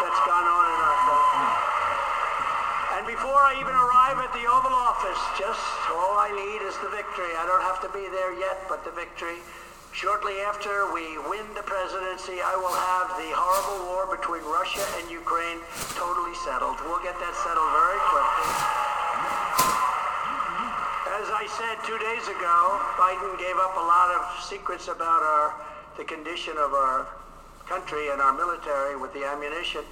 [0.00, 1.52] that's gone on in our country.
[2.96, 5.60] And before I even arrive at the Oval Office, just
[5.92, 7.36] all I need is the victory.
[7.36, 9.44] I don't have to be there yet, but the victory.
[9.92, 15.12] Shortly after we win the presidency, I will have the horrible war between Russia and
[15.12, 15.60] Ukraine
[16.00, 16.80] totally settled.
[16.88, 19.01] We'll get that settled very quickly.
[21.22, 25.54] As I said two days ago, Biden gave up a lot of secrets about our
[25.96, 27.06] the condition of our
[27.64, 29.82] country and our military with the ammunition,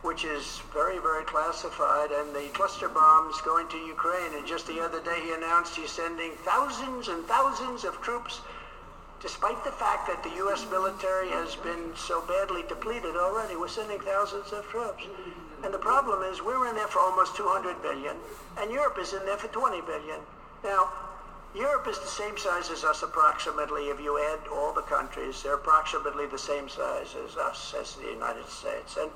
[0.00, 4.32] which is very, very classified, and the cluster bombs going to Ukraine.
[4.32, 8.40] And just the other day, he announced he's sending thousands and thousands of troops,
[9.20, 10.64] despite the fact that the U.S.
[10.70, 13.54] military has been so badly depleted already.
[13.54, 15.04] We're sending thousands of troops.
[15.62, 18.16] And the problem is we're in there for almost 200 billion,
[18.56, 20.20] and Europe is in there for 20 billion.
[20.64, 20.88] Now,
[21.54, 23.90] Europe is the same size as us approximately.
[23.90, 28.10] If you add all the countries, they're approximately the same size as us, as the
[28.10, 28.96] United States.
[28.96, 29.10] And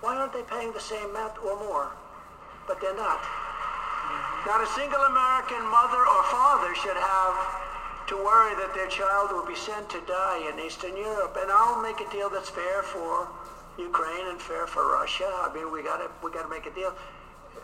[0.00, 1.92] why aren't they paying the same amount or more?
[2.66, 3.20] But they're not.
[4.46, 7.36] Not a single American mother or father should have
[8.08, 11.36] to worry that their child will be sent to die in Eastern Europe.
[11.38, 13.28] And I'll make a deal that's fair for
[13.78, 15.30] Ukraine and fair for Russia.
[15.30, 16.92] I mean, we gotta we gotta make a deal.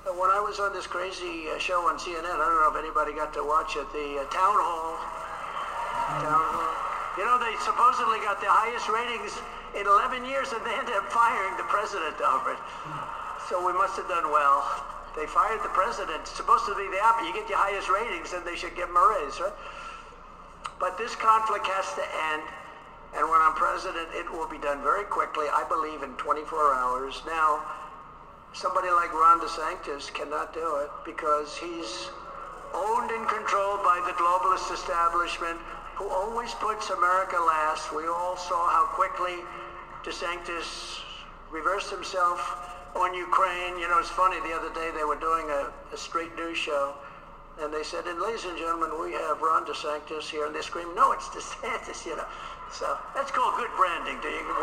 [0.06, 3.14] When I was on this crazy uh, show on CNN, I don't know if anybody
[3.14, 4.98] got to watch it, the uh, town hall.
[6.22, 6.74] Town hall.
[7.18, 9.34] You know, they supposedly got the highest ratings
[9.78, 12.62] in 11 years, and they ended up firing the president over it.
[13.46, 14.66] So we must have done well.
[15.14, 16.18] They fired the president.
[16.26, 17.30] It's supposed to be the opposite.
[17.30, 19.54] You get your highest ratings, and they should give him a raise, right?
[20.82, 22.04] But this conflict has to
[22.34, 22.42] end.
[23.16, 27.22] And when I'm president, it will be done very quickly, I believe in 24 hours.
[27.24, 27.64] Now,
[28.56, 32.08] somebody like Ron DeSantis cannot do it because he's
[32.72, 35.58] owned and controlled by the globalist establishment
[35.94, 37.94] who always puts America last.
[37.94, 39.44] We all saw how quickly
[40.04, 41.00] DeSantis
[41.50, 42.40] reversed himself
[42.96, 43.78] on Ukraine.
[43.78, 46.94] You know, it's funny, the other day they were doing a, a straight news show
[47.60, 50.44] and they said, and ladies and gentlemen, we have Ron DeSantis here.
[50.44, 52.26] And they screamed, no, it's DeSantis, you know.
[52.72, 54.18] So that's called good branding.
[54.20, 54.43] Do you?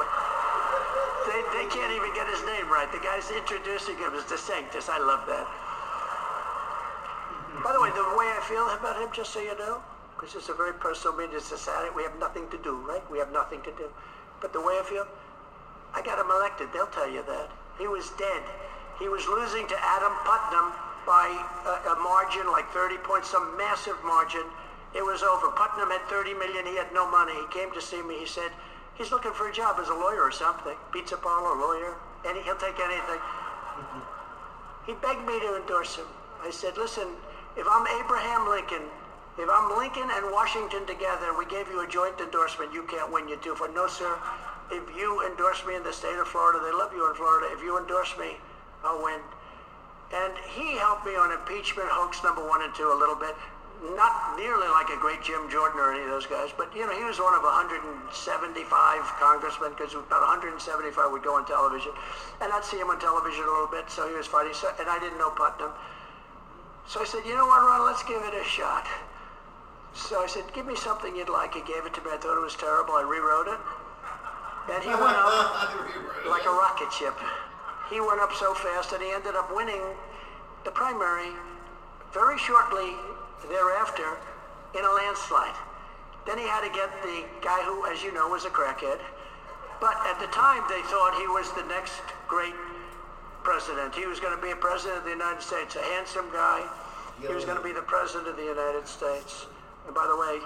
[1.24, 2.92] They, they can't even get his name right.
[2.92, 4.92] The guy's introducing him as DeSantis.
[4.92, 5.48] I love that.
[7.64, 9.80] By the way, the way I feel about him, just so you know,
[10.12, 13.00] because it's a very personal meeting, it's society, we have nothing to do, right?
[13.10, 13.88] We have nothing to do.
[14.42, 15.08] But the way I feel,
[15.96, 16.76] I got him elected.
[16.76, 17.48] They'll tell you that.
[17.80, 18.44] He was dead.
[19.00, 20.76] He was losing to Adam Putnam
[21.08, 24.44] by a, a margin like 30 points, some massive margin.
[24.96, 25.50] It was over.
[25.50, 26.66] Putnam had 30 million.
[26.66, 27.34] He had no money.
[27.34, 28.20] He came to see me.
[28.20, 28.52] He said,
[28.96, 30.78] he's looking for a job as a lawyer or something.
[30.92, 31.98] Pizza parlor lawyer.
[32.26, 33.20] And he'll take anything.
[34.86, 36.06] He begged me to endorse him.
[36.44, 37.08] I said, listen,
[37.58, 38.84] if I'm Abraham Lincoln,
[39.38, 43.28] if I'm Lincoln and Washington together, we gave you a joint endorsement, you can't win,
[43.28, 44.14] you two for no, sir.
[44.70, 47.48] If you endorse me in the state of Florida, they love you in Florida.
[47.52, 48.38] If you endorse me,
[48.84, 49.20] I'll win.
[50.14, 53.34] And he helped me on impeachment hoax number one and two a little bit.
[53.84, 56.96] Not nearly like a great Jim Jordan or any of those guys, but you know,
[56.96, 58.08] he was one of 175
[59.20, 60.56] congressmen because about 175
[61.12, 61.92] would go on television.
[62.40, 64.56] And I'd see him on television a little bit, so he was funny.
[64.56, 65.76] So, and I didn't know Putnam.
[66.88, 68.88] So I said, you know what, Ron, let's give it a shot.
[69.94, 71.54] So I said, give me something you'd like.
[71.54, 72.16] He gave it to me.
[72.16, 72.96] I thought it was terrible.
[72.96, 73.62] I rewrote it.
[74.72, 75.60] And he went up
[76.32, 77.20] like a rocket ship.
[77.92, 79.84] He went up so fast that he ended up winning
[80.64, 81.36] the primary
[82.14, 82.96] very shortly
[83.50, 84.18] thereafter
[84.78, 85.56] in a landslide.
[86.26, 89.00] Then he had to get the guy who, as you know, was a crackhead.
[89.84, 92.56] But at the time, they thought he was the next great
[93.44, 93.94] president.
[93.94, 96.64] He was going to be a president of the United States, a handsome guy.
[97.20, 99.46] He was going to be the president of the United States.
[99.86, 100.40] And by the way,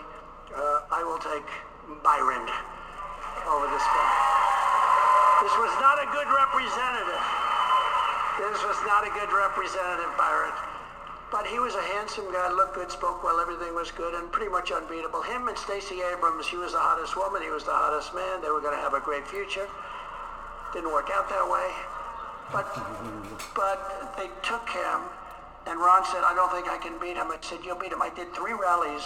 [0.58, 1.46] uh, I will take
[2.02, 2.50] Byron
[3.46, 4.10] over this guy.
[5.46, 7.24] This was not a good representative.
[8.42, 10.54] This was not a good representative, Byron.
[11.30, 14.50] But he was a handsome guy, looked good, spoke well, everything was good, and pretty
[14.50, 15.22] much unbeatable.
[15.24, 18.40] Him and Stacey Abrams, she was the hottest woman, he was the hottest man.
[18.42, 19.68] They were going to have a great future.
[20.72, 21.68] Didn't work out that way.
[22.52, 22.64] But,
[23.52, 25.04] but they took him,
[25.68, 27.28] and Ron said, I don't think I can beat him.
[27.28, 28.02] I said, you'll beat him.
[28.02, 29.04] I did three rallies,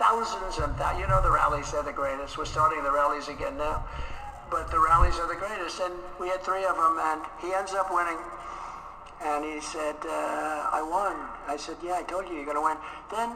[0.00, 1.04] thousands and thousands.
[1.04, 2.40] You know the rallies, they're the greatest.
[2.40, 3.84] We're starting the rallies again now.
[4.48, 5.84] But the rallies are the greatest.
[5.84, 8.16] And we had three of them, and he ends up winning.
[9.20, 11.12] And he said, uh, I won.
[11.48, 12.76] I said, yeah, I told you you're going to win.
[13.08, 13.32] Then,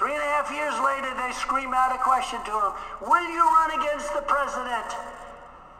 [0.00, 2.72] three and a half years later, they scream out a question to him.
[3.04, 4.88] Will you run against the president?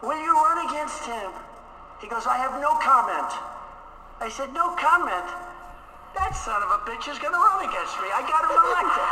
[0.05, 1.33] Will you run against him?
[2.05, 3.33] He goes, I have no comment.
[4.21, 5.25] I said, no comment?
[6.13, 8.13] That son of a bitch is going to run against me.
[8.13, 9.09] I got him elected.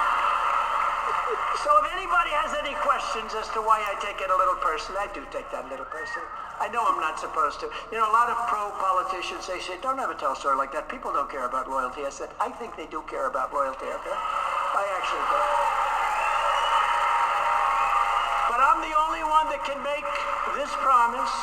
[1.65, 5.01] So if anybody has any questions as to why I take it a little personally,
[5.01, 6.29] I do take that little personally.
[6.63, 7.67] I know I'm not supposed to.
[7.91, 10.87] You know, a lot of pro-politicians, they say, don't ever tell a story like that.
[10.87, 12.07] People don't care about loyalty.
[12.07, 14.15] I said, I think they do care about loyalty, okay?
[14.15, 15.43] I actually do.
[18.47, 20.07] But I'm the only one that can make
[20.55, 21.35] this promise.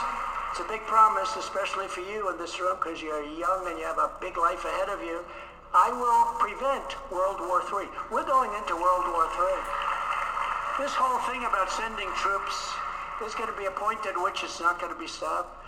[0.55, 3.83] It's a big promise, especially for you in this room, because you're young and you
[3.83, 5.19] have a big life ahead of you.
[5.75, 7.91] I will prevent World War III.
[8.07, 9.59] We're going into World War III.
[10.79, 12.55] This whole thing about sending troops,
[13.19, 15.59] there's going to be a point at which it's not going to be stopped.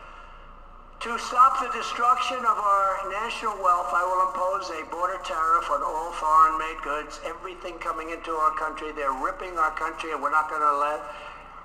[1.01, 5.81] To stop the destruction of our national wealth, I will impose a border tariff on
[5.81, 8.93] all foreign-made goods, everything coming into our country.
[8.93, 11.01] They're ripping our country, and we're not going to let.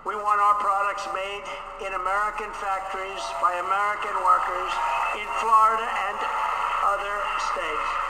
[0.08, 1.44] We want our products made
[1.84, 4.72] in American factories by American workers
[5.20, 6.18] in Florida and
[6.96, 7.16] other
[7.52, 8.05] states.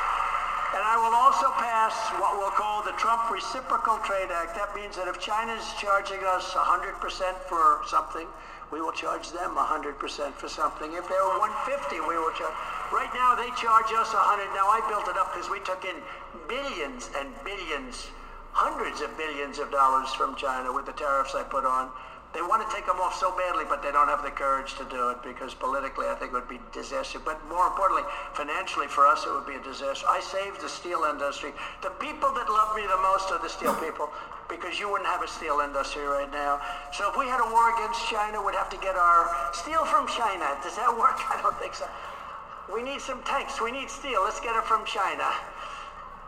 [0.77, 4.53] And I will also pass what we'll call the Trump Reciprocal Trade Act.
[4.61, 7.01] That means that if China's charging us 100%
[7.49, 8.29] for something,
[8.69, 9.97] we will charge them 100%
[10.37, 10.93] for something.
[10.93, 12.53] If they're 150, we will charge.
[12.93, 14.53] Right now, they charge us 100.
[14.53, 15.97] Now, I built it up because we took in
[16.45, 18.13] billions and billions,
[18.53, 21.89] hundreds of billions of dollars from China with the tariffs I put on.
[22.37, 24.85] They want to take them off so badly, but they don't have the courage to
[24.93, 27.17] do it because politically I think it would be disaster.
[27.17, 28.05] But more importantly,
[28.37, 30.05] financially for us it would be a disaster.
[30.05, 31.57] I saved the steel industry.
[31.81, 34.13] The people that love me the most are the steel people
[34.53, 36.61] because you wouldn't have a steel industry right now.
[36.93, 40.05] So if we had a war against China, we'd have to get our steel from
[40.05, 40.45] China.
[40.61, 41.17] Does that work?
[41.33, 41.89] I don't think so.
[42.69, 43.65] We need some tanks.
[43.65, 44.21] We need steel.
[44.29, 45.25] Let's get it from China.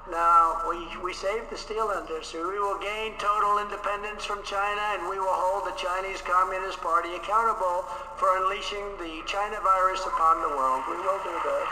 [0.09, 2.41] Now, we, we saved the steel industry.
[2.41, 7.13] We will gain total independence from China, and we will hold the Chinese Communist Party
[7.13, 7.85] accountable
[8.17, 10.81] for unleashing the China virus upon the world.
[10.89, 11.67] We will do that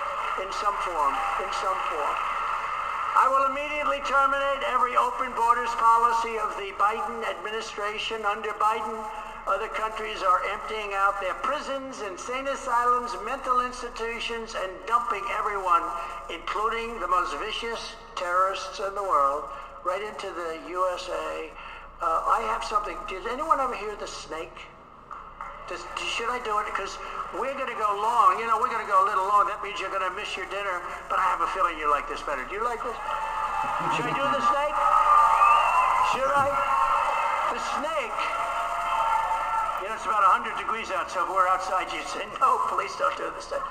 [0.45, 2.17] in some form, in some form.
[3.17, 8.21] I will immediately terminate every open borders policy of the Biden administration.
[8.29, 9.01] Under Biden,
[9.49, 15.89] other countries are emptying out their prisons, insane asylums, mental institutions, and dumping everyone,
[16.29, 19.45] including the most vicious terrorists in the world,
[19.85, 21.53] right into the USA.
[22.01, 22.97] Uh, I have something.
[23.09, 24.53] Did anyone ever hear the snake?
[25.69, 26.67] Does, should I do it?
[26.71, 26.95] Because
[27.35, 28.39] we're going to go long.
[28.39, 29.51] You know, we're going to go a little long.
[29.51, 30.79] That means you're going to miss your dinner.
[31.11, 32.47] But I have a feeling you like this better.
[32.47, 32.95] Do you like this?
[33.99, 34.77] Should I do the snake?
[36.15, 36.49] Should I?
[37.51, 38.21] The snake.
[39.83, 42.95] You know, it's about 100 degrees out, so if we're outside, you say, no, please
[43.01, 43.67] don't do the snake.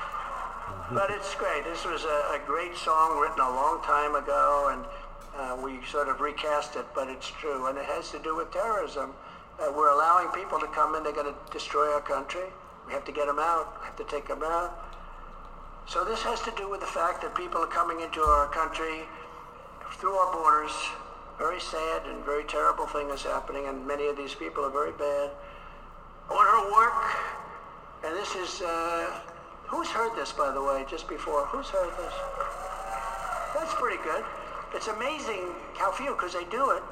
[0.92, 1.64] But it's great.
[1.64, 4.86] This was a, a great song written a long time ago, and
[5.36, 8.48] Uh, we sort of recast it, but it's true, and it has to do with
[8.56, 9.12] terrorism.
[9.60, 11.04] Uh, we're allowing people to come in.
[11.04, 12.48] They're going to destroy our country.
[12.88, 13.76] We have to get them out.
[13.82, 14.72] We have to take them out.
[15.92, 19.04] So this has to do with the fact that people are coming into our country
[20.00, 20.72] through our borders.
[21.38, 24.96] Very sad and very terrible thing is happening, and many of these people are very
[24.96, 25.36] bad.
[26.32, 27.00] On her work,
[28.08, 29.20] and this is, uh,
[29.76, 31.46] who's heard this, by the way, just before?
[31.48, 32.14] Who's heard this?
[33.54, 34.24] That's pretty good.
[34.74, 36.84] It's amazing how few, because they do it,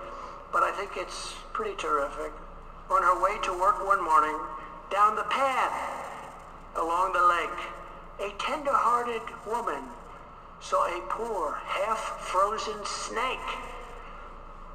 [0.52, 2.34] but I think it's pretty terrific.
[2.92, 4.36] On her way to work one morning,
[4.92, 5.72] down the path
[6.76, 7.60] along the lake,
[8.20, 9.88] a tender-hearted woman
[10.60, 13.50] saw a poor, half-frozen snake.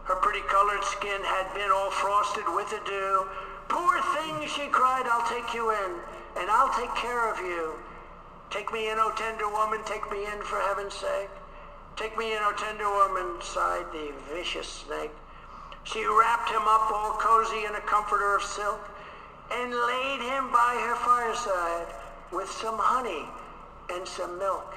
[0.05, 3.29] Her pretty colored skin had been all frosted with the dew.
[3.69, 5.91] Poor thing, she cried, I'll take you in,
[6.41, 7.77] and I'll take care of you.
[8.51, 11.29] Take me in, O tender woman, take me in for heaven's sake.
[11.97, 15.13] Take me in, O tender woman, sighed the vicious snake.
[15.85, 18.81] She wrapped him up all cozy in a comforter of silk
[19.51, 21.93] and laid him by her fireside
[22.33, 23.25] with some honey
[23.91, 24.75] and some milk.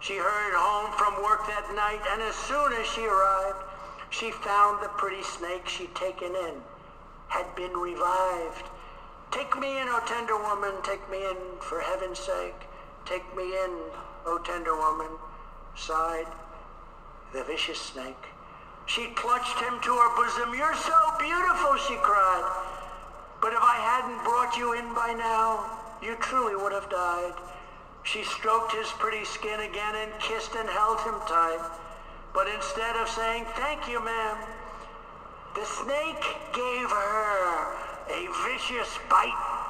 [0.00, 3.64] She hurried home from work that night, and as soon as she arrived,
[4.08, 6.54] she found the pretty snake she'd taken in
[7.28, 8.64] had been revived.
[9.30, 12.67] Take me in, O tender woman, take me in for heaven's sake.
[13.08, 13.72] Take me in,
[14.26, 15.08] O tender woman,
[15.74, 16.26] sighed
[17.32, 18.20] the vicious snake.
[18.84, 20.52] She clutched him to her bosom.
[20.52, 22.44] You're so beautiful, she cried.
[23.40, 25.64] But if I hadn't brought you in by now,
[26.02, 27.32] you truly would have died.
[28.02, 31.64] She stroked his pretty skin again and kissed and held him tight.
[32.34, 34.36] But instead of saying, thank you, ma'am,
[35.54, 37.72] the snake gave her
[38.12, 39.67] a vicious bite.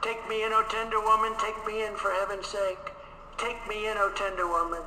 [0.00, 2.92] Take me in, O tender woman, take me in for heaven's sake.
[3.36, 4.82] Take me in, O tender woman,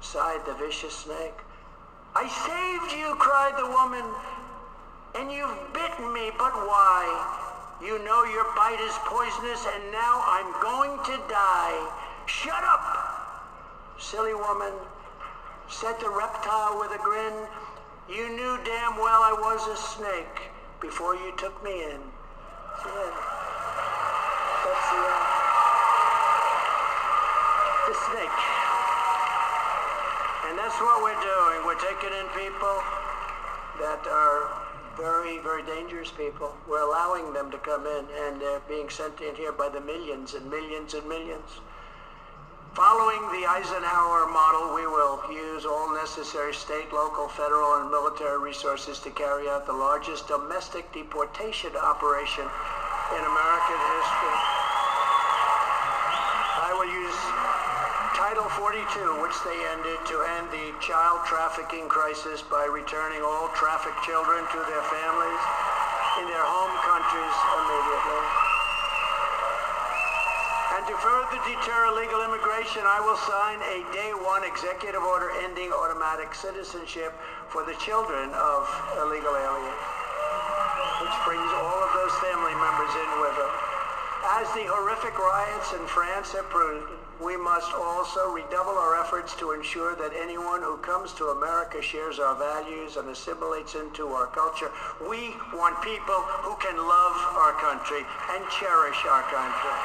[0.00, 1.36] sighed the vicious snake.
[2.14, 4.04] I saved you, cried the woman,
[5.16, 7.08] and you've bitten me, but why?
[7.80, 11.80] You know your bite is poisonous, and now I'm going to die.
[12.26, 12.84] Shut up!
[13.98, 14.72] Silly woman,
[15.68, 17.32] said the reptile with a grin.
[18.08, 22.00] You knew damn well I was a snake before you took me in.
[27.86, 28.40] The snake.
[30.50, 31.62] And that's what we're doing.
[31.64, 32.82] We're taking in people
[33.78, 34.50] that are
[34.96, 36.54] very, very dangerous people.
[36.68, 40.34] We're allowing them to come in, and they're being sent in here by the millions
[40.34, 41.60] and millions and millions.
[42.74, 49.00] Following the Eisenhower model, we will use all necessary state, local, federal, and military resources
[49.00, 54.38] to carry out the largest domestic deportation operation in American history.
[56.62, 57.18] I will use
[58.30, 63.98] Title 42, which they ended, to end the child trafficking crisis by returning all trafficked
[64.06, 65.42] children to their families
[66.22, 68.22] in their home countries immediately.
[70.78, 75.74] And to further deter illegal immigration, I will sign a day one executive order ending
[75.74, 77.10] automatic citizenship
[77.50, 78.62] for the children of
[79.02, 79.82] illegal aliens,
[81.02, 83.69] which brings all of those family members in with them.
[84.30, 86.86] As the horrific riots in France have proved,
[87.18, 92.22] we must also redouble our efforts to ensure that anyone who comes to America shares
[92.22, 94.70] our values and assimilates into our culture.
[95.02, 99.76] We want people who can love our country and cherish our country.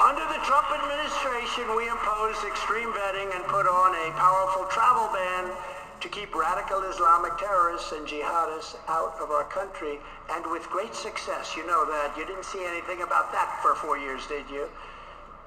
[0.00, 5.52] Under the Trump administration, we imposed extreme vetting and put on a powerful travel ban
[6.00, 10.00] to keep radical Islamic terrorists and jihadists out of our country,
[10.32, 11.54] and with great success.
[11.56, 12.16] You know that.
[12.16, 14.68] You didn't see anything about that for four years, did you?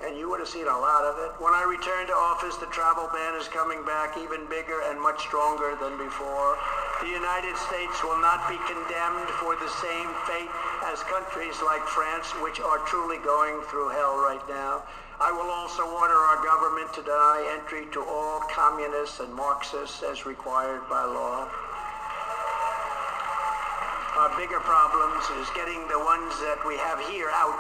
[0.01, 1.37] And you would have seen a lot of it.
[1.37, 5.21] When I return to office, the travel ban is coming back even bigger and much
[5.21, 6.57] stronger than before.
[7.01, 10.49] The United States will not be condemned for the same fate
[10.89, 14.81] as countries like France, which are truly going through hell right now.
[15.23, 20.25] I will also order our government to deny entry to all communists and Marxists as
[20.25, 21.47] required by law.
[24.19, 27.55] Our bigger problems is getting the ones that we have here out.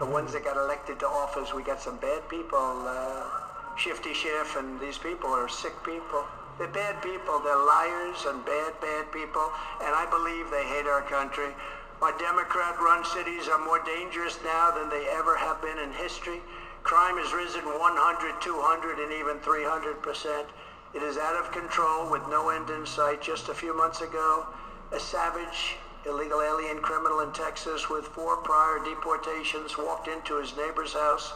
[0.00, 4.56] The ones that got elected to office, we got some bad people, uh, Shifty Schiff,
[4.58, 6.26] and these people are sick people.
[6.58, 7.38] They're bad people.
[7.38, 9.46] They're liars and bad, bad people,
[9.80, 11.54] and I believe they hate our country.
[12.02, 16.42] Our Democrat-run cities are more dangerous now than they ever have been in history.
[16.82, 20.48] Crime has risen 100, 200, and even 300 percent.
[20.94, 23.22] It is out of control with no end in sight.
[23.22, 24.46] Just a few months ago,
[24.90, 30.94] a savage illegal alien criminal in Texas with four prior deportations walked into his neighbor's
[30.94, 31.34] house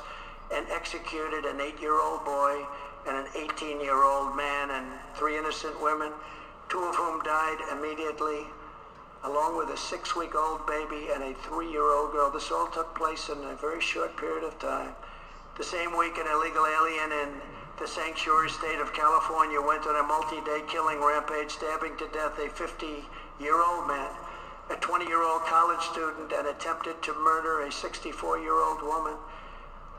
[0.51, 2.67] and executed an eight-year-old boy
[3.07, 6.11] and an 18-year-old man and three innocent women,
[6.69, 8.49] two of whom died immediately,
[9.25, 12.31] along with a six-week-old baby and a three-year-old girl.
[12.31, 14.95] This all took place in a very short period of time.
[15.57, 17.29] The same week, an illegal alien in
[17.81, 22.49] the sanctuary state of California went on a multi-day killing rampage, stabbing to death a
[22.49, 24.11] 50-year-old man,
[24.71, 29.15] a 20-year-old college student, and attempted to murder a 64-year-old woman.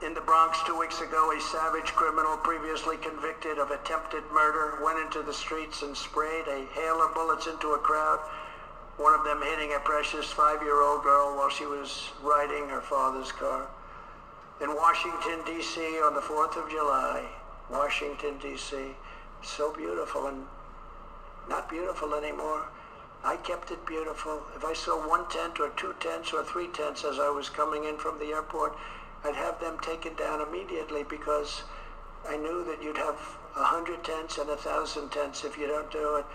[0.03, 4.99] In the Bronx two weeks ago, a savage criminal previously convicted of attempted murder went
[4.99, 8.19] into the streets and sprayed a hail of bullets into a crowd,
[8.97, 13.67] one of them hitting a precious five-year-old girl while she was riding her father's car.
[14.59, 15.79] In Washington, D.C.
[16.01, 17.23] on the 4th of July,
[17.69, 18.75] Washington, D.C.,
[19.43, 20.45] so beautiful and
[21.47, 22.63] not beautiful anymore.
[23.23, 24.41] I kept it beautiful.
[24.55, 27.83] If I saw one tent or two tents or three tents as I was coming
[27.83, 28.75] in from the airport,
[29.23, 31.63] I'd have them taken down immediately because
[32.27, 33.19] I knew that you'd have
[33.55, 36.25] a hundred tents and a thousand tents if you don't do it.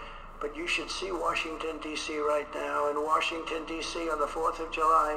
[0.42, 2.18] But you should see Washington, D.C.
[2.18, 2.90] right now.
[2.90, 4.10] In Washington, D.C.
[4.10, 5.16] on the 4th of July,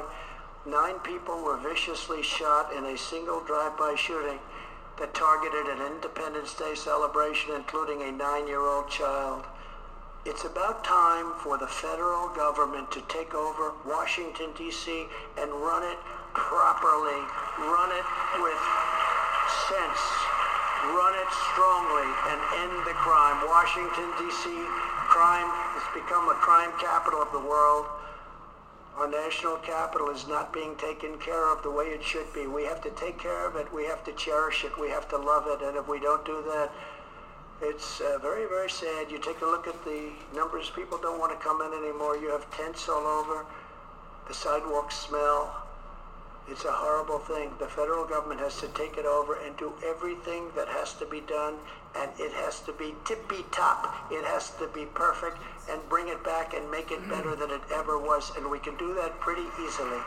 [0.64, 4.38] nine people were viciously shot in a single drive-by shooting
[5.00, 9.42] that targeted an Independence Day celebration, including a nine-year-old child.
[10.24, 15.06] It's about time for the federal government to take over Washington, D.C.
[15.42, 15.98] and run it
[16.34, 17.18] properly.
[17.58, 18.06] Run it
[18.38, 18.62] with
[19.66, 20.02] sense.
[20.86, 23.42] Run it strongly and end the crime.
[23.50, 24.85] Washington, D.C.
[25.16, 27.86] crime has become a crime capital of the world.
[28.98, 32.46] Our national capital is not being taken care of the way it should be.
[32.46, 33.72] We have to take care of it.
[33.72, 34.78] We have to cherish it.
[34.78, 35.64] We have to love it.
[35.64, 36.70] And if we don't do that,
[37.62, 39.10] it's uh, very, very sad.
[39.10, 40.70] You take a look at the numbers.
[40.76, 42.18] People don't want to come in anymore.
[42.18, 43.46] You have tents all over.
[44.28, 45.64] The sidewalks smell.
[46.46, 47.52] It's a horrible thing.
[47.58, 51.20] The federal government has to take it over and do everything that has to be
[51.20, 51.54] done,
[52.00, 53.94] and it has to be tippy top.
[54.10, 55.38] It has to be perfect,
[55.70, 58.32] and bring it back and make it better than it ever was.
[58.36, 60.00] And we can do that pretty easily.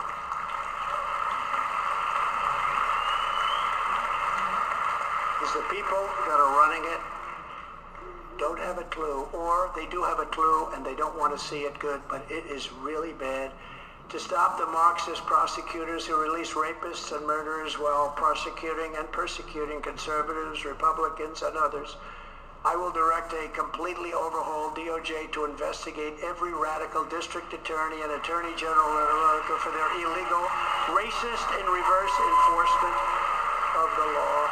[5.42, 7.00] Is the people that are running it
[8.38, 11.38] don't have a clue, or they do have a clue and they don't want to
[11.38, 13.50] see it good, but it is really bad.
[14.10, 20.64] To stop the Marxist prosecutors who release rapists and murderers while prosecuting and persecuting conservatives,
[20.64, 21.94] Republicans, and others,
[22.64, 28.50] I will direct a completely overhauled DOJ to investigate every radical district attorney and attorney
[28.58, 30.42] general in America for their illegal,
[30.90, 32.98] racist, and reverse enforcement
[33.78, 34.50] of the law.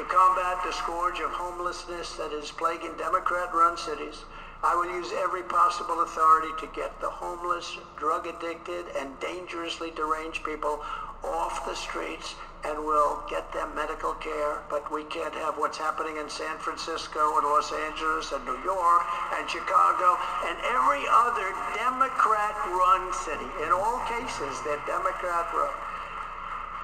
[0.00, 4.24] To combat the scourge of homelessness that is plaguing Democrat-run cities,
[4.66, 10.82] I will use every possible authority to get the homeless, drug-addicted, and dangerously deranged people
[11.22, 12.34] off the streets
[12.66, 14.66] and will get them medical care.
[14.66, 19.06] But we can't have what's happening in San Francisco and Los Angeles and New York
[19.38, 20.18] and Chicago
[20.50, 21.46] and every other
[21.78, 23.46] Democrat-run city.
[23.62, 25.78] In all cases, they're Democrat-run.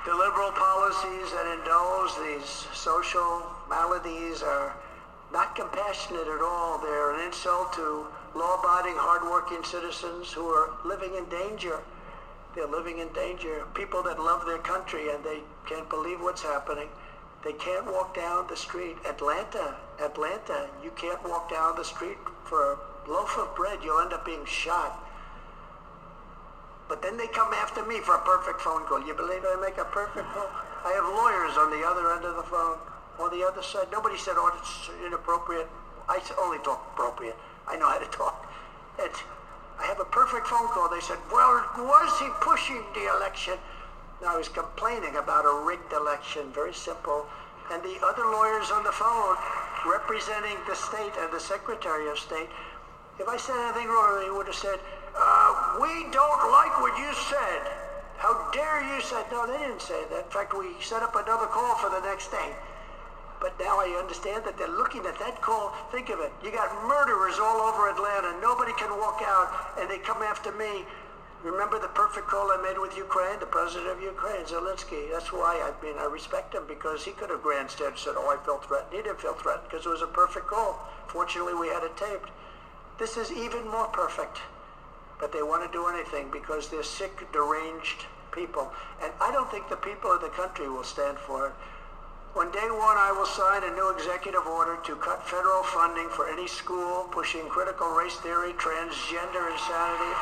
[0.07, 4.71] The liberal policies that indulge these social maladies are
[5.33, 6.79] not compassionate at all.
[6.79, 11.81] They're an insult to law-abiding, hard-working citizens who are living in danger.
[12.55, 13.65] They're living in danger.
[13.75, 16.89] People that love their country and they can't believe what's happening.
[17.43, 18.97] They can't walk down the street.
[19.09, 22.79] Atlanta, Atlanta, you can't walk down the street for a
[23.11, 23.79] loaf of bread.
[23.83, 25.01] You'll end up being shot.
[26.89, 29.05] But then they come after me for a perfect phone call.
[29.07, 30.51] You believe I make a perfect call?
[30.85, 32.77] I have lawyers on the other end of the phone.
[33.23, 35.71] On the other side, nobody said, oh, it's inappropriate.
[36.09, 37.39] I only talk appropriate.
[37.71, 38.51] I know how to talk.
[38.99, 39.15] It,
[39.79, 40.91] I have a perfect phone call.
[40.91, 43.55] They said, well, was he pushing the election?
[44.19, 46.51] No, I was complaining about a rigged election.
[46.51, 47.23] Very simple.
[47.71, 49.39] And the other lawyers on the phone
[49.87, 52.51] representing the state and the Secretary of State,
[53.23, 54.83] if I said anything wrong, they would have said,
[55.15, 57.71] uh, we don't like what you said.
[58.19, 60.27] How dare you say, no, they didn't say that.
[60.27, 62.51] In fact, we set up another call for the next day.
[63.43, 65.75] But now I understand that they're looking at that call.
[65.91, 66.31] Think of it.
[66.45, 68.39] You got murderers all over Atlanta.
[68.41, 70.87] Nobody can walk out, and they come after me.
[71.43, 75.11] Remember the perfect call I made with Ukraine, the president of Ukraine, Zelensky.
[75.11, 78.31] That's why I mean I respect him because he could have grandstanded and said, "Oh,
[78.31, 80.79] I felt threatened." He didn't feel threatened because it was a perfect call.
[81.09, 82.31] Fortunately, we had it taped.
[82.99, 84.39] This is even more perfect.
[85.19, 88.73] But they want to do anything because they're sick, deranged people.
[89.03, 91.53] And I don't think the people of the country will stand for it.
[92.33, 96.33] On day one, I will sign a new executive order to cut federal funding for
[96.33, 100.13] any school pushing critical race theory, transgender insanity,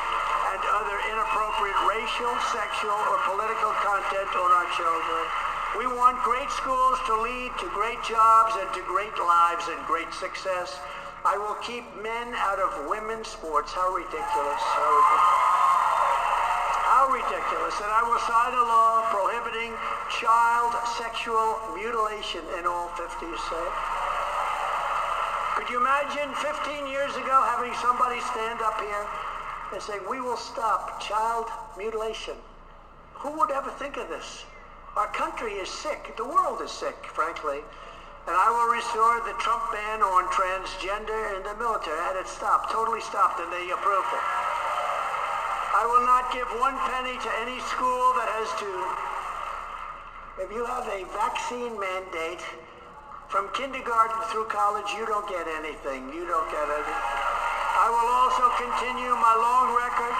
[0.51, 5.23] and other inappropriate racial, sexual, or political content on our children.
[5.79, 10.11] We want great schools to lead to great jobs and to great lives and great
[10.11, 10.83] success.
[11.23, 13.71] I will keep men out of women's sports.
[13.71, 14.59] How ridiculous.
[14.59, 15.50] How ridiculous.
[17.01, 17.81] Ridiculous.
[17.81, 19.73] And I will sign a law prohibiting
[20.21, 20.69] child
[21.01, 23.79] sexual mutilation in all 50 states.
[25.57, 29.05] Could you imagine 15 years ago having somebody stand up here
[29.73, 32.37] and say, we will stop child mutilation?
[33.25, 34.45] Who would ever think of this?
[34.95, 36.13] Our country is sick.
[36.17, 37.65] The world is sick, frankly.
[38.29, 41.97] And I will restore the Trump ban on transgender in the military.
[41.97, 44.50] I had it stopped, totally stopped, and they approved it.
[45.71, 48.71] I will not give one penny to any school that has to.
[50.43, 52.43] If you have a vaccine mandate
[53.31, 56.11] from kindergarten through college, you don't get anything.
[56.11, 57.01] You don't get anything.
[57.81, 60.15] I will also continue my long record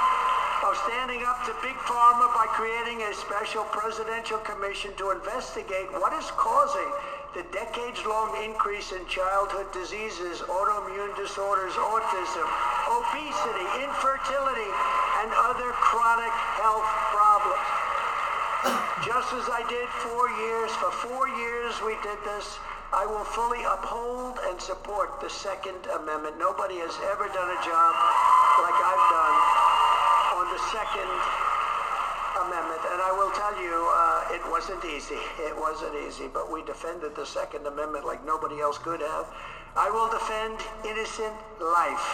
[0.64, 6.15] of standing up to Big Pharma by creating a special presidential commission to investigate what
[6.15, 6.88] is causing
[7.34, 12.48] the decades-long increase in childhood diseases, autoimmune disorders, autism,
[12.91, 14.72] obesity, infertility,
[15.24, 17.68] and other chronic health problems.
[19.08, 22.60] Just as I did four years, for four years we did this,
[22.91, 26.36] I will fully uphold and support the Second Amendment.
[26.36, 27.94] Nobody has ever done a job
[28.60, 29.38] like I've done
[30.36, 31.51] on the Second
[32.41, 32.81] Amendment.
[32.89, 35.22] And I will tell you, uh, it wasn't easy.
[35.45, 39.30] It wasn't easy, but we defended the Second Amendment like nobody else could have.
[39.77, 42.07] I will defend innocent life.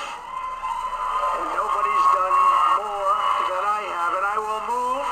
[1.39, 2.35] And nobody's done
[2.75, 3.13] more
[3.47, 4.11] than I have.
[4.19, 5.05] And I will move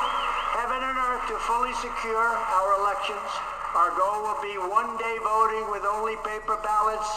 [0.59, 3.31] heaven and earth to fully secure our elections.
[3.71, 7.11] Our goal will be one day voting with only paper ballots.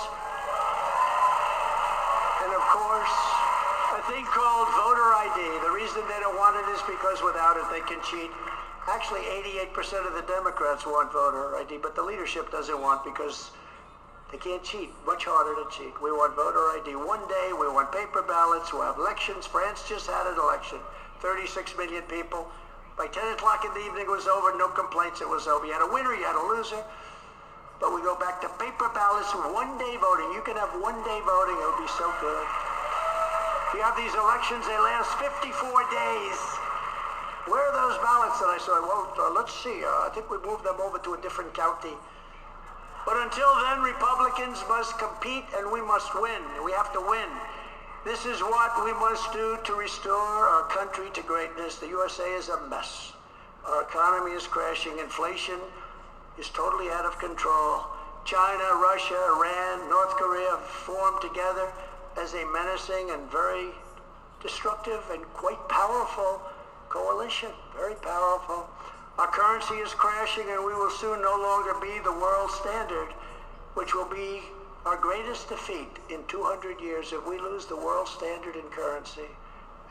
[2.46, 3.47] And of course,
[4.08, 5.38] thing called voter ID.
[5.68, 8.32] The reason they don't want it is because without it they can cheat.
[8.88, 9.20] Actually,
[9.68, 13.52] 88% of the Democrats want voter ID, but the leadership doesn't want because
[14.32, 14.88] they can't cheat.
[15.04, 15.92] Much harder to cheat.
[16.00, 17.52] We want voter ID one day.
[17.52, 18.72] We want paper ballots.
[18.72, 19.44] We'll have elections.
[19.44, 20.80] France just had an election.
[21.20, 22.48] 36 million people.
[22.96, 24.56] By 10 o'clock in the evening it was over.
[24.56, 25.20] No complaints.
[25.20, 25.68] It was over.
[25.68, 26.16] You had a winner.
[26.16, 26.80] You had a loser.
[27.76, 30.32] But we go back to paper ballots, one day voting.
[30.32, 31.60] You can have one day voting.
[31.60, 32.67] It would be so good.
[33.74, 34.64] You have these elections.
[34.64, 35.52] They last 54
[35.92, 36.40] days.
[37.48, 38.80] Where are those ballots And I saw?
[38.80, 39.84] Well, uh, let's see.
[39.84, 41.92] Uh, I think we moved them over to a different county.
[43.04, 46.40] But until then, Republicans must compete and we must win.
[46.64, 47.28] We have to win.
[48.04, 51.76] This is what we must do to restore our country to greatness.
[51.76, 53.12] The USA is a mess.
[53.64, 54.96] Our economy is crashing.
[54.98, 55.60] Inflation
[56.38, 57.84] is totally out of control.
[58.24, 61.68] China, Russia, Iran, North Korea formed together
[62.18, 63.68] as a menacing and very
[64.42, 66.42] destructive and quite powerful
[66.88, 67.50] coalition.
[67.76, 68.68] Very powerful.
[69.18, 73.08] Our currency is crashing and we will soon no longer be the world standard,
[73.74, 74.42] which will be
[74.84, 79.28] our greatest defeat in 200 years if we lose the world standard in currency.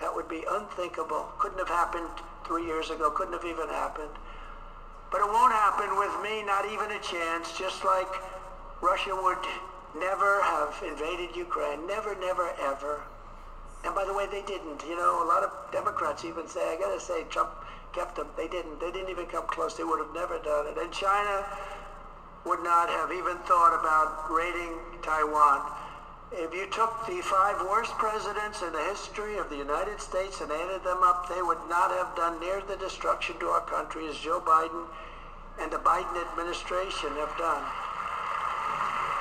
[0.02, 1.30] That would be unthinkable.
[1.40, 2.10] Couldn't have happened
[2.46, 3.10] three years ago.
[3.12, 4.12] Couldn't have even happened.
[5.12, 8.08] But it won't happen with me, not even a chance, just like
[8.82, 9.38] Russia would
[9.96, 11.86] never have invaded Ukraine.
[11.88, 13.02] Never, never, ever.
[13.86, 14.84] And by the way, they didn't.
[14.88, 17.52] You know, a lot of Democrats even say, I gotta say, Trump
[17.94, 18.28] kept them.
[18.36, 18.80] They didn't.
[18.80, 19.78] They didn't even come close.
[19.78, 20.78] They would have never done it.
[20.78, 21.46] And China
[22.46, 25.72] would not have even thought about raiding Taiwan.
[26.32, 30.52] If you took the five worst presidents in the history of the United States and
[30.52, 34.18] added them up, they would not have done near the destruction to our country as
[34.18, 34.86] Joe Biden
[35.60, 37.64] and the Biden administration have done.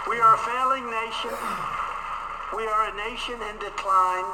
[0.08, 1.34] We are a failing nation.
[2.54, 4.24] We are a nation in decline.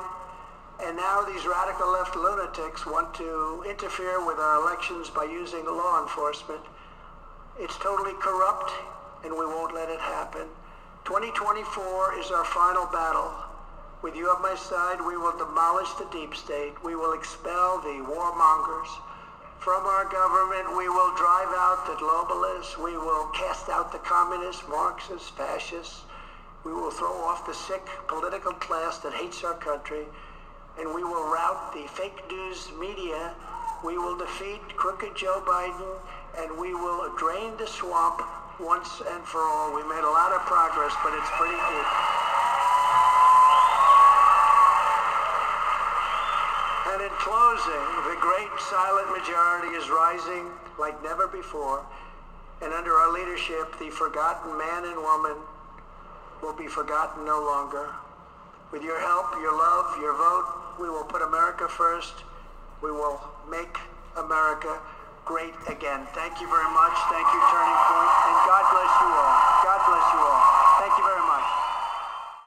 [0.84, 6.02] And now these radical left lunatics want to interfere with our elections by using law
[6.02, 6.60] enforcement.
[7.58, 8.70] It's totally corrupt,
[9.24, 10.46] and we won't let it happen.
[11.04, 13.32] 2024 is our final battle.
[14.02, 16.74] With you on my side, we will demolish the deep state.
[16.84, 18.92] We will expel the warmongers.
[19.64, 22.76] From our government, we will drive out the globalists.
[22.82, 26.02] We will cast out the communists, Marxists, fascists.
[26.64, 30.02] We will throw off the sick political class that hates our country.
[30.80, 33.34] And we will rout the fake news media.
[33.84, 35.94] We will defeat crooked Joe Biden.
[36.42, 38.20] And we will drain the swamp
[38.58, 39.70] once and for all.
[39.76, 41.88] We made a lot of progress, but it's pretty deep.
[46.92, 50.48] And in closing, the great silent majority is rising
[50.78, 51.84] like never before.
[52.62, 55.36] And under our leadership, the forgotten man and woman
[56.42, 57.88] will be forgotten no longer.
[58.70, 62.24] With your help, your love, your vote, we will put America first.
[62.82, 63.20] We will
[63.50, 63.78] make
[64.16, 64.80] America
[65.24, 66.06] great again.
[66.14, 66.96] Thank you very much.
[67.10, 69.36] Thank you, Turning Point, and God bless you all.
[69.62, 70.51] God bless you all.